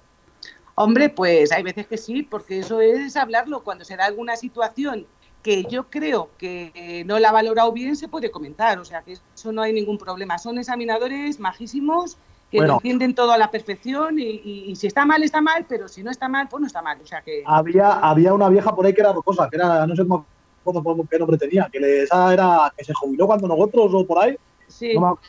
Hombre, 0.76 1.10
pues 1.10 1.52
hay 1.52 1.62
veces 1.64 1.86
que 1.88 1.98
sí, 1.98 2.24
porque 2.24 2.60
eso 2.60 2.82
es 2.82 3.16
hablarlo. 3.16 3.64
Cuando 3.64 3.86
se 3.86 3.96
da 3.96 4.06
alguna 4.06 4.36
situación 4.36 5.06
que 5.44 5.66
yo 5.66 5.90
creo 5.90 6.30
que 6.38 6.72
eh, 6.74 7.04
no 7.06 7.20
la 7.20 7.30
ha 7.30 7.34
valorado 7.34 7.72
bien, 7.72 7.96
se 7.96 8.08
puede 8.08 8.32
comentar. 8.32 8.80
O 8.80 8.86
sea, 8.86 9.02
que 9.02 9.14
eso 9.14 9.52
no 9.52 9.62
hay 9.62 9.74
ningún 9.74 9.98
problema. 9.98 10.38
Son 10.40 10.58
examinadores 10.58 11.40
majísimos 11.40 12.18
que 12.50 12.58
Bueno. 12.60 12.74
lo 12.74 12.78
entienden 12.80 13.14
todo 13.16 13.32
a 13.32 13.38
la 13.38 13.52
perfección 13.52 14.20
y, 14.20 14.24
y- 14.24 14.66
y 14.72 14.76
si 14.76 14.88
está 14.88 15.06
mal, 15.06 15.22
está 15.24 15.42
mal, 15.42 15.66
pero 15.68 15.88
si 15.88 16.02
no 16.04 16.12
está 16.12 16.28
mal, 16.30 16.48
pues 16.50 16.62
no 16.62 16.68
está 16.68 16.82
mal. 16.82 17.00
O 17.02 17.06
sea 17.06 17.22
que... 17.22 17.44
Había, 17.46 17.94
había 18.00 18.34
una 18.34 18.48
vieja 18.50 18.76
por 18.76 18.86
ahí 18.86 18.94
que 18.94 19.02
era 19.02 19.12
rocosa, 19.12 19.48
que 19.50 19.58
era, 19.58 19.86
no 19.88 19.96
sé 19.96 20.08
cómo, 20.08 20.26
cómo- 20.64 21.08
qué 21.10 21.20
nombre 21.20 21.38
tenía, 21.38 21.68
que 21.72 21.80
le- 21.80 22.04
esa 22.04 22.32
era 22.34 22.72
que 22.78 22.84
se 22.84 22.94
jubiló 22.94 23.26
cuando 23.28 23.48
nosotros 23.48 23.92
o 23.94 24.06
por 24.08 24.24
ahí. 24.24 24.36
Sí, 24.68 24.94
No 24.96 25.20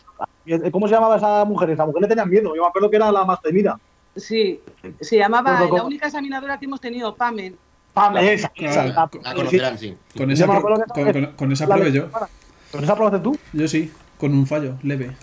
me- 0.47 0.71
¿Cómo 0.71 0.87
se 0.87 0.95
llamaba 0.95 1.17
esa 1.17 1.45
mujer? 1.47 1.71
Esa 1.71 1.87
mujer 1.87 2.03
le 2.03 2.09
tenía 2.09 2.25
miedo. 2.27 2.55
Yo 2.55 2.63
me 2.63 2.69
acuerdo 2.69 2.89
que 2.91 2.97
era 2.97 3.11
la 3.11 3.25
más 3.25 3.41
temida. 3.41 3.79
Sí. 4.17 4.61
Se 5.01 5.17
llamaba, 5.17 5.53
Pero, 5.59 5.65
la 5.65 5.71
¿cómo? 5.71 5.85
única 5.87 6.07
examinadora 6.07 6.59
que 6.59 6.65
hemos 6.67 6.81
tenido, 6.81 7.15
Pamen. 7.15 7.57
Pam, 7.93 8.17
esa, 8.17 8.51
esa, 8.57 8.85
la- 8.87 9.09
conocerán, 9.35 9.79
sí. 9.79 9.97
Con 10.17 10.27
Yo 10.29 10.35
esa, 10.35 10.47
me 10.47 10.51
pro- 10.53 10.59
acuerdo 10.75 10.85
que- 10.95 11.03
con, 11.05 11.13
con- 11.13 11.33
con 11.37 11.53
esa 11.53 11.67
probé 11.67 11.93
yo. 11.93 12.09
¿Con 12.73 12.83
esa 12.83 12.97
probaste 12.97 13.21
tú? 13.21 13.39
Yo 13.53 13.69
sí, 13.69 13.93
con 14.19 14.33
un 14.35 14.47
fallo 14.49 14.77
leve. 14.83 15.17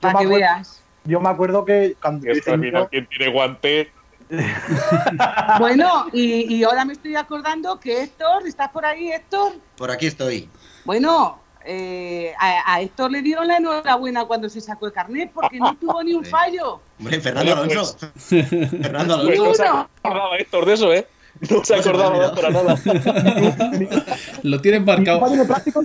Para 0.00 0.18
que 0.20 0.24
acuerdo- 0.24 0.34
veas. 0.36 0.80
Yo 1.04 1.20
me 1.20 1.28
acuerdo 1.28 1.64
que 1.66 1.96
cuando 2.00 2.26
es 2.30 2.42
que 2.42 2.50
al 2.50 2.60
final, 2.60 2.88
quien 2.88 3.06
tiene 3.08 3.30
guante? 3.30 3.92
Bueno, 5.58 6.06
y, 6.12 6.54
y 6.54 6.64
ahora 6.64 6.84
me 6.86 6.94
estoy 6.94 7.14
acordando 7.16 7.78
que 7.78 8.02
Héctor, 8.04 8.46
¿estás 8.46 8.70
por 8.70 8.86
ahí, 8.86 9.12
Héctor? 9.12 9.52
Por 9.76 9.90
aquí 9.90 10.06
estoy. 10.06 10.48
Bueno, 10.86 11.40
eh, 11.64 12.32
a, 12.38 12.74
a 12.74 12.80
Héctor 12.80 13.10
le 13.10 13.22
dieron 13.22 13.48
la 13.48 13.56
enhorabuena 13.56 14.24
cuando 14.24 14.48
se 14.48 14.60
sacó 14.60 14.86
el 14.86 14.92
carnet 14.92 15.30
porque 15.32 15.58
no 15.58 15.74
tuvo 15.76 16.02
ni 16.02 16.14
un 16.14 16.24
fallo. 16.24 16.80
Hombre, 16.98 17.20
Fernando 17.20 17.52
Alonso. 17.52 17.96
Fernando 18.28 19.22
Pues 19.24 19.38
Alonso. 19.40 19.44
no 19.44 19.54
se 19.54 19.62
acordaba 19.64 20.36
Héctor 20.36 20.66
de 20.66 20.72
eso, 20.74 20.92
¿eh? 20.92 21.06
No 21.50 21.64
se 21.64 21.74
ha 21.74 21.78
acordaba 21.78 22.34
para 22.34 22.50
nada. 22.50 22.76
Lo 24.42 24.60
y 25.42 25.46
práctico. 25.46 25.82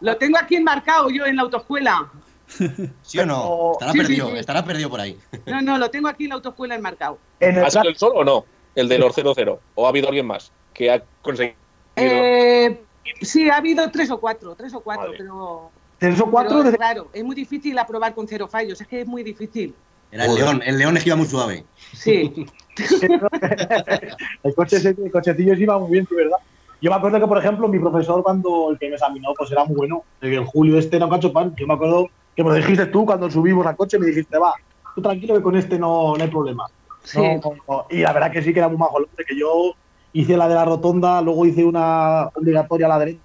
Lo 0.00 0.16
tengo 0.16 0.38
aquí 0.38 0.56
enmarcado 0.56 1.08
yo 1.10 1.24
en 1.24 1.36
la 1.36 1.42
autoescuela. 1.42 2.10
¿Sí 3.02 3.18
o 3.18 3.26
no? 3.26 3.72
Estará 3.72 3.92
Sí, 3.92 3.98
perdido, 3.98 4.30
sí. 4.30 4.36
estará 4.38 4.64
perdido 4.64 4.90
por 4.90 5.00
ahí. 5.00 5.18
No, 5.46 5.62
no, 5.62 5.78
lo 5.78 5.90
tengo 5.90 6.08
aquí 6.08 6.24
en 6.24 6.30
la 6.30 6.34
autoescuela 6.36 6.74
enmarcado. 6.74 7.18
En 7.40 7.56
el 7.56 7.64
¿Ha 7.64 7.70
sido 7.70 7.88
el 7.88 7.96
sol 7.96 8.12
o 8.14 8.24
no? 8.24 8.44
El 8.74 8.88
de 8.88 8.98
los 8.98 9.14
00. 9.14 9.60
¿O 9.74 9.86
ha 9.86 9.88
habido 9.88 10.08
alguien 10.08 10.26
más 10.26 10.52
que 10.74 10.90
ha 10.90 11.02
conseguido? 11.22 11.56
Eh, 11.96 12.78
sí, 13.20 13.48
ha 13.50 13.56
habido 13.56 13.90
tres 13.90 14.10
o 14.10 14.18
cuatro, 14.18 14.54
tres 14.54 14.74
o 14.74 14.80
cuatro, 14.80 15.06
Vale. 15.06 15.18
pero, 15.18 15.70
tres 15.98 16.20
o 16.20 16.30
cuatro. 16.30 16.58
pero 16.58 16.70
de- 16.70 16.76
claro, 16.76 17.08
es 17.12 17.24
muy 17.24 17.34
difícil 17.34 17.78
aprobar 17.78 18.14
con 18.14 18.26
cero 18.26 18.48
fallos, 18.48 18.80
es 18.80 18.86
que 18.86 19.00
es 19.00 19.06
muy 19.06 19.22
difícil. 19.22 19.74
Era 20.10 20.26
el 20.26 20.34
león, 20.34 20.62
el 20.64 20.78
león 20.78 20.96
es 20.96 21.02
que 21.02 21.08
iba 21.10 21.16
muy 21.16 21.26
suave. 21.26 21.64
Sí, 21.92 22.46
el, 24.42 24.54
coche, 24.54 24.76
el 24.76 25.10
cochecillo 25.10 25.56
sí 25.56 25.62
iba 25.62 25.78
muy 25.78 25.90
bien, 25.90 26.06
sí, 26.06 26.14
¿verdad? 26.14 26.38
Yo 26.80 26.90
me 26.90 26.96
acuerdo 26.96 27.18
que, 27.20 27.26
por 27.26 27.38
ejemplo, 27.38 27.68
mi 27.68 27.78
profesor, 27.78 28.22
cuando 28.22 28.70
el 28.70 28.78
que 28.78 28.88
me 28.88 28.94
examinó, 28.94 29.32
pues 29.36 29.50
era 29.50 29.64
muy 29.64 29.76
bueno. 29.76 30.04
El, 30.20 30.44
Julio 30.44 30.78
este 30.78 30.96
era 30.96 31.06
un 31.06 31.10
cacho 31.10 31.32
pan. 31.32 31.54
Yo 31.56 31.66
me 31.66 31.74
acuerdo 31.74 32.08
que 32.34 32.44
me 32.44 32.50
lo 32.50 32.54
dijiste 32.56 32.86
tú 32.86 33.06
cuando 33.06 33.30
subimos 33.30 33.66
al 33.66 33.76
coche, 33.76 33.98
me 33.98 34.06
dijiste, 34.06 34.38
va, 34.38 34.52
tú 34.94 35.00
tranquilo 35.00 35.34
que 35.34 35.42
con 35.42 35.56
este 35.56 35.78
no, 35.78 36.14
no 36.16 36.22
hay 36.22 36.30
problema. 36.30 36.66
sí. 37.02 37.18
No, 37.18 37.40
no, 37.42 37.56
no. 37.66 37.86
Y 37.88 38.00
la 38.00 38.12
verdad 38.12 38.30
que 38.30 38.42
sí 38.42 38.52
que 38.52 38.58
era 38.58 38.68
muy 38.68 38.76
majo 38.76 38.98
el 38.98 39.04
hombre, 39.04 39.24
que 39.26 39.38
yo 39.38 39.74
hice 40.20 40.36
la 40.36 40.48
de 40.48 40.54
la 40.54 40.64
rotonda, 40.64 41.20
luego 41.20 41.44
hice 41.46 41.64
una 41.64 42.28
obligatoria 42.34 42.86
a 42.86 42.90
la 42.90 42.98
derecha 43.00 43.20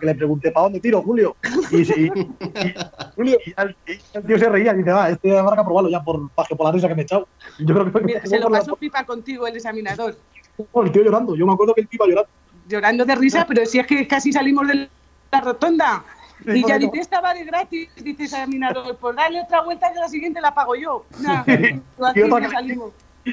que 0.00 0.06
le 0.06 0.14
pregunté, 0.14 0.50
¿para 0.50 0.64
dónde 0.64 0.80
tiro, 0.80 1.02
Julio? 1.02 1.36
Y, 1.70 1.84
sí, 1.84 2.10
y- 2.14 2.20
y- 2.20 2.74
Julio, 3.14 3.38
y 3.46 3.54
el, 3.60 4.24
tío 4.24 4.38
se 4.38 4.48
reía 4.48 4.72
y 4.72 4.78
dice, 4.78 4.90
va, 4.92 5.10
este 5.10 5.28
que 5.28 5.34
probarlo 5.64 5.88
ya 5.88 6.02
por, 6.02 6.28
por 6.30 6.64
la 6.66 6.72
risa 6.72 6.88
que 6.88 6.94
me 6.94 7.02
he 7.02 7.04
echado. 7.04 7.28
Yo 7.58 7.66
creo 7.74 7.84
que 7.86 7.90
fue 7.92 8.02
Mira, 8.02 8.20
que 8.20 8.28
se 8.28 8.36
lo 8.36 8.42
por 8.44 8.52
la- 8.52 8.58
pasó 8.60 8.76
pipa 8.76 9.04
contigo 9.04 9.46
el 9.46 9.56
examinador, 9.56 10.16
el 10.58 10.92
tío 10.92 11.02
llorando. 11.02 11.34
Yo 11.36 11.46
me 11.46 11.52
acuerdo 11.52 11.74
que 11.74 11.82
el 11.82 11.88
tío 11.88 11.98
iba 11.98 12.06
llorando. 12.06 12.30
llorando 12.68 13.04
de 13.04 13.14
risa, 13.14 13.44
pero 13.46 13.64
si 13.66 13.78
es 13.78 13.86
que 13.86 14.06
casi 14.08 14.32
salimos 14.32 14.66
de 14.68 14.88
la 15.32 15.40
rotonda. 15.40 16.04
Sí, 16.44 16.50
Y 16.58 16.64
ya 16.68 16.78
dice, 16.78 16.98
esta 16.98 17.20
va 17.20 17.32
de 17.32 17.44
gratis, 17.44 17.88
dice 17.96 18.24
examinador, 18.24 18.96
pues 18.98 19.16
dale 19.16 19.40
otra 19.40 19.62
vuelta 19.62 19.90
que 19.92 19.98
la 19.98 20.08
siguiente 20.08 20.40
la 20.40 20.54
pago 20.54 20.74
yo. 20.76 21.04
Nah, 21.20 21.40
así 21.40 21.80
Y 22.16 22.22
otra 22.22 22.40
ya 22.40 22.46
que- 22.48 22.52
salimos. 22.52 22.90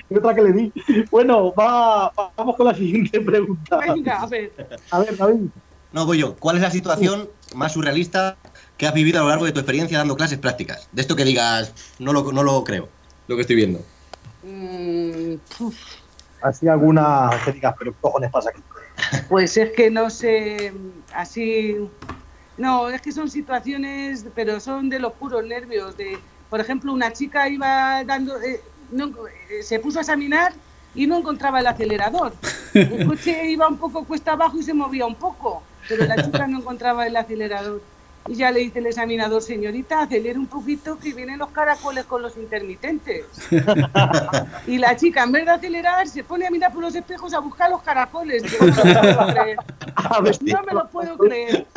Y 0.10 0.18
otra 0.18 0.34
que 0.36 0.42
le 0.42 0.52
di. 0.54 0.74
Bueno, 1.12 1.54
va, 1.54 2.10
va- 2.18 2.32
vamos 2.36 2.56
con 2.56 2.68
la 2.68 2.76
siguiente 2.76 3.22
pregunta. 3.22 3.78
Venga, 3.78 4.22
a 4.22 4.28
ver. 4.28 4.52
A 4.92 5.00
ver, 5.00 5.16
David. 5.18 5.50
No, 5.92 6.06
voy 6.06 6.18
yo. 6.20 6.36
¿Cuál 6.36 6.56
es 6.56 6.62
la 6.64 6.72
situación 6.72 7.30
más 7.56 7.74
surrealista 7.74 8.36
que 8.78 8.88
has 8.88 8.94
vivido 8.94 9.20
a 9.20 9.24
lo 9.24 9.30
largo 9.30 9.46
de 9.46 9.52
tu 9.52 9.60
experiencia 9.60 9.98
dando 10.00 10.16
clases 10.16 10.40
prácticas? 10.40 10.90
De 10.92 11.02
esto 11.02 11.16
que 11.16 11.24
digas, 11.24 11.74
no 12.00 12.12
lo, 12.14 12.32
no 12.32 12.42
lo 12.44 12.64
creo, 12.64 12.90
lo 13.28 13.36
que 13.36 13.42
estoy 13.42 13.56
viendo. 13.58 13.80
Mm, 14.44 15.36
Así 16.42 16.68
alguna 16.68 17.30
que 17.46 17.54
digas, 17.54 17.74
pero 17.80 17.92
¿qué 17.92 17.98
cojones 18.02 18.30
pasa 18.32 18.50
aquí? 18.50 18.62
Pues 19.30 19.56
es 19.56 19.72
que 19.72 19.90
no 19.90 20.10
sé, 20.10 20.74
así... 21.14 21.78
No, 22.58 22.90
es 22.90 23.02
que 23.02 23.12
son 23.12 23.30
situaciones, 23.30 24.26
pero 24.36 24.60
son 24.60 24.90
de 24.90 25.00
los 25.00 25.14
puros 25.14 25.44
nervios. 25.46 25.96
De, 25.98 26.20
por 26.50 26.60
ejemplo, 26.60 26.92
una 26.92 27.14
chica 27.14 27.48
iba 27.50 28.04
dando... 28.04 28.40
eh, 28.42 28.62
no- 28.94 29.12
eh, 29.50 29.64
se 29.64 29.80
puso 29.80 30.00
a 30.00 30.02
examinar 30.02 30.54
y 30.96 31.08
no 31.08 31.18
encontraba 31.18 31.60
el 31.60 31.68
acelerador. 31.68 32.34
El 32.74 33.06
coche 33.08 33.50
iba 33.52 33.68
un 33.68 33.78
poco 33.78 34.04
cuesta 34.06 34.34
abajo 34.34 34.58
y 34.58 34.64
se 34.64 34.74
movía 34.74 35.06
un 35.06 35.16
poco, 35.16 35.62
pero 35.88 36.06
la 36.06 36.16
chica 36.24 36.48
no 36.48 36.60
encontraba 36.60 37.06
el 37.08 37.16
acelerador. 37.16 37.82
Y 38.28 38.36
ya 38.36 38.52
le 38.52 38.62
dice 38.62 38.80
el 38.80 38.86
examinador, 38.88 39.42
señorita, 39.42 40.02
acelere 40.04 40.40
un 40.40 40.48
poquito 40.48 40.98
que 40.98 41.14
vienen 41.14 41.38
los 41.40 41.50
caracoles 41.50 42.06
con 42.06 42.22
los 42.22 42.38
intermitentes. 42.38 43.26
Y 44.68 44.78
la 44.78 44.96
chica, 44.96 45.24
en 45.24 45.32
vez 45.34 45.46
de 45.46 45.52
acelerar, 45.52 46.08
se 46.08 46.24
pone 46.24 46.48
a 46.48 46.50
mirar 46.52 46.72
por 46.74 46.82
los 46.84 46.96
espejos 46.96 47.34
a 47.34 47.40
buscar 47.40 47.70
los 47.70 47.82
caracoles. 47.82 48.42
No 48.62 48.66
me 48.86 48.94
lo 48.94 49.02
puedo 49.18 49.28
creer. 49.34 49.58
A 49.96 50.22
ver, 50.22 50.38
No 50.42 50.64
me 50.64 50.74
lo 50.74 50.88
puedo 50.90 51.18
creer. 51.18 51.68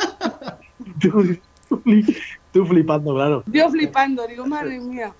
tú, 1.01 1.37
tú 1.69 1.81
fli- 1.83 2.17
tú 2.53 2.65
flipando, 2.65 3.13
claro. 3.13 3.43
Yo 3.47 3.69
flipando, 3.69 4.25
digo, 4.25 4.45
madre 4.47 4.79
mía. 4.79 5.11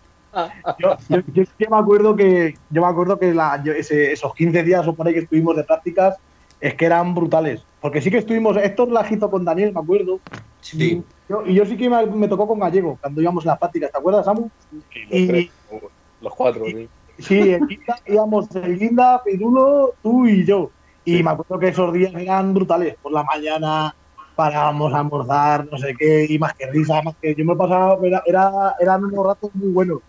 Yo, 0.80 0.96
yo, 1.10 1.18
yo 1.34 1.44
sí 1.46 1.52
que 1.58 1.70
me 1.70 1.78
acuerdo 1.78 2.16
que 2.16 2.54
yo 2.70 2.82
me 2.82 2.88
acuerdo 2.88 3.18
que 3.18 3.34
la- 3.34 3.62
yo 3.64 3.72
ese- 3.74 4.12
esos 4.12 4.34
15 4.34 4.64
días 4.64 4.88
o 4.88 4.96
por 4.96 5.08
ahí 5.08 5.14
que 5.14 5.20
estuvimos 5.22 5.56
de 5.56 5.64
prácticas 5.64 6.16
es 6.60 6.76
que 6.76 6.86
eran 6.86 7.14
brutales. 7.16 7.64
Porque 7.80 8.02
sí 8.02 8.10
que 8.12 8.18
estuvimos, 8.18 8.58
esto 8.58 8.86
la 8.88 9.02
agito 9.02 9.30
con 9.30 9.46
Daniel, 9.46 9.74
me 9.74 9.80
acuerdo. 9.80 10.20
Sí. 10.60 11.04
Yo- 11.30 11.46
y 11.46 11.54
yo 11.54 11.66
sí 11.66 11.78
que 11.78 11.90
me, 11.90 12.06
me 12.06 12.28
tocó 12.28 12.48
con 12.48 12.60
Gallego 12.60 12.98
cuando 13.02 13.22
íbamos 13.22 13.44
en 13.46 13.50
las 13.50 13.60
prácticas, 13.60 13.92
¿te 13.92 13.98
acuerdas, 13.98 14.26
Samu? 14.26 14.50
Y 14.72 14.76
los, 15.06 15.20
Y- 15.20 15.28
tres, 15.28 15.52
los 16.22 16.34
cuatro, 16.36 16.66
sí. 16.66 16.90
Sí, 17.20 17.50
en 17.50 17.68
Guinda 17.68 17.96
íbamos 18.06 18.56
el 18.56 18.78
Guinda, 18.78 19.22
Pirulo, 19.24 19.96
tú 20.04 20.28
y 20.28 20.46
yo. 20.46 20.72
Y 21.04 21.24
me 21.24 21.32
acuerdo 21.32 21.58
que 21.58 21.70
esos 21.70 21.92
días 21.94 22.14
eran 22.14 22.54
brutales. 22.54 22.96
Por 23.02 23.12
la 23.12 23.24
mañana 23.24 23.96
parábamos 24.36 24.94
a 24.94 25.00
almorzar, 25.00 25.68
no 25.72 25.78
sé 25.80 25.96
qué, 25.98 26.28
y 26.30 26.38
más 26.38 26.54
que 26.54 26.68
risa, 26.70 27.02
más 27.02 27.16
que 27.20 27.34
yo 27.34 27.44
me 27.44 27.56
pasaba, 27.56 27.98
era, 28.04 28.22
era, 28.26 28.76
eran 28.80 29.04
unos 29.06 29.26
ratos 29.26 29.50
muy 29.56 29.70
buenos. 29.70 30.00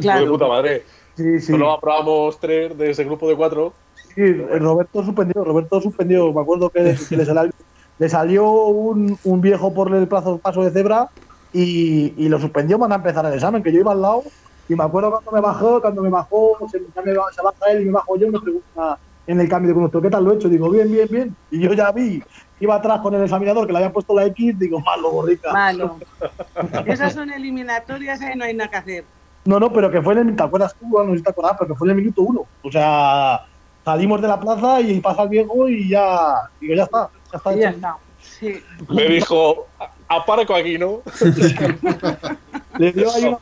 Claro. 0.00 0.20
De 0.20 0.30
puta 0.30 0.48
madre. 0.48 0.84
Sí, 1.16 1.40
sí. 1.40 1.52
Solo 1.52 1.72
aprobamos 1.72 2.38
tres 2.38 2.76
de 2.76 2.90
ese 2.90 3.04
grupo 3.04 3.28
de 3.28 3.36
cuatro. 3.36 3.72
Sí, 4.14 4.22
el 4.22 4.60
Roberto 4.60 5.04
suspendió, 5.04 5.44
Roberto 5.44 5.80
suspendió. 5.80 6.32
Me 6.32 6.40
acuerdo 6.40 6.70
que, 6.70 6.96
que 7.08 7.16
le, 7.16 7.24
salió, 7.24 7.52
le 7.98 8.08
salió 8.08 8.50
un, 8.50 9.18
un 9.24 9.40
viejo 9.40 9.72
por 9.72 9.94
el 9.94 10.06
plazo 10.08 10.38
paso 10.38 10.62
de 10.62 10.70
cebra 10.70 11.08
y, 11.52 12.12
y 12.16 12.28
lo 12.28 12.38
suspendió 12.38 12.78
para 12.78 12.96
empezar 12.96 13.24
el 13.26 13.34
examen, 13.34 13.62
que 13.62 13.72
yo 13.72 13.80
iba 13.80 13.92
al 13.92 14.02
lado 14.02 14.22
y 14.68 14.74
me 14.74 14.84
acuerdo 14.84 15.10
cuando 15.10 15.30
me 15.32 15.40
bajó, 15.40 15.80
cuando 15.80 16.02
me 16.02 16.10
bajó, 16.10 16.58
se, 16.70 16.80
me, 16.80 16.86
se 17.12 17.42
baja 17.42 17.70
él 17.70 17.82
y 17.82 17.84
me 17.86 17.92
bajo 17.92 18.16
yo, 18.18 18.30
me 18.30 18.40
pregunta 18.40 18.98
en 19.26 19.40
el 19.40 19.48
cambio 19.48 19.68
de 19.68 19.74
conductor, 19.74 20.02
¿qué 20.02 20.10
tal 20.10 20.24
lo 20.24 20.32
he 20.32 20.36
hecho? 20.36 20.48
Digo, 20.48 20.70
bien, 20.70 20.90
bien, 20.90 21.08
bien. 21.10 21.36
Y 21.50 21.60
yo 21.60 21.72
ya 21.72 21.90
vi, 21.92 22.22
iba 22.60 22.74
atrás 22.76 23.00
con 23.00 23.14
el 23.14 23.22
examinador 23.22 23.66
que 23.66 23.72
le 23.72 23.78
habían 23.78 23.92
puesto 23.92 24.14
la 24.14 24.24
X, 24.26 24.58
digo, 24.58 24.80
malo, 24.80 25.10
borrica. 25.10 25.52
Malo. 25.52 25.96
Esas 26.86 27.12
son 27.12 27.30
eliminatorias, 27.30 28.20
ahí 28.20 28.36
no 28.36 28.44
hay 28.44 28.54
nada 28.54 28.70
que 28.70 28.76
hacer. 28.76 29.04
No, 29.46 29.58
no, 29.60 29.72
pero 29.72 29.90
que 29.90 30.02
fue 30.02 30.14
en 30.14 30.28
el, 30.30 30.36
¿te 30.36 30.42
acuerdas 30.42 30.74
tú? 30.78 30.86
No 31.02 31.10
sé 31.12 31.18
si 31.18 31.22
te 31.22 31.30
acuerdas, 31.30 31.56
pero 31.58 31.68
que 31.72 31.78
fue 31.78 31.86
en 31.86 31.90
el 31.92 31.96
minuto 31.96 32.22
uno. 32.22 32.46
O 32.62 32.70
sea, 32.72 33.46
salimos 33.84 34.20
de 34.20 34.28
la 34.28 34.38
plaza 34.40 34.80
y 34.80 35.00
pasa 35.00 35.22
el 35.22 35.28
viejo 35.28 35.68
y 35.68 35.88
ya, 35.88 36.50
digo, 36.60 36.74
ya 36.74 36.82
está, 36.84 37.08
ya 37.32 37.36
está 37.38 37.54
ya 37.54 37.70
está. 37.70 37.96
Sí. 38.20 38.60
Le 38.90 39.08
dijo, 39.08 39.66
"A- 39.78 39.90
aparco 40.16 40.54
aquí, 40.54 40.76
¿no? 40.78 41.00
Le 42.78 42.92
dio 42.92 43.10
ahí 43.12 43.24
una 43.24 43.38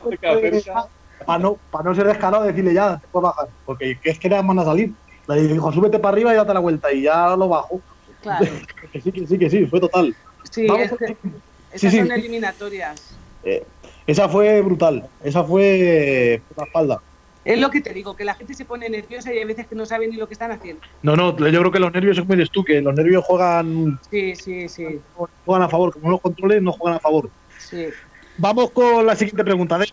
para 1.25 1.39
no, 1.39 1.57
para 1.71 1.83
no 1.85 1.95
ser 1.95 2.05
descarado 2.07 2.43
decirle 2.43 2.73
ya, 2.73 2.97
te 2.97 3.07
puedes 3.07 3.23
bajar, 3.23 3.47
porque 3.65 3.97
que 4.01 4.11
es 4.11 4.19
que 4.19 4.29
van 4.29 4.59
a 4.59 4.63
salir. 4.65 4.93
Le 5.27 5.47
dijo, 5.47 5.71
súbete 5.71 5.97
para 5.97 6.13
arriba 6.13 6.33
y 6.33 6.35
date 6.37 6.53
la 6.53 6.59
vuelta 6.59 6.91
y 6.93 7.01
ya 7.03 7.35
lo 7.35 7.47
bajo. 7.49 7.81
Claro. 8.21 8.45
Que 8.91 9.01
sí, 9.01 9.11
que 9.11 9.27
sí, 9.27 9.37
que 9.37 9.49
sí, 9.49 9.65
fue 9.65 9.79
total. 9.81 10.15
Sí, 10.51 10.67
Vamos 10.67 10.83
es 10.83 10.89
con- 10.89 10.97
que 10.99 11.07
sí, 11.07 11.17
esas 11.73 11.91
sí. 11.91 11.97
son 11.97 12.11
eliminatorias. 12.11 13.17
Eh, 13.45 13.63
esa 14.07 14.27
fue 14.27 14.61
brutal. 14.61 15.07
Esa 15.23 15.43
fue 15.43 16.41
por 16.49 16.57
la 16.57 16.63
espalda. 16.65 17.01
Es 17.43 17.59
lo 17.59 17.69
que 17.69 17.79
te 17.79 17.93
digo, 17.93 18.15
que 18.15 18.25
la 18.25 18.33
gente 18.33 18.55
se 18.55 18.65
pone 18.65 18.89
nerviosa 18.89 19.31
y 19.31 19.37
hay 19.37 19.45
veces 19.45 19.67
que 19.67 19.75
no 19.75 19.85
saben 19.85 20.09
ni 20.09 20.15
lo 20.17 20.27
que 20.27 20.33
están 20.33 20.51
haciendo. 20.51 20.81
No, 21.03 21.15
no, 21.15 21.29
yo 21.37 21.59
creo 21.59 21.71
que 21.71 21.79
los 21.79 21.93
nervios, 21.93 22.17
como 22.19 22.33
dices 22.33 22.49
tú, 22.49 22.63
que 22.63 22.81
los 22.81 22.95
nervios 22.95 23.23
juegan, 23.23 23.99
Sí, 24.09 24.35
sí, 24.35 24.67
sí. 24.67 24.99
juegan 25.45 25.61
a 25.63 25.69
favor. 25.69 25.93
Como 25.93 26.05
no 26.07 26.11
los 26.13 26.21
controles, 26.21 26.61
no 26.63 26.71
juegan 26.71 26.97
a 26.97 26.99
favor. 26.99 27.29
sí. 27.59 27.85
Vamos 28.37 28.71
con 28.71 29.05
la 29.05 29.15
siguiente 29.15 29.45
pregunta. 29.45 29.77
David. 29.77 29.91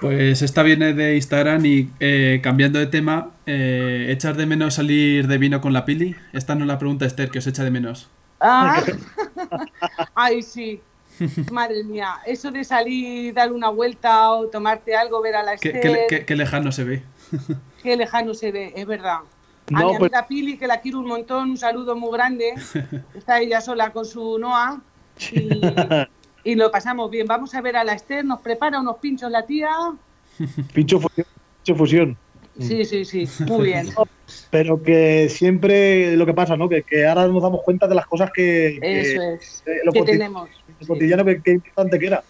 Pues 0.00 0.42
esta 0.42 0.64
viene 0.64 0.94
de 0.94 1.14
Instagram 1.14 1.64
y 1.64 1.90
eh, 2.00 2.40
cambiando 2.42 2.78
de 2.80 2.86
tema, 2.88 3.30
eh, 3.46 4.06
¿echar 4.10 4.34
de 4.36 4.46
menos 4.46 4.74
salir 4.74 5.28
de 5.28 5.38
vino 5.38 5.60
con 5.60 5.72
la 5.72 5.84
pili? 5.84 6.16
Esta 6.32 6.56
no 6.56 6.62
es 6.62 6.68
la 6.68 6.78
pregunta 6.78 7.04
Esther, 7.06 7.30
que 7.30 7.38
os 7.38 7.46
echa 7.46 7.62
de 7.62 7.70
menos. 7.70 8.08
Ah. 8.40 8.82
Ay, 10.14 10.42
sí. 10.42 10.80
Madre 11.52 11.84
mía, 11.84 12.14
eso 12.26 12.50
de 12.50 12.64
salir, 12.64 13.34
dar 13.34 13.52
una 13.52 13.68
vuelta 13.70 14.30
o 14.32 14.48
tomarte 14.48 14.94
algo, 14.96 15.20
ver 15.22 15.36
a 15.36 15.42
la 15.42 15.56
¿Qué, 15.56 15.68
Esther, 15.68 15.80
qué 15.82 15.88
le- 15.88 16.06
qué- 16.08 16.24
qué 16.24 16.36
lejano 16.36 16.72
se 16.72 16.84
ve? 16.84 17.02
qué 17.82 17.96
lejano 17.96 18.34
se 18.34 18.52
ve, 18.52 18.72
es 18.76 18.86
verdad. 18.86 19.18
A 19.74 19.80
No, 19.80 19.92
mi 19.92 19.98
pues- 19.98 20.12
amiga 20.12 20.26
Pili, 20.26 20.56
que 20.58 20.66
la 20.66 20.80
quiero 20.80 21.00
un 21.00 21.08
montón, 21.08 21.50
un 21.50 21.58
saludo 21.58 21.94
muy 21.96 22.10
grande. 22.12 22.54
Está 23.14 23.40
ella 23.40 23.60
sola 23.60 23.90
con 23.92 24.04
su 24.04 24.38
Noah 24.38 24.80
y, 25.32 25.50
y 26.44 26.54
lo 26.54 26.70
pasamos 26.70 27.10
bien. 27.10 27.26
Vamos 27.26 27.54
a 27.54 27.60
ver 27.60 27.76
a 27.76 27.84
la 27.84 27.92
Esther, 27.92 28.24
nos 28.24 28.40
prepara 28.40 28.80
unos 28.80 28.96
pinchos 28.98 29.30
la 29.30 29.44
tía. 29.44 29.70
Pincho 30.72 31.00
fusión. 31.00 31.26
pincho 31.64 31.76
fusión. 31.78 32.16
Sí, 32.60 32.84
sí, 32.84 33.04
sí, 33.04 33.28
muy 33.46 33.66
bien. 33.66 33.88
Pero 34.50 34.82
que 34.82 35.28
siempre 35.28 36.16
lo 36.16 36.26
que 36.26 36.34
pasa, 36.34 36.56
¿no? 36.56 36.68
Que, 36.68 36.82
que 36.82 37.06
ahora 37.06 37.28
nos 37.28 37.40
damos 37.40 37.62
cuenta 37.62 37.86
de 37.86 37.94
las 37.94 38.06
cosas 38.06 38.32
que, 38.32 38.78
que- 38.80 39.00
Eso 39.00 39.22
es. 39.22 39.62
eh, 39.66 39.76
lo 39.84 39.92
Que 39.92 40.02
tenemos. 40.02 40.48
Cotidiano 40.86 41.24
que, 41.24 41.40
que 41.42 41.52
importante 41.52 41.98
que 41.98 42.06
era. 42.06 42.22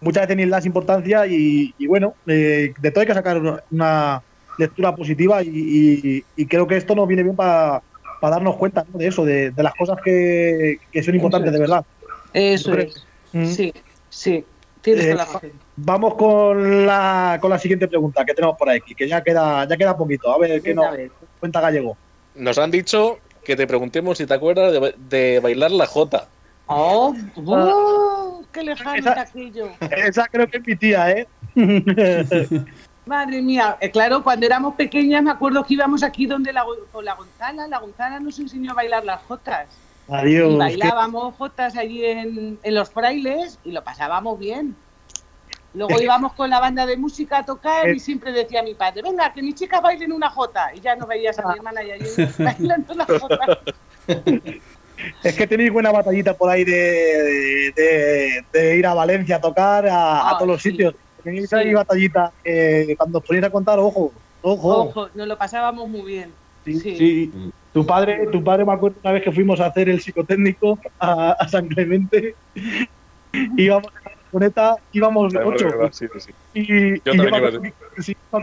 Muchas 0.00 0.22
veces 0.24 0.36
ni 0.36 0.44
le 0.44 0.50
das 0.50 0.66
importancia 0.66 1.26
y, 1.26 1.74
y 1.78 1.86
bueno, 1.86 2.14
eh, 2.26 2.74
de 2.78 2.90
todo 2.90 3.00
hay 3.00 3.06
que 3.06 3.14
sacar 3.14 3.62
una, 3.70 4.22
lectura 4.58 4.94
positiva 4.94 5.40
y, 5.42 5.48
y- 5.48 6.24
y 6.36 6.46
creo 6.46 6.66
que 6.66 6.76
esto 6.76 6.94
nos 6.96 7.06
viene 7.06 7.22
bien 7.22 7.36
para 7.36 7.80
darnos 8.20 8.56
cuenta 8.56 8.84
¿no? 8.92 8.98
de 8.98 9.06
eso, 9.06 9.24
de, 9.24 9.52
de 9.52 9.62
las 9.62 9.72
cosas 9.74 9.98
que, 10.04 10.78
que 10.90 11.02
son 11.02 11.14
importantes 11.14 11.52
de 11.52 11.58
verdad. 11.60 11.84
Eso 12.34 12.76
es. 12.76 13.06
Mm. 13.32 13.44
Sí, 13.46 13.72
sí. 14.08 14.44
Tienes 14.80 15.06
Eh. 15.06 15.52
Vamos 15.76 16.14
con 16.14 16.86
la, 16.86 17.38
con 17.40 17.50
la 17.50 17.58
siguiente 17.58 17.86
pregunta 17.86 18.24
que 18.24 18.34
tenemos 18.34 18.56
por 18.56 18.68
aquí, 18.68 18.94
que 18.94 19.06
ya 19.08 19.22
queda, 19.22 19.66
ya 19.68 19.76
queda 19.76 19.96
poquito. 19.96 20.32
A 20.32 20.38
ver 20.38 20.60
qué 20.60 20.74
nos 20.74 20.86
cuenta 21.38 21.60
Gallego. 21.60 21.96
Nos 22.34 22.58
han 22.58 22.70
dicho 22.70 23.18
que 23.44 23.54
te 23.56 23.66
preguntemos 23.66 24.18
si 24.18 24.26
te 24.26 24.34
acuerdas 24.34 24.72
de, 24.72 24.94
de 25.08 25.40
bailar 25.40 25.70
la 25.70 25.86
jota. 25.86 26.28
Oh, 26.68 27.14
oh, 27.46 28.42
qué 28.52 28.62
lejano 28.62 28.94
Esa- 28.96 29.08
está 29.10 29.20
aquello. 29.22 29.68
Esa 29.80 30.26
creo 30.26 30.46
que 30.48 30.58
es 30.58 30.66
mi 30.66 30.76
tía, 30.76 31.10
¿eh? 31.10 31.26
Madre 33.06 33.40
mía, 33.40 33.78
eh, 33.80 33.90
claro, 33.90 34.22
cuando 34.22 34.44
éramos 34.44 34.74
pequeñas 34.74 35.22
me 35.22 35.30
acuerdo 35.30 35.64
que 35.64 35.72
íbamos 35.74 36.02
aquí 36.02 36.26
donde 36.26 36.52
la, 36.52 36.64
con 36.92 37.04
la 37.04 37.14
Gonzala, 37.14 37.66
la 37.66 37.78
Gonzala 37.78 38.20
nos 38.20 38.38
enseñó 38.38 38.72
a 38.72 38.74
bailar 38.74 39.04
las 39.04 39.22
jotas. 39.22 39.66
Adiós. 40.10 40.48
Y 40.48 40.52
qué- 40.52 40.58
bailábamos 40.58 41.34
jotas 41.36 41.76
allí 41.76 42.04
en, 42.04 42.58
en 42.62 42.74
los 42.74 42.90
frailes 42.90 43.58
y 43.64 43.72
lo 43.72 43.82
pasábamos 43.82 44.38
bien. 44.38 44.76
Luego 45.72 45.98
íbamos 46.02 46.34
con 46.34 46.50
la 46.50 46.60
banda 46.60 46.84
de 46.84 46.98
música 46.98 47.38
a 47.38 47.44
tocar 47.46 47.88
y 47.88 47.98
siempre 47.98 48.30
decía 48.32 48.62
mi 48.62 48.74
padre, 48.74 49.00
venga, 49.02 49.32
que 49.32 49.40
mis 49.42 49.54
chicas 49.54 49.80
bailen 49.80 50.12
una 50.12 50.28
jota. 50.28 50.74
Y 50.74 50.80
ya 50.80 50.94
no 50.94 51.06
veías 51.06 51.38
a 51.38 51.48
mi 51.48 51.54
hermana 51.56 51.82
y 51.82 51.90
allí 51.92 52.04
bailando 52.38 52.92
una 52.92 53.06
jota. 53.06 53.58
Es 55.22 55.36
que 55.36 55.46
tenéis 55.46 55.72
buena 55.72 55.90
batallita 55.92 56.34
por 56.34 56.50
ahí 56.50 56.64
de, 56.64 57.72
de- 57.76 58.44
de 58.52 58.76
ir 58.76 58.86
a 58.86 58.94
Valencia 58.94 59.36
a 59.36 59.40
tocar 59.40 59.86
a, 59.86 59.94
a 59.94 60.30
Ah, 60.30 60.36
todos 60.38 60.48
los 60.48 60.62
sí. 60.62 60.70
sitios. 60.70 60.94
Tenéis 61.22 61.48
Sí. 61.48 61.56
ahí 61.56 61.74
batallita 61.74 62.32
que 62.42 62.94
cuando 62.96 63.18
os 63.18 63.24
ponéis 63.24 63.44
a 63.46 63.50
contar, 63.50 63.78
ojo, 63.78 64.12
ojo. 64.40 64.76
Ojo, 64.82 65.10
nos 65.14 65.26
lo 65.28 65.36
pasábamos 65.38 65.88
muy 65.88 66.02
bien. 66.02 66.32
Sí, 66.64 66.78
sí. 66.80 66.96
sí. 66.96 67.32
Tu 67.72 67.86
padre, 67.86 68.26
tu 68.32 68.42
padre 68.42 68.64
me 68.64 68.72
acuerdo 68.72 68.98
una 69.02 69.12
vez 69.12 69.22
que 69.22 69.30
fuimos 69.32 69.60
a 69.60 69.66
hacer 69.66 69.88
el 69.88 70.00
psicotécnico 70.00 70.78
a, 70.98 71.32
a 71.32 71.48
San 71.48 71.68
Clemente. 71.68 72.34
íbamos 73.56 73.88
en 73.94 74.04
la 74.04 74.10
furgoneta, 74.30 74.76
íbamos 74.92 75.34
ocho. 75.34 75.68
Sí, 75.92 76.06
sí, 76.12 76.20
sí. 76.20 76.32
Y, 76.54 76.64
Yo 76.90 76.96
y 76.96 77.00
también 77.16 77.28
iba 77.28 77.48
a 77.48 78.40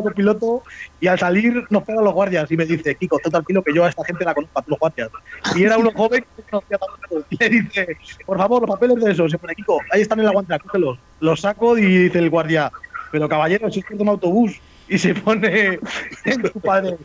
de 0.00 0.10
piloto 0.12 0.62
y 1.00 1.06
al 1.06 1.18
salir 1.18 1.64
nos 1.70 1.82
pegan 1.82 2.04
los 2.04 2.14
guardias 2.14 2.50
y 2.50 2.56
me 2.56 2.64
dice, 2.64 2.94
Kiko, 2.94 3.18
tú 3.22 3.30
tranquilo 3.30 3.62
que 3.62 3.74
yo 3.74 3.84
a 3.84 3.88
esta 3.88 4.04
gente 4.04 4.24
la 4.24 4.34
conozco, 4.34 4.58
a 4.58 4.64
los 4.66 4.78
guardias. 4.78 5.10
Y 5.54 5.64
era 5.64 5.76
uno 5.76 5.90
joven 5.94 6.24
que 6.36 6.42
no 6.42 6.60
conocía 6.60 6.78
tampoco. 6.78 7.26
Y 7.30 7.36
le 7.36 7.48
dice, 7.48 7.96
por 8.24 8.38
favor, 8.38 8.62
los 8.62 8.70
papeles 8.70 9.04
de 9.04 9.12
eso. 9.12 9.28
Se 9.28 9.38
pone, 9.38 9.54
Kiko, 9.54 9.80
ahí 9.90 10.02
están 10.02 10.18
en 10.20 10.26
la 10.26 10.32
guantera, 10.32 10.58
cógelos. 10.58 10.98
Los 11.20 11.40
saco 11.40 11.76
y 11.76 11.82
dice 11.82 12.18
el 12.18 12.30
guardia, 12.30 12.72
pero 13.10 13.28
caballero, 13.28 13.70
si 13.70 13.80
es 13.80 13.86
que 13.86 13.94
es 13.94 14.00
un 14.00 14.08
autobús. 14.08 14.52
Y 14.88 14.98
se 14.98 15.14
pone 15.14 15.78
en 16.24 16.52
su 16.52 16.60
padre, 16.60 16.96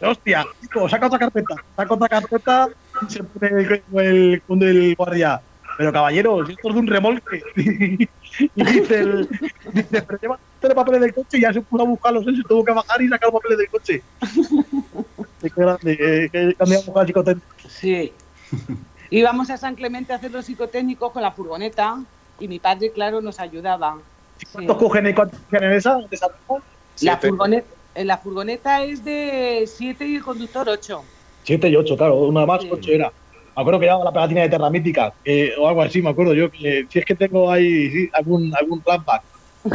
hostia, 0.00 0.44
Kiko, 0.60 0.88
saca 0.88 1.06
otra 1.06 1.18
carpeta. 1.18 1.54
Saca 1.76 1.94
otra 1.94 2.08
carpeta 2.08 2.68
y 3.06 3.12
se 3.12 3.22
pone 3.22 3.48
el, 3.48 3.82
el, 3.94 4.62
el 4.62 4.94
guardia. 4.96 5.40
Pero 5.76 5.92
caballero, 5.92 6.44
si 6.46 6.52
esto 6.52 6.68
es 6.68 6.74
de 6.74 6.80
un 6.80 6.86
remolque. 6.86 7.42
y 7.56 8.64
dice, 8.64 9.00
el, 9.00 9.28
dice 9.72 10.02
pero 10.02 10.18
lleva 10.20 10.38
los 10.62 10.74
papeles 10.74 11.00
del 11.00 11.14
coche 11.14 11.38
y 11.38 11.40
ya 11.42 11.52
se 11.52 11.60
puso 11.60 11.82
a 11.82 11.86
buscarlos 11.86 12.26
él, 12.26 12.36
se 12.36 12.42
tuvo 12.42 12.64
que 12.64 12.72
bajar 12.72 13.02
y 13.02 13.08
sacar 13.08 13.32
los 13.32 13.40
papeles 13.40 13.58
del 13.58 13.68
coche. 13.68 14.02
Qué 15.42 15.52
grande, 15.54 15.98
eh, 15.98 16.28
que 16.30 16.54
cambiamos 16.54 16.88
a 16.96 17.06
psicotécnico. 17.06 17.48
Sí. 17.68 18.12
Íbamos 19.10 19.50
a 19.50 19.56
San 19.56 19.74
Clemente 19.74 20.12
a 20.12 20.16
hacer 20.16 20.30
los 20.30 20.46
psicotécnicos 20.46 21.12
con 21.12 21.22
la 21.22 21.32
furgoneta 21.32 21.98
y 22.38 22.48
mi 22.48 22.58
padre, 22.58 22.90
claro, 22.92 23.20
nos 23.20 23.40
ayudaba. 23.40 23.98
Sí. 24.38 24.46
¿Cuántos 24.52 24.76
cogen 24.76 25.06
y 25.08 25.14
cuántos 25.14 25.38
cogen 25.40 25.64
en 25.64 25.72
esa? 25.72 25.98
¿En 25.98 26.08
esa 26.10 26.28
La 27.00 27.18
furgoneta, 27.18 27.66
la 27.96 28.18
furgoneta 28.18 28.82
es 28.84 29.04
de 29.04 29.64
7 29.66 30.06
y 30.06 30.16
el 30.16 30.22
conductor 30.22 30.68
8. 30.68 31.02
Siete 31.44 31.68
y 31.68 31.76
ocho, 31.76 31.96
claro, 31.96 32.16
una 32.16 32.46
más, 32.46 32.62
Sí. 32.62 32.68
ocho 32.70 32.90
era. 32.92 33.12
Me 33.54 33.60
acuerdo 33.60 33.80
que 33.80 33.86
llevaba 33.86 34.04
la 34.04 34.12
pegatina 34.12 34.42
de 34.42 34.48
Terra 34.48 34.70
Mítica, 34.70 35.12
eh, 35.24 35.52
o 35.58 35.68
algo 35.68 35.82
así, 35.82 36.00
me 36.00 36.10
acuerdo 36.10 36.32
yo, 36.34 36.50
que 36.50 36.86
si 36.90 36.98
es 36.98 37.04
que 37.04 37.14
tengo 37.14 37.50
ahí 37.50 37.90
sí, 37.90 38.10
algún, 38.14 38.52
algún 38.58 38.82
flashback. 38.82 39.22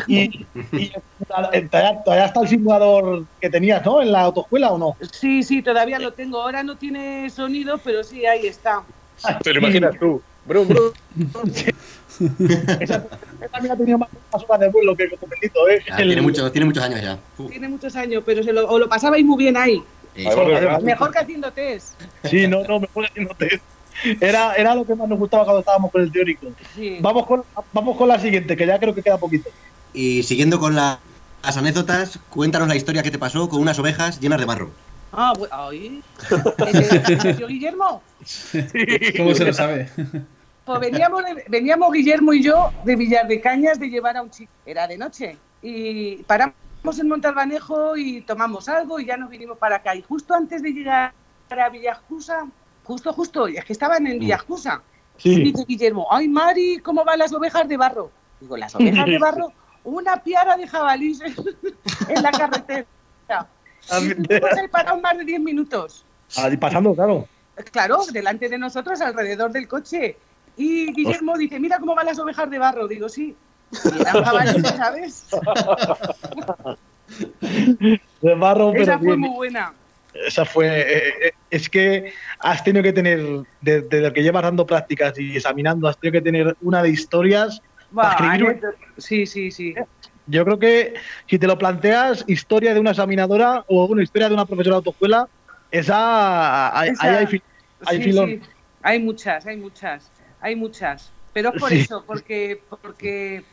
Y, 0.07 0.45
y 0.73 0.91
todavía, 1.27 2.03
todavía 2.03 2.25
está 2.25 2.41
el 2.41 2.47
simulador 2.47 3.25
que 3.39 3.49
tenías, 3.49 3.85
¿no? 3.85 4.01
En 4.01 4.11
la 4.11 4.21
autoescuela 4.21 4.71
o 4.71 4.77
no? 4.77 4.97
Sí, 5.11 5.43
sí, 5.43 5.61
todavía 5.61 5.99
lo 5.99 6.11
tengo. 6.11 6.41
Ahora 6.41 6.63
no 6.63 6.75
tiene 6.75 7.29
sonido, 7.29 7.77
pero 7.77 8.03
sí, 8.03 8.25
ahí 8.25 8.47
está. 8.47 8.83
Te 9.43 9.53
lo 9.53 9.59
imaginas 9.59 9.97
tú. 9.99 10.21
Brum, 10.45 10.67
brum. 10.67 10.91
Esa, 12.79 13.05
mía 13.61 13.73
ha 13.73 13.75
tenido 13.75 13.97
más, 13.97 14.09
horas 14.31 14.59
de 14.59 14.69
vuelo 14.69 14.95
que 14.95 15.03
el 15.03 15.11
Bendito, 15.21 15.69
¿eh? 15.69 15.83
Ya, 15.87 15.97
El- 15.97 16.07
tiene, 16.07 16.21
muchos, 16.21 16.51
tiene 16.51 16.65
muchos 16.65 16.83
años 16.83 17.01
ya. 17.01 17.19
Uh, 17.37 17.49
Tiene 17.49 17.67
muchos 17.67 17.95
años, 17.95 18.23
pero 18.25 18.41
se 18.41 18.53
lo, 18.53 18.67
o 18.67 18.79
lo 18.79 18.89
pasabais 18.89 19.23
muy 19.23 19.37
bien 19.37 19.57
ahí. 19.57 19.83
Ahí. 20.25 20.83
Mejor 20.83 21.11
que 21.11 21.19
haciendo 21.19 21.51
test. 21.51 21.99
Sí, 22.23 22.47
no, 22.47 22.63
no, 22.63 22.79
mejor 22.79 23.05
haciendo 23.05 23.33
test. 23.35 23.63
Era, 24.21 24.53
era 24.55 24.75
lo 24.75 24.85
que 24.85 24.93
más 24.95 25.07
nos 25.07 25.17
gustaba 25.17 25.43
cuando 25.43 25.59
estábamos 25.61 25.91
con 25.91 26.01
el 26.01 26.11
teórico. 26.11 26.47
Sí. 26.75 26.97
Vamos 27.01 27.25
con, 27.25 27.43
vamos 27.73 27.97
con 27.97 28.07
la 28.07 28.19
siguiente, 28.19 28.55
que 28.55 28.65
ya 28.67 28.79
creo 28.79 28.93
que 28.93 29.01
queda 29.03 29.17
poquito. 29.17 29.49
Y 29.93 30.23
siguiendo 30.23 30.59
con 30.59 30.75
la- 30.75 30.99
las 31.43 31.57
anécdotas, 31.57 32.19
cuéntanos 32.29 32.67
la 32.67 32.75
historia 32.75 33.01
que 33.03 33.11
te 33.11 33.17
pasó 33.19 33.47
con 33.49 33.59
unas 33.61 33.79
ovejas 33.79 34.19
llenas 34.19 34.39
de 34.39 34.45
barro. 34.45 34.69
Ah, 35.11 35.33
bueno, 35.37 35.55
ay. 35.57 36.03
¿Ese- 36.67 37.01
ese 37.29 37.45
Guillermo? 37.45 38.01
¿Cómo 39.17 39.33
se 39.33 39.45
lo 39.45 39.53
sabe? 39.53 39.89
Pues 40.65 40.79
veníamos, 40.81 41.23
de- 41.23 41.45
veníamos 41.47 41.93
Guillermo 41.93 42.33
y 42.33 42.43
yo 42.43 42.71
de 42.83 42.95
Villar 42.97 43.27
de 43.27 43.39
Cañas 43.39 43.79
de 43.79 43.87
llevar 43.89 44.17
a 44.17 44.21
un 44.21 44.29
chico. 44.29 44.51
Era 44.65 44.85
de 44.87 44.97
noche. 44.97 45.37
Y 45.61 46.17
paramos 46.23 46.55
en 46.83 47.07
Montalbanejo 47.09 47.97
y 47.97 48.21
tomamos 48.21 48.69
algo 48.69 48.99
y 48.99 49.05
ya 49.05 49.17
nos 49.17 49.29
vinimos 49.29 49.57
para 49.57 49.77
acá. 49.77 49.95
Y 49.95 50.01
justo 50.01 50.33
antes 50.33 50.61
de 50.61 50.71
llegar 50.71 51.13
a 51.49 51.69
Villajusa, 51.69 52.47
justo, 52.83 53.13
justo, 53.13 53.47
es 53.47 53.65
que 53.65 53.73
estaban 53.73 54.07
en 54.07 54.19
Villajusa. 54.19 54.81
Sí. 55.17 55.35
Dice 55.43 55.65
Guillermo, 55.67 56.07
ay 56.11 56.27
Mari, 56.27 56.77
¿cómo 56.79 57.03
van 57.03 57.19
las 57.19 57.33
ovejas 57.33 57.67
de 57.67 57.75
barro? 57.75 58.11
Digo, 58.39 58.55
las 58.55 58.75
ovejas 58.75 59.05
de 59.05 59.17
barro, 59.17 59.51
una 59.83 60.17
piara 60.23 60.55
de 60.55 60.67
jabalís 60.67 61.19
en 61.21 62.23
la 62.23 62.31
carretera. 62.31 62.85
Y 63.89 64.33
ahí 64.33 64.67
parados 64.69 65.01
más 65.01 65.17
de 65.17 65.23
10 65.23 65.39
minutos. 65.39 66.03
Ahí 66.35 66.57
pasando, 66.57 66.93
claro. 66.93 67.25
Claro, 67.71 67.99
delante 68.11 68.49
de 68.49 68.57
nosotros, 68.57 68.99
alrededor 68.99 69.51
del 69.51 69.65
coche. 69.65 70.17
Y 70.57 70.91
Guillermo 70.91 71.37
dice, 71.37 71.57
mira 71.57 71.79
cómo 71.79 71.95
van 71.95 72.07
las 72.07 72.19
ovejas 72.19 72.49
de 72.49 72.59
barro. 72.59 72.87
Digo, 72.87 73.07
sí. 73.07 73.33
Y 73.71 74.01
eran 74.01 74.23
jabalíes, 74.23 74.67
¿sabes? 74.77 75.27
De 78.21 78.35
barro, 78.35 78.71
pero 78.71 78.83
Esa 78.83 78.97
fue 78.97 79.07
bien. 79.07 79.19
muy 79.19 79.29
buena. 79.29 79.73
Esa 80.13 80.45
fue. 80.45 80.67
eh, 80.67 81.13
eh, 81.27 81.31
es 81.49 81.69
que 81.69 82.11
has 82.39 82.63
tenido 82.63 82.83
que 82.83 82.93
tener, 82.93 83.19
desde 83.61 84.01
lo 84.01 84.11
que 84.13 84.23
llevas 84.23 84.43
dando 84.43 84.65
prácticas 84.65 85.17
y 85.19 85.35
examinando, 85.37 85.87
has 85.87 85.97
tenido 85.97 86.19
que 86.19 86.23
tener 86.25 86.57
una 86.61 86.81
de 86.81 86.89
historias. 86.89 87.61
Buah, 87.91 88.17
Para 88.17 88.35
escribir- 88.35 88.61
sí, 88.97 89.25
sí, 89.25 89.51
sí. 89.51 89.75
Yo 90.25 90.43
creo 90.43 90.59
que 90.59 90.93
si 91.29 91.39
te 91.39 91.47
lo 91.47 91.57
planteas, 91.57 92.23
historia 92.27 92.73
de 92.73 92.79
una 92.79 92.91
examinadora 92.91 93.63
o 93.67 93.85
una 93.85 94.03
historia 94.03 94.27
de 94.27 94.33
una 94.33 94.45
profesora 94.45 94.75
de 94.75 94.77
autoescuela, 94.77 95.27
esa. 95.71 96.77
Ahí 96.77 96.89
Esa- 96.89 97.03
ahí 97.03 97.15
hay, 97.25 97.41
hay 97.85 97.97
Sí, 97.97 98.03
filón. 98.03 98.29
sí. 98.29 98.41
Hay 98.83 98.99
muchas, 98.99 99.45
hay 99.45 99.57
muchas, 99.57 100.11
hay 100.41 100.55
muchas. 100.55 101.11
Pero 101.33 101.53
es 101.53 101.59
por 101.61 101.69
Sí. 101.69 101.79
eso, 101.81 102.03
porque, 102.07 102.61
porque 102.69 103.43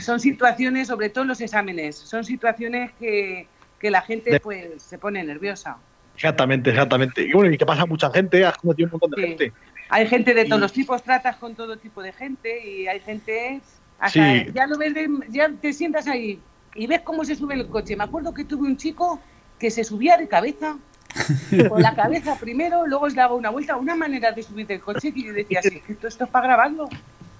son 0.00 0.20
situaciones, 0.20 0.88
sobre 0.88 1.08
todo 1.10 1.24
los 1.24 1.40
exámenes, 1.40 1.96
son 1.96 2.24
situaciones 2.24 2.90
que, 2.98 3.46
que 3.78 3.90
la 3.90 4.02
gente 4.02 4.40
pues 4.40 4.82
se 4.82 4.98
pone 4.98 5.22
nerviosa. 5.24 5.76
Exactamente, 6.14 6.70
exactamente. 6.70 7.22
Y 7.22 7.32
bueno, 7.32 7.52
y 7.52 7.58
que 7.58 7.64
pasa 7.66 7.86
mucha 7.86 8.10
gente, 8.10 8.44
has 8.44 8.56
conocido 8.58 8.86
un 8.88 8.90
montón 8.92 9.10
de 9.12 9.22
Sí. 9.22 9.28
gente. 9.28 9.52
Hay 9.90 10.06
gente 10.08 10.34
de 10.34 10.44
todos 10.44 10.58
Y- 10.58 10.62
los 10.62 10.72
tipos, 10.72 11.02
tratas 11.02 11.36
con 11.36 11.54
todo 11.54 11.76
tipo 11.76 12.02
de 12.02 12.12
gente 12.12 12.66
y 12.68 12.86
hay 12.88 13.00
gente, 13.00 13.60
hasta 14.00 14.34
Sí. 14.34 14.46
ya 14.52 14.66
lo 14.66 14.76
ves, 14.78 14.94
de- 14.94 15.08
ya 15.28 15.48
te 15.48 15.72
sientas 15.72 16.06
ahí 16.08 16.40
y 16.74 16.86
ves 16.86 17.00
cómo 17.02 17.24
se 17.24 17.36
sube 17.36 17.54
el 17.54 17.68
coche. 17.68 17.96
Me 17.96 18.04
acuerdo 18.04 18.34
que 18.34 18.44
tuve 18.44 18.66
un 18.66 18.76
chico 18.76 19.20
que 19.58 19.70
se 19.70 19.84
subía 19.84 20.16
de 20.16 20.26
cabeza, 20.28 20.76
con 21.70 21.80
la 21.80 21.94
cabeza 21.94 22.36
primero, 22.38 22.86
luego 22.86 23.08
se 23.08 23.16
daba 23.16 23.34
una 23.34 23.50
vuelta, 23.50 23.76
una 23.76 23.94
manera 23.96 24.32
de 24.32 24.42
subir 24.42 24.66
del 24.66 24.80
coche 24.80 25.12
que 25.12 25.22
yo 25.22 25.32
decía, 25.32 25.62
sí, 25.62 25.80
esto, 25.88 26.08
esto 26.08 26.24
es 26.24 26.30
para 26.30 26.48
grabarlo. 26.48 26.88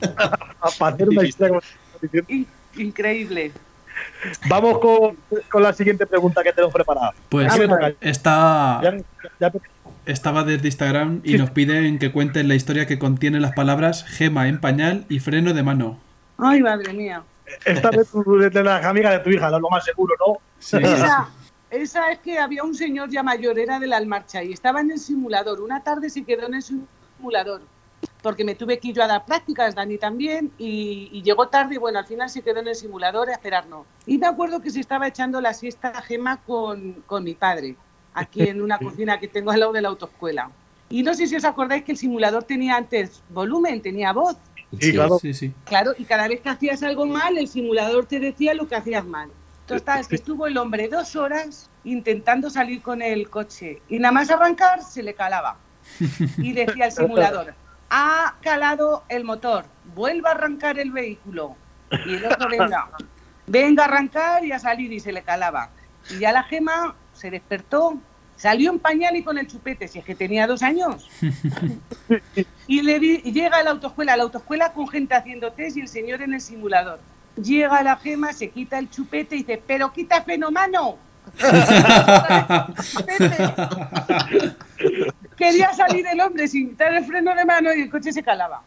Para 0.79 0.95
hacer 0.95 1.09
una 1.09 1.25
historia 1.25 1.59
increíble. 2.77 3.53
Vamos 4.49 4.79
con, 4.79 5.17
con 5.51 5.63
la 5.63 5.73
siguiente 5.73 6.07
pregunta 6.07 6.43
que 6.43 6.53
tenemos 6.53 6.73
preparada. 6.73 7.13
Pues 7.29 7.53
está, 8.01 8.81
estaba 10.07 10.45
desde 10.45 10.67
Instagram 10.69 11.21
y 11.25 11.33
Sí. 11.33 11.39
nos 11.39 11.51
piden 11.51 11.99
que 11.99 12.13
cuenten 12.13 12.49
la 12.49 12.55
historia 12.55 12.87
que 12.87 12.99
contiene 12.99 13.41
las 13.41 13.53
palabras 13.53 14.05
gema 14.05 14.49
en 14.49 14.61
pañal 14.61 15.05
y 15.09 15.19
freno 15.21 15.53
de 15.53 15.63
mano. 15.63 15.99
Ay, 16.39 16.63
madre 16.63 16.93
mía. 16.93 17.23
esta 17.65 17.91
vez 17.91 18.09
de 18.53 18.63
las 18.63 18.85
amigas 18.85 19.13
de 19.13 19.19
tu 19.21 19.31
hija, 19.31 19.51
lo 19.51 19.69
más 19.71 19.85
seguro, 19.85 20.15
¿no? 20.27 20.37
Sí. 20.61 20.77
Esa, 20.77 21.29
esa 21.71 22.13
es 22.13 22.19
que 22.21 22.39
había 22.39 22.63
un 22.63 22.75
señor 22.75 23.11
ya 23.11 23.23
mayor, 23.23 23.59
era 23.59 23.81
de 23.81 23.87
la 23.87 23.97
Almarcha, 23.97 24.43
y 24.45 24.53
estaba 24.53 24.81
en 24.81 24.91
el 24.93 24.99
simulador. 24.99 25.61
Una 25.61 25.83
tarde 25.83 26.09
se 26.11 26.25
quedó 26.25 26.47
en 26.47 26.55
el 26.55 26.63
simulador, 26.63 27.63
porque 28.29 28.45
me 28.45 28.55
tuve 28.55 28.79
que 28.79 28.89
ir 28.89 28.95
yo 28.95 29.03
a 29.03 29.07
dar 29.07 29.25
prácticas, 29.25 29.75
Dani 29.75 29.97
también, 29.97 30.53
y, 30.59 31.09
y 31.11 31.23
llegó 31.23 31.49
tarde, 31.49 31.77
y 31.77 31.79
bueno, 31.79 31.99
al 31.99 32.05
final 32.05 32.29
se 32.29 32.43
quedó 32.43 32.61
en 32.61 32.69
el 32.69 32.75
simulador 32.75 33.31
a 33.31 33.33
esperarnos. 33.33 33.87
Y 34.05 34.19
me 34.19 34.27
acuerdo 34.27 34.61
que 34.61 34.69
se 34.69 34.81
estaba 34.81 35.09
echando 35.09 35.41
la 35.41 35.55
siesta 35.55 35.95
Gema 36.03 36.37
con, 36.43 37.03
con 37.07 37.25
mi 37.25 37.33
padre, 37.33 37.75
aquí 38.13 38.43
en 38.43 38.61
una 38.61 38.79
cocina 38.81 39.19
que 39.19 39.29
tengo 39.29 39.51
al 39.51 39.61
lado 39.61 39.73
de 39.73 39.81
la 39.81 39.89
autoescuela. 39.89 40.51
Y 40.91 41.03
no 41.03 41.15
sé 41.15 41.27
si 41.27 41.37
os 41.37 41.45
acordáis 41.47 41.85
que 41.85 41.93
el 41.93 41.97
simulador 41.97 42.45
tenía 42.45 42.77
antes 42.77 43.23
volumen, 43.31 43.81
tenía 43.81 44.13
voz. 44.13 44.37
Sí, 44.79 44.93
claro. 44.93 45.19
Sí, 45.19 45.33
sí. 45.33 45.55
Claro, 45.65 45.95
y 45.97 46.05
cada 46.05 46.29
vez 46.29 46.43
que 46.43 46.51
hacías 46.51 46.83
algo 46.83 47.07
mal, 47.07 47.39
el 47.39 47.49
simulador 47.49 48.05
te 48.05 48.21
decía 48.21 48.53
lo 48.53 48.69
que 48.69 48.75
hacías 48.75 49.07
mal. 49.07 49.31
Total, 49.65 50.07
que 50.07 50.17
estuvo 50.17 50.47
el 50.47 50.59
hombre 50.59 50.89
dos 50.89 51.17
horas 51.17 51.71
intentando 51.83 52.51
salir 52.51 52.83
con 52.83 53.01
el 53.01 53.31
coche 53.31 53.81
y 53.89 53.99
nada 53.99 54.13
más 54.13 54.29
arrancar 54.29 54.83
se 54.83 55.03
le 55.03 55.15
calaba. 55.15 55.57
Y 56.37 56.53
decía 56.53 56.85
el 56.85 56.93
simulador, 56.93 57.55
ha 57.91 58.35
calado 58.43 59.05
el 59.09 59.25
motor, 59.25 59.65
vuelva 59.95 60.31
a 60.31 60.35
arrancar 60.35 60.79
el 60.79 60.91
vehículo. 60.93 61.57
Y 62.07 62.15
el 62.15 62.27
otro, 62.27 62.49
venga, 62.51 62.91
venga 63.47 63.83
a 63.85 63.87
arrancar 63.87 64.45
y 64.45 64.53
a 64.53 64.59
salir 64.59 64.93
y 64.93 65.01
se 65.01 65.13
le 65.13 65.23
calaba. 65.23 65.71
Y 66.11 66.19
ya 66.21 66.33
la 66.33 66.43
gema 66.45 66.95
se 67.13 67.31
despertó, 67.31 67.99
salió 68.37 68.71
en 68.71 68.79
pañal 68.79 69.17
y 69.17 69.23
con 69.25 69.39
el 69.39 69.47
chupete, 69.47 69.89
si 69.89 69.99
es 69.99 70.05
que 70.05 70.15
tenía 70.15 70.47
dos 70.47 70.63
años. 70.63 71.09
Y 72.67 72.83
le 72.83 72.99
di- 73.01 73.19
llega 73.23 73.57
a 73.59 73.63
la 73.63 73.71
autoescuela, 73.71 74.13
a 74.13 74.17
la 74.19 74.25
autoescuela 74.25 74.73
con 74.75 74.87
gente 74.89 75.15
haciendo 75.15 75.51
test 75.53 75.79
y 75.79 75.81
el 75.81 75.89
señor 75.89 76.21
en 76.23 76.35
el 76.35 76.41
simulador. 76.43 77.01
Llega 77.43 77.83
la 77.83 77.97
gema, 77.97 78.33
se 78.35 78.51
quita 78.51 78.79
el 78.79 78.91
chupete 78.91 79.37
y 79.37 79.39
dice, 79.39 79.63
pero 79.67 79.91
quita 79.93 80.23
fenomano. 80.23 80.97
Quería 85.39 85.73
salir 85.73 86.07
el 86.07 86.21
hombre 86.21 86.49
sin 86.49 86.71
quitar 86.71 86.93
el 86.95 87.05
freno 87.05 87.35
de 87.35 87.45
mano 87.45 87.73
y 87.73 87.83
el 87.83 87.91
coche 87.91 88.13
se 88.13 88.23
calaba. 88.23 88.63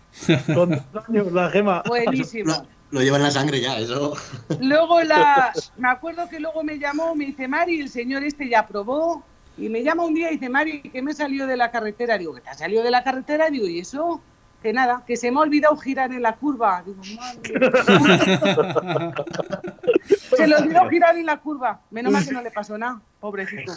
Con 0.54 0.70
dos 0.92 1.10
años 1.10 1.32
la 1.32 1.50
gema. 1.50 1.84
Buenísimo. 1.86 2.54
Lo, 2.54 2.66
lo 2.92 3.02
lleva 3.02 3.18
en 3.18 3.24
la 3.24 3.32
sangre 3.32 3.60
ya, 3.60 3.78
eso. 3.78 4.16
Luego 4.60 5.02
la, 5.02 5.54
me 5.78 5.90
acuerdo 5.90 6.30
que 6.30 6.40
luego 6.40 6.64
me 6.64 6.80
llamó, 6.80 7.14
me 7.16 7.26
dice 7.26 7.48
Mari, 7.48 7.82
el 7.82 7.90
señor 7.90 8.24
este 8.24 8.48
ya 8.50 8.68
probó 8.68 9.24
y 9.58 9.70
me 9.70 9.84
llama 9.84 10.06
un 10.06 10.14
día 10.14 10.30
y 10.30 10.36
dice 10.36 10.50
Mari, 10.50 10.82
que 10.82 11.02
me 11.02 11.14
salió 11.14 11.46
de 11.46 11.58
la 11.58 11.72
carretera. 11.72 12.18
Digo, 12.18 12.34
¿que 12.34 12.42
te 12.42 12.50
ha 12.50 12.54
salido 12.54 12.84
de 12.84 12.92
la 12.92 13.04
carretera? 13.04 13.50
Digo, 13.50 13.68
¿y 13.68 13.80
eso? 13.80 14.22
Que 14.62 14.74
nada, 14.74 15.04
que 15.06 15.18
se 15.18 15.32
me 15.32 15.40
ha 15.40 15.42
olvidado 15.42 15.76
girar 15.76 16.12
en 16.12 16.22
la 16.22 16.36
curva. 16.36 16.84
Digo, 16.86 17.02
madre. 17.16 17.72
se 20.36 20.48
le 20.48 20.56
olvidó 20.56 20.88
girar 20.90 21.18
en 21.18 21.26
la 21.26 21.38
curva. 21.38 21.82
Menos 21.90 22.14
mal 22.14 22.26
que 22.26 22.32
no 22.32 22.42
le 22.42 22.52
pasó 22.52 22.78
nada, 22.78 23.02
pobrecito. 23.20 23.74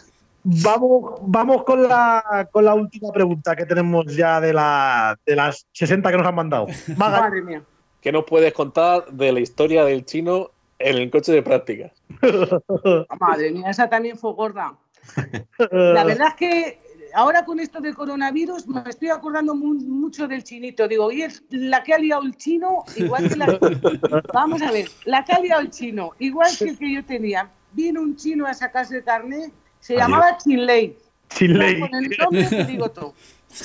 Vamos, 0.46 1.14
vamos 1.22 1.64
con 1.64 1.82
la 1.88 2.46
con 2.52 2.66
la 2.66 2.74
última 2.74 3.10
pregunta 3.12 3.56
que 3.56 3.64
tenemos 3.64 4.04
ya 4.14 4.40
de, 4.42 4.52
la, 4.52 5.18
de 5.24 5.36
las 5.36 5.66
60 5.72 6.10
que 6.10 6.18
nos 6.18 6.26
han 6.26 6.34
mandado. 6.34 6.66
Maga, 6.98 7.20
Madre 7.22 7.42
mía. 7.42 7.62
¿Qué 8.02 8.12
nos 8.12 8.24
puedes 8.24 8.52
contar 8.52 9.06
de 9.06 9.32
la 9.32 9.40
historia 9.40 9.84
del 9.86 10.04
chino 10.04 10.50
en 10.78 10.98
el 10.98 11.10
coche 11.10 11.32
de 11.32 11.42
prácticas? 11.42 11.92
Madre 13.20 13.52
mía, 13.52 13.70
esa 13.70 13.88
también 13.88 14.18
fue 14.18 14.34
gorda. 14.34 14.74
La 15.70 16.04
verdad 16.04 16.28
es 16.28 16.34
que 16.34 16.78
ahora 17.14 17.44
con 17.46 17.58
esto 17.60 17.80
del 17.80 17.94
coronavirus 17.94 18.66
me 18.68 18.82
estoy 18.88 19.08
acordando 19.08 19.54
mu- 19.54 19.74
mucho 19.74 20.28
del 20.28 20.44
chinito. 20.44 20.86
Digo, 20.88 21.10
y 21.10 21.22
es 21.22 21.42
la 21.50 21.82
que 21.82 21.94
ha 21.94 21.98
liado 21.98 22.22
el 22.22 22.36
chino, 22.36 22.84
igual 22.96 23.28
que 23.30 23.36
la. 23.36 23.58
Vamos 24.34 24.60
a 24.60 24.70
ver, 24.70 24.88
la 25.06 25.24
que 25.24 25.32
ha 25.32 25.40
liado 25.40 25.62
el 25.62 25.70
chino, 25.70 26.10
igual 26.18 26.50
que 26.58 26.64
el 26.70 26.78
que 26.78 26.92
yo 26.94 27.04
tenía. 27.04 27.48
Vino 27.72 28.02
un 28.02 28.14
chino 28.16 28.46
a 28.46 28.52
sacarse 28.54 28.98
el 28.98 29.04
carnet, 29.04 29.50
se 29.84 29.94
Adiós. 29.94 30.08
llamaba 30.08 30.38
Chinley. 30.38 30.96
sin 31.28 31.58
ley. 31.58 31.80
Con 31.80 31.94
el 31.94 32.16
nombre 32.18 32.44
te 32.48 32.64
digo 32.72 32.88
todo. 32.90 33.12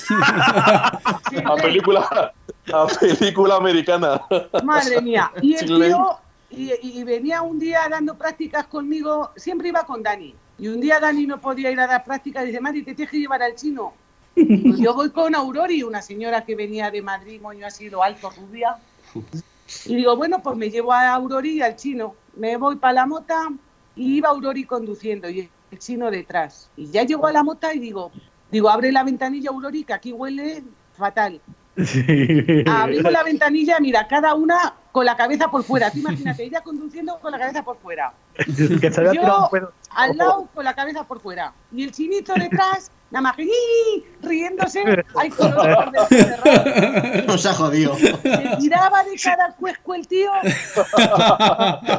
La 0.10 1.00
Chinley. 1.30 1.62
película, 1.62 2.34
la 2.66 2.88
película 3.00 3.56
americana. 3.56 4.22
Madre 4.64 5.02
mía. 5.02 5.32
Y 5.42 5.54
el 5.54 5.60
Chinley. 5.62 5.90
tío, 5.90 6.18
y, 6.52 6.72
y 7.00 7.04
venía 7.04 7.42
un 7.42 7.58
día 7.60 7.88
dando 7.90 8.16
prácticas 8.18 8.68
conmigo, 8.68 9.32
siempre 9.36 9.70
iba 9.70 9.86
con 9.86 10.04
Dani. 10.04 10.36
Y 10.58 10.68
un 10.68 10.82
día 10.82 11.00
Dani 11.00 11.26
no 11.26 11.40
podía 11.40 11.72
ir 11.72 11.80
a 11.80 11.88
dar 11.88 12.04
prácticas 12.04 12.44
y 12.44 12.48
dice, 12.48 12.60
Mari, 12.60 12.84
te 12.84 12.94
tienes 12.96 13.12
que 13.12 13.20
llevar 13.20 13.42
al 13.42 13.56
chino. 13.56 13.94
Pues 14.36 14.78
yo 14.80 14.94
voy 14.94 15.10
con 15.12 15.36
Aurori, 15.36 15.84
una 15.84 16.02
señora 16.02 16.44
que 16.46 16.56
venía 16.56 16.92
de 16.92 17.02
Madrid, 17.02 17.40
moño 17.42 17.66
ha 17.66 17.72
sido 17.72 18.04
alto, 18.04 18.30
rubia. 18.30 18.76
Y 19.86 19.96
digo, 19.96 20.16
bueno, 20.18 20.42
pues 20.44 20.58
me 20.58 20.70
llevo 20.70 20.92
a 20.94 21.14
Aurori 21.14 21.52
y 21.58 21.62
al 21.62 21.76
chino. 21.76 22.16
Me 22.36 22.58
voy 22.58 22.76
para 22.78 22.94
la 22.94 23.06
mota 23.06 23.48
y 23.96 24.18
iba 24.18 24.30
Aurori 24.30 24.64
conduciendo 24.66 25.30
y 25.30 25.50
el 25.72 25.80
chino 25.80 26.12
detrás. 26.12 26.70
Y 26.76 26.92
ya 26.92 27.04
llego 27.04 27.28
a 27.28 27.32
la 27.32 27.44
mota 27.44 27.74
y 27.74 27.80
digo, 27.80 28.12
digo, 28.52 28.70
abre 28.70 28.92
la 28.92 29.04
ventanilla 29.04 29.50
Aurori, 29.50 29.84
que 29.84 29.94
aquí 29.94 30.12
huele 30.14 30.64
fatal. 30.98 31.42
Sí. 31.86 32.04
Abrimos 32.68 33.10
la 33.10 33.24
ventanilla, 33.24 33.80
mira, 33.80 34.06
cada 34.06 34.34
una 34.34 34.74
con 34.92 35.06
la 35.06 35.16
cabeza 35.16 35.50
por 35.50 35.64
fuera. 35.64 35.90
Tú 35.90 36.00
imagínate, 36.00 36.44
ella 36.44 36.60
conduciendo 36.60 37.18
con 37.20 37.32
la 37.32 37.40
cabeza 37.40 37.64
por 37.64 37.78
fuera. 37.78 38.12
que 38.36 38.92
se 38.92 39.16
Yo-. 39.16 39.50
Al 39.92 40.18
lado 40.18 40.50
con 40.54 40.66
la 40.66 40.74
cabeza 40.74 41.06
por 41.06 41.22
fuera. 41.22 41.54
Y 41.72 41.84
el 41.84 41.92
chinito 41.92 42.34
detrás, 42.34 42.92
nada 43.12 43.22
más 43.22 43.36
que 43.38 43.44
¡ii! 43.44 44.06
riéndose. 44.22 44.84
Ay, 45.16 45.30
con 45.30 45.56
los 45.56 45.66
ojos 45.66 46.08
cerrados. 46.10 47.26
Nos 47.28 47.46
ha 47.46 47.54
jodido. 47.54 47.96
Se 47.96 48.58
tiraba 48.60 49.04
de 49.04 49.18
cara 49.18 49.46
al 49.46 49.56
cuesco 49.56 49.96
el 49.96 50.08
tío. 50.08 50.32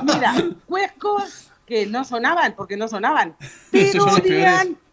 Mira, 0.03 0.35
cuescos 0.67 1.50
que 1.71 1.87
no 1.87 2.05
sonaban, 2.05 2.55
porque 2.57 2.77
no 2.77 2.89
sonaban. 2.89 3.37
Pero 3.71 4.05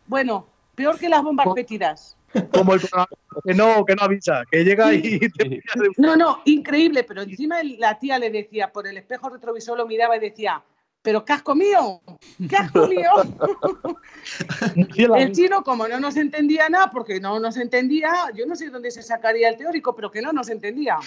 bueno, 0.05 0.47
peor 0.75 0.99
que 0.99 1.09
las 1.09 1.23
bombas 1.23 1.47
fétidas. 1.55 2.15
Como 2.53 2.75
el 2.75 2.81
que 2.81 3.53
no, 3.55 3.83
que 3.83 3.95
no 3.95 4.03
avisa, 4.03 4.43
que 4.51 4.63
llega 4.63 4.93
y 4.93 5.17
te 5.19 5.61
No, 5.97 6.15
no, 6.15 6.41
increíble, 6.45 7.03
pero 7.03 7.23
encima 7.23 7.63
la 7.63 7.97
tía 7.97 8.19
le 8.19 8.29
decía, 8.29 8.71
por 8.71 8.85
el 8.85 8.97
espejo 8.97 9.29
retrovisor 9.29 9.77
lo 9.77 9.87
miraba 9.87 10.17
y 10.17 10.19
decía, 10.19 10.61
¿pero 11.01 11.25
qué 11.25 11.33
has 11.33 11.41
comido? 11.41 12.01
¿Qué 12.47 12.55
has 12.55 12.71
comido? 12.71 13.23
murciélago. 14.75 15.15
el 15.17 15.31
chino, 15.31 15.63
como 15.63 15.87
no 15.87 15.99
nos 15.99 16.15
entendía 16.17 16.69
nada, 16.69 16.91
porque 16.91 17.19
no 17.19 17.39
nos 17.39 17.57
entendía, 17.57 18.11
yo 18.35 18.45
no 18.45 18.55
sé 18.55 18.69
dónde 18.69 18.91
se 18.91 19.01
sacaría 19.01 19.49
el 19.49 19.57
teórico, 19.57 19.95
pero 19.95 20.11
que 20.11 20.21
no 20.21 20.31
nos 20.31 20.49
entendía. 20.49 20.97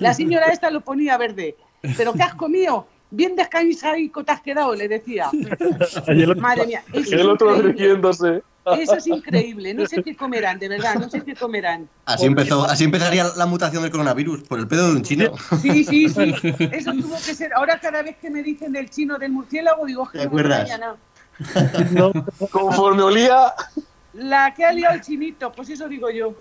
La 0.00 0.12
señora 0.14 0.46
esta 0.46 0.70
lo 0.70 0.80
ponía 0.80 1.16
verde, 1.18 1.56
¿pero 1.96 2.14
qué 2.14 2.22
has 2.22 2.34
comido? 2.34 2.88
Bien 3.10 3.34
descansado 3.36 3.94
te 4.24 4.32
has 4.32 4.40
quedado, 4.42 4.74
le 4.74 4.86
decía. 4.88 5.30
Madre 6.36 6.66
mía, 6.66 6.82
eso 6.92 7.10
Y 7.10 7.14
el 7.14 7.20
es 7.20 7.26
otro 7.26 7.56
increíble. 7.56 7.84
riéndose. 7.86 8.42
Eso 8.78 8.96
es 8.96 9.06
increíble, 9.06 9.72
no 9.72 9.86
sé 9.86 10.02
qué 10.02 10.14
comerán, 10.14 10.58
de 10.58 10.68
verdad, 10.68 10.96
no 10.96 11.08
sé 11.08 11.22
qué 11.22 11.34
comerán. 11.34 11.88
Así 12.04 12.26
empezó, 12.26 12.64
así 12.66 12.84
empezaría 12.84 13.24
la 13.34 13.46
mutación 13.46 13.82
del 13.82 13.90
coronavirus, 13.90 14.42
por 14.42 14.58
el 14.58 14.68
pedo 14.68 14.88
de 14.88 14.92
un 14.96 15.02
chino. 15.02 15.32
Sí, 15.62 15.84
sí, 15.84 16.06
sí. 16.10 16.34
Eso 16.70 16.92
tuvo 16.92 17.14
que 17.16 17.34
ser. 17.34 17.54
Ahora 17.54 17.80
cada 17.80 18.02
vez 18.02 18.16
que 18.20 18.28
me 18.28 18.42
dicen 18.42 18.72
del 18.72 18.90
chino 18.90 19.16
del 19.18 19.32
murciélago, 19.32 19.86
digo, 19.86 20.02
¿Te 20.12 20.18
"Joder, 20.18 20.26
acuerdas? 20.26 20.62
mañana". 20.64 20.96
no, 21.92 22.12
Conforme 22.50 23.02
olía, 23.04 23.54
La 24.12 24.52
que 24.54 24.66
ha 24.66 24.72
liado 24.72 24.96
el 24.96 25.00
chinito, 25.00 25.50
pues 25.52 25.70
eso 25.70 25.88
digo 25.88 26.10
yo. 26.10 26.34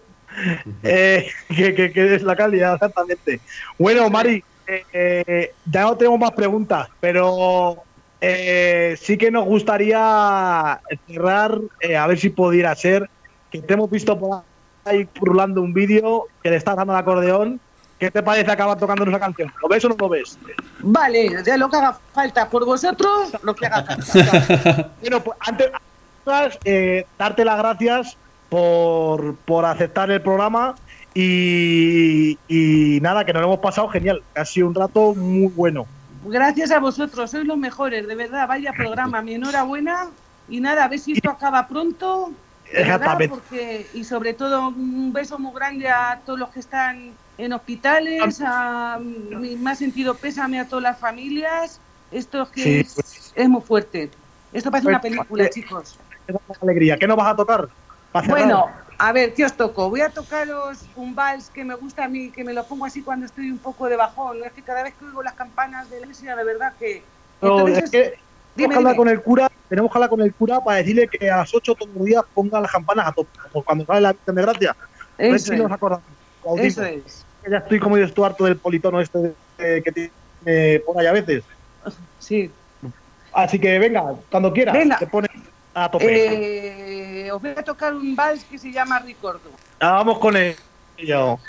eh, 0.84 1.30
que, 1.48 1.74
que, 1.76 1.94
que 1.94 2.16
es 2.16 2.24
la 2.24 2.36
calidad, 2.36 2.74
exactamente. 2.74 3.40
Bueno, 3.80 4.10
Mari, 4.10 4.44
eh, 4.68 5.54
ya 5.66 5.82
no 5.82 5.98
tenemos 5.98 6.20
más 6.20 6.32
preguntas, 6.32 6.90
pero 7.00 7.84
eh, 8.20 8.98
sí 9.00 9.18
que 9.18 9.32
nos 9.32 9.46
gustaría 9.46 10.80
cerrar, 11.08 11.60
eh, 11.80 11.96
a 11.96 12.08
ver 12.08 12.20
si 12.20 12.30
pudiera 12.30 12.76
ser, 12.76 13.10
que 13.52 13.62
te 13.62 13.74
hemos 13.74 13.90
visto 13.90 14.18
por 14.20 14.44
ahí 14.86 15.08
rulando 15.16 15.62
un 15.62 15.74
vídeo 15.74 16.28
que 16.42 16.50
le 16.50 16.58
estás 16.58 16.76
dando 16.76 16.94
al 16.94 17.00
acordeón 17.00 17.60
¿qué 18.00 18.12
te 18.12 18.24
parece 18.24 18.52
acabar 18.52 18.78
tocando 18.78 19.04
esa 19.04 19.20
canción? 19.20 19.52
¿Lo 19.62 19.68
ves 19.68 19.84
o 19.86 19.90
no 19.90 19.96
lo 19.98 20.10
ves? 20.10 20.38
Vale, 20.80 21.44
ya 21.44 21.58
lo 21.58 21.70
que 21.70 21.78
haga 21.78 21.98
falta 22.14 22.50
por 22.50 22.66
vosotros, 22.66 23.32
lo 23.44 23.56
que 23.56 23.66
haga 23.66 23.84
falta. 23.84 24.92
Bueno, 25.02 25.24
pues 25.24 25.38
antes, 25.48 25.72
antes, 26.26 26.60
eh, 26.66 27.06
darte 27.18 27.46
las 27.46 27.58
gracias 27.58 28.18
por, 28.50 29.36
por 29.38 29.66
aceptar 29.66 30.12
el 30.12 30.22
programa 30.22 30.76
y, 31.20 32.38
y 32.48 33.00
nada, 33.02 33.26
que 33.26 33.34
nos 33.34 33.42
lo 33.42 33.48
hemos 33.48 33.60
pasado 33.60 33.88
genial. 33.90 34.22
Ha 34.36 34.46
sido 34.46 34.68
un 34.68 34.76
rato 34.76 35.16
muy 35.16 35.48
bueno. 35.48 35.88
Gracias 36.26 36.72
a 36.72 36.80
vosotros, 36.80 37.32
sois 37.32 37.46
los 37.46 37.58
mejores, 37.58 38.06
de 38.08 38.16
verdad, 38.16 38.48
vaya 38.48 38.74
programa, 38.74 39.22
mi 39.22 39.34
enhorabuena 39.36 40.10
y 40.50 40.60
nada, 40.60 40.84
a 40.84 40.88
ver 40.88 41.00
si 41.00 41.14
esto 41.14 41.30
acaba 41.30 41.68
pronto. 41.68 42.32
Exactamente. 42.72 43.30
porque, 43.30 43.88
y 43.94 44.04
sobre 44.04 44.34
todo 44.34 44.68
un 44.70 45.14
beso 45.14 45.40
muy 45.40 45.54
grande 45.56 45.88
a 45.88 46.20
todos 46.26 46.38
los 46.38 46.50
que 46.50 46.60
están 46.60 47.12
en 47.38 47.54
hospitales, 47.54 48.42
a 48.46 49.00
mi 49.00 49.56
más 49.56 49.78
sentido 49.80 50.16
pésame 50.16 50.60
a 50.60 50.68
todas 50.68 50.84
las 50.84 51.00
familias. 51.00 51.80
Esto 52.12 52.44
es 52.44 52.50
que 52.50 52.64
Sí, 52.64 52.80
es, 52.80 52.94
pues. 52.94 53.32
es 53.36 53.50
muy 53.50 53.62
fuerte. 53.62 54.12
Esto 54.52 54.70
parece 54.70 54.90
una 54.90 55.00
Pues, 55.00 55.14
película, 55.14 55.44
eh, 55.46 55.50
chicos. 55.50 55.98
Qué 56.26 56.36
alegría. 56.62 56.98
¿Qué 56.98 57.08
nos 57.08 57.16
vas 57.18 57.32
a 57.34 57.36
tocar? 57.36 57.70
Pa' 58.12 58.22
cerrar. 58.24 58.87
A 59.00 59.12
ver, 59.12 59.34
¿qué 59.34 59.46
os 59.46 59.54
toco? 59.54 59.90
Voy 59.90 60.02
a 60.02 60.10
tocaros 60.10 60.80
un 60.96 61.14
vals 61.14 61.50
que 61.52 61.64
me 61.64 61.76
gusta 61.76 62.06
a 62.06 62.08
mí, 62.08 62.32
que 62.32 62.44
me 62.44 62.54
lo 62.54 62.64
pongo 62.66 62.86
así 62.86 63.04
cuando 63.04 63.28
estoy 63.28 63.52
un 63.52 63.60
poco 63.60 63.88
de 63.88 63.96
bajón. 63.96 64.44
Es 64.44 64.54
que 64.54 64.64
cada 64.64 64.82
vez 64.84 64.96
que 64.96 65.06
oigo 65.06 65.22
las 65.22 65.34
campanas 65.34 65.90
de 65.90 65.98
la 66.00 66.06
iglesia, 66.08 66.36
de 66.36 66.44
verdad 66.44 66.74
que... 66.80 67.04
No, 67.42 67.60
Entonces, 67.60 67.84
es 67.84 67.90
que 67.92 68.00
tenemos 68.00 68.20
dime, 68.56 68.70
que 68.70 68.76
hablar 68.76 68.94
dime. 68.94 68.98
con 68.98 69.10
el 69.10 69.22
cura, 69.22 69.52
tenemos 69.70 69.92
que 69.92 69.98
hablar 69.98 70.10
con 70.10 70.22
el 70.22 70.34
cura 70.34 70.64
para 70.64 70.78
decirle 70.78 71.08
que 71.08 71.30
a 71.30 71.38
las 71.38 71.54
8 71.54 71.76
todos 71.76 71.94
los 71.94 72.06
días 72.06 72.24
pongan 72.34 72.64
las 72.64 72.72
campanas 72.72 73.08
a 73.08 73.12
tope, 73.12 73.30
como 73.52 73.64
cuando 73.64 73.86
sale 73.86 74.02
la 74.02 74.14
Virgen 74.14 74.36
de 74.36 74.42
Gracia. 74.42 74.76
Eso 75.20 75.46
si 75.46 75.52
nos 75.58 75.68
es, 75.68 75.72
acordamos. 75.72 76.06
Eso 76.58 76.84
es. 76.84 77.26
Ya 77.50 77.58
estoy 77.58 77.80
como 77.80 77.98
yo 77.98 78.06
estoy 78.06 78.26
harto 78.26 78.46
del 78.46 78.58
politono 78.58 79.00
este 79.00 79.34
eh, 79.60 79.82
que 79.86 79.92
tiene 79.92 80.80
por 80.80 81.00
ahí 81.00 81.06
a 81.06 81.12
veces. 81.12 81.44
Sí. 82.20 82.52
Así 83.32 83.60
que 83.60 83.78
venga, 83.78 84.16
cuando 84.32 84.52
quieras, 84.52 84.74
Venga. 84.74 84.98
A 85.84 85.90
tope. 85.90 86.06
Eh, 86.08 87.32
os 87.32 87.42
voy 87.42 87.52
a 87.52 87.64
tocar 87.64 87.94
un 87.94 88.16
vals 88.16 88.44
que 88.44 88.58
se 88.58 88.72
llama 88.72 89.00
Ricordo. 89.00 89.50
Ah, 89.80 89.92
vamos 89.92 90.18
con 90.18 90.36
ello. 90.36 91.40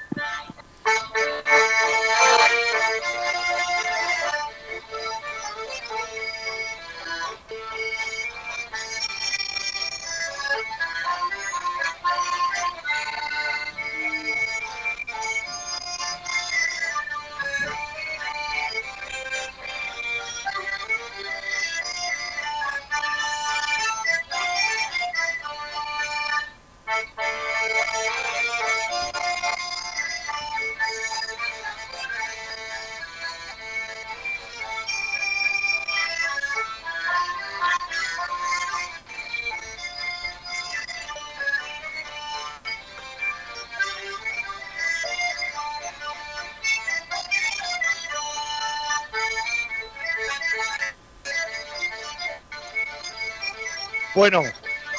Bueno, 54.19 54.43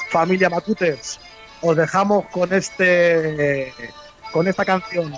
familia 0.08 0.48
Matutes, 0.48 1.20
os 1.60 1.76
dejamos 1.76 2.24
con 2.28 2.54
este 2.54 3.70
con 4.32 4.48
esta 4.48 4.64
canción. 4.64 5.12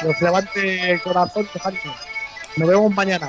Que 0.00 0.08
os 0.08 0.22
levante 0.22 0.92
el 0.92 1.02
corazón, 1.02 1.46
los. 1.52 1.92
Nos 2.56 2.66
vemos 2.66 2.94
mañana. 2.94 3.28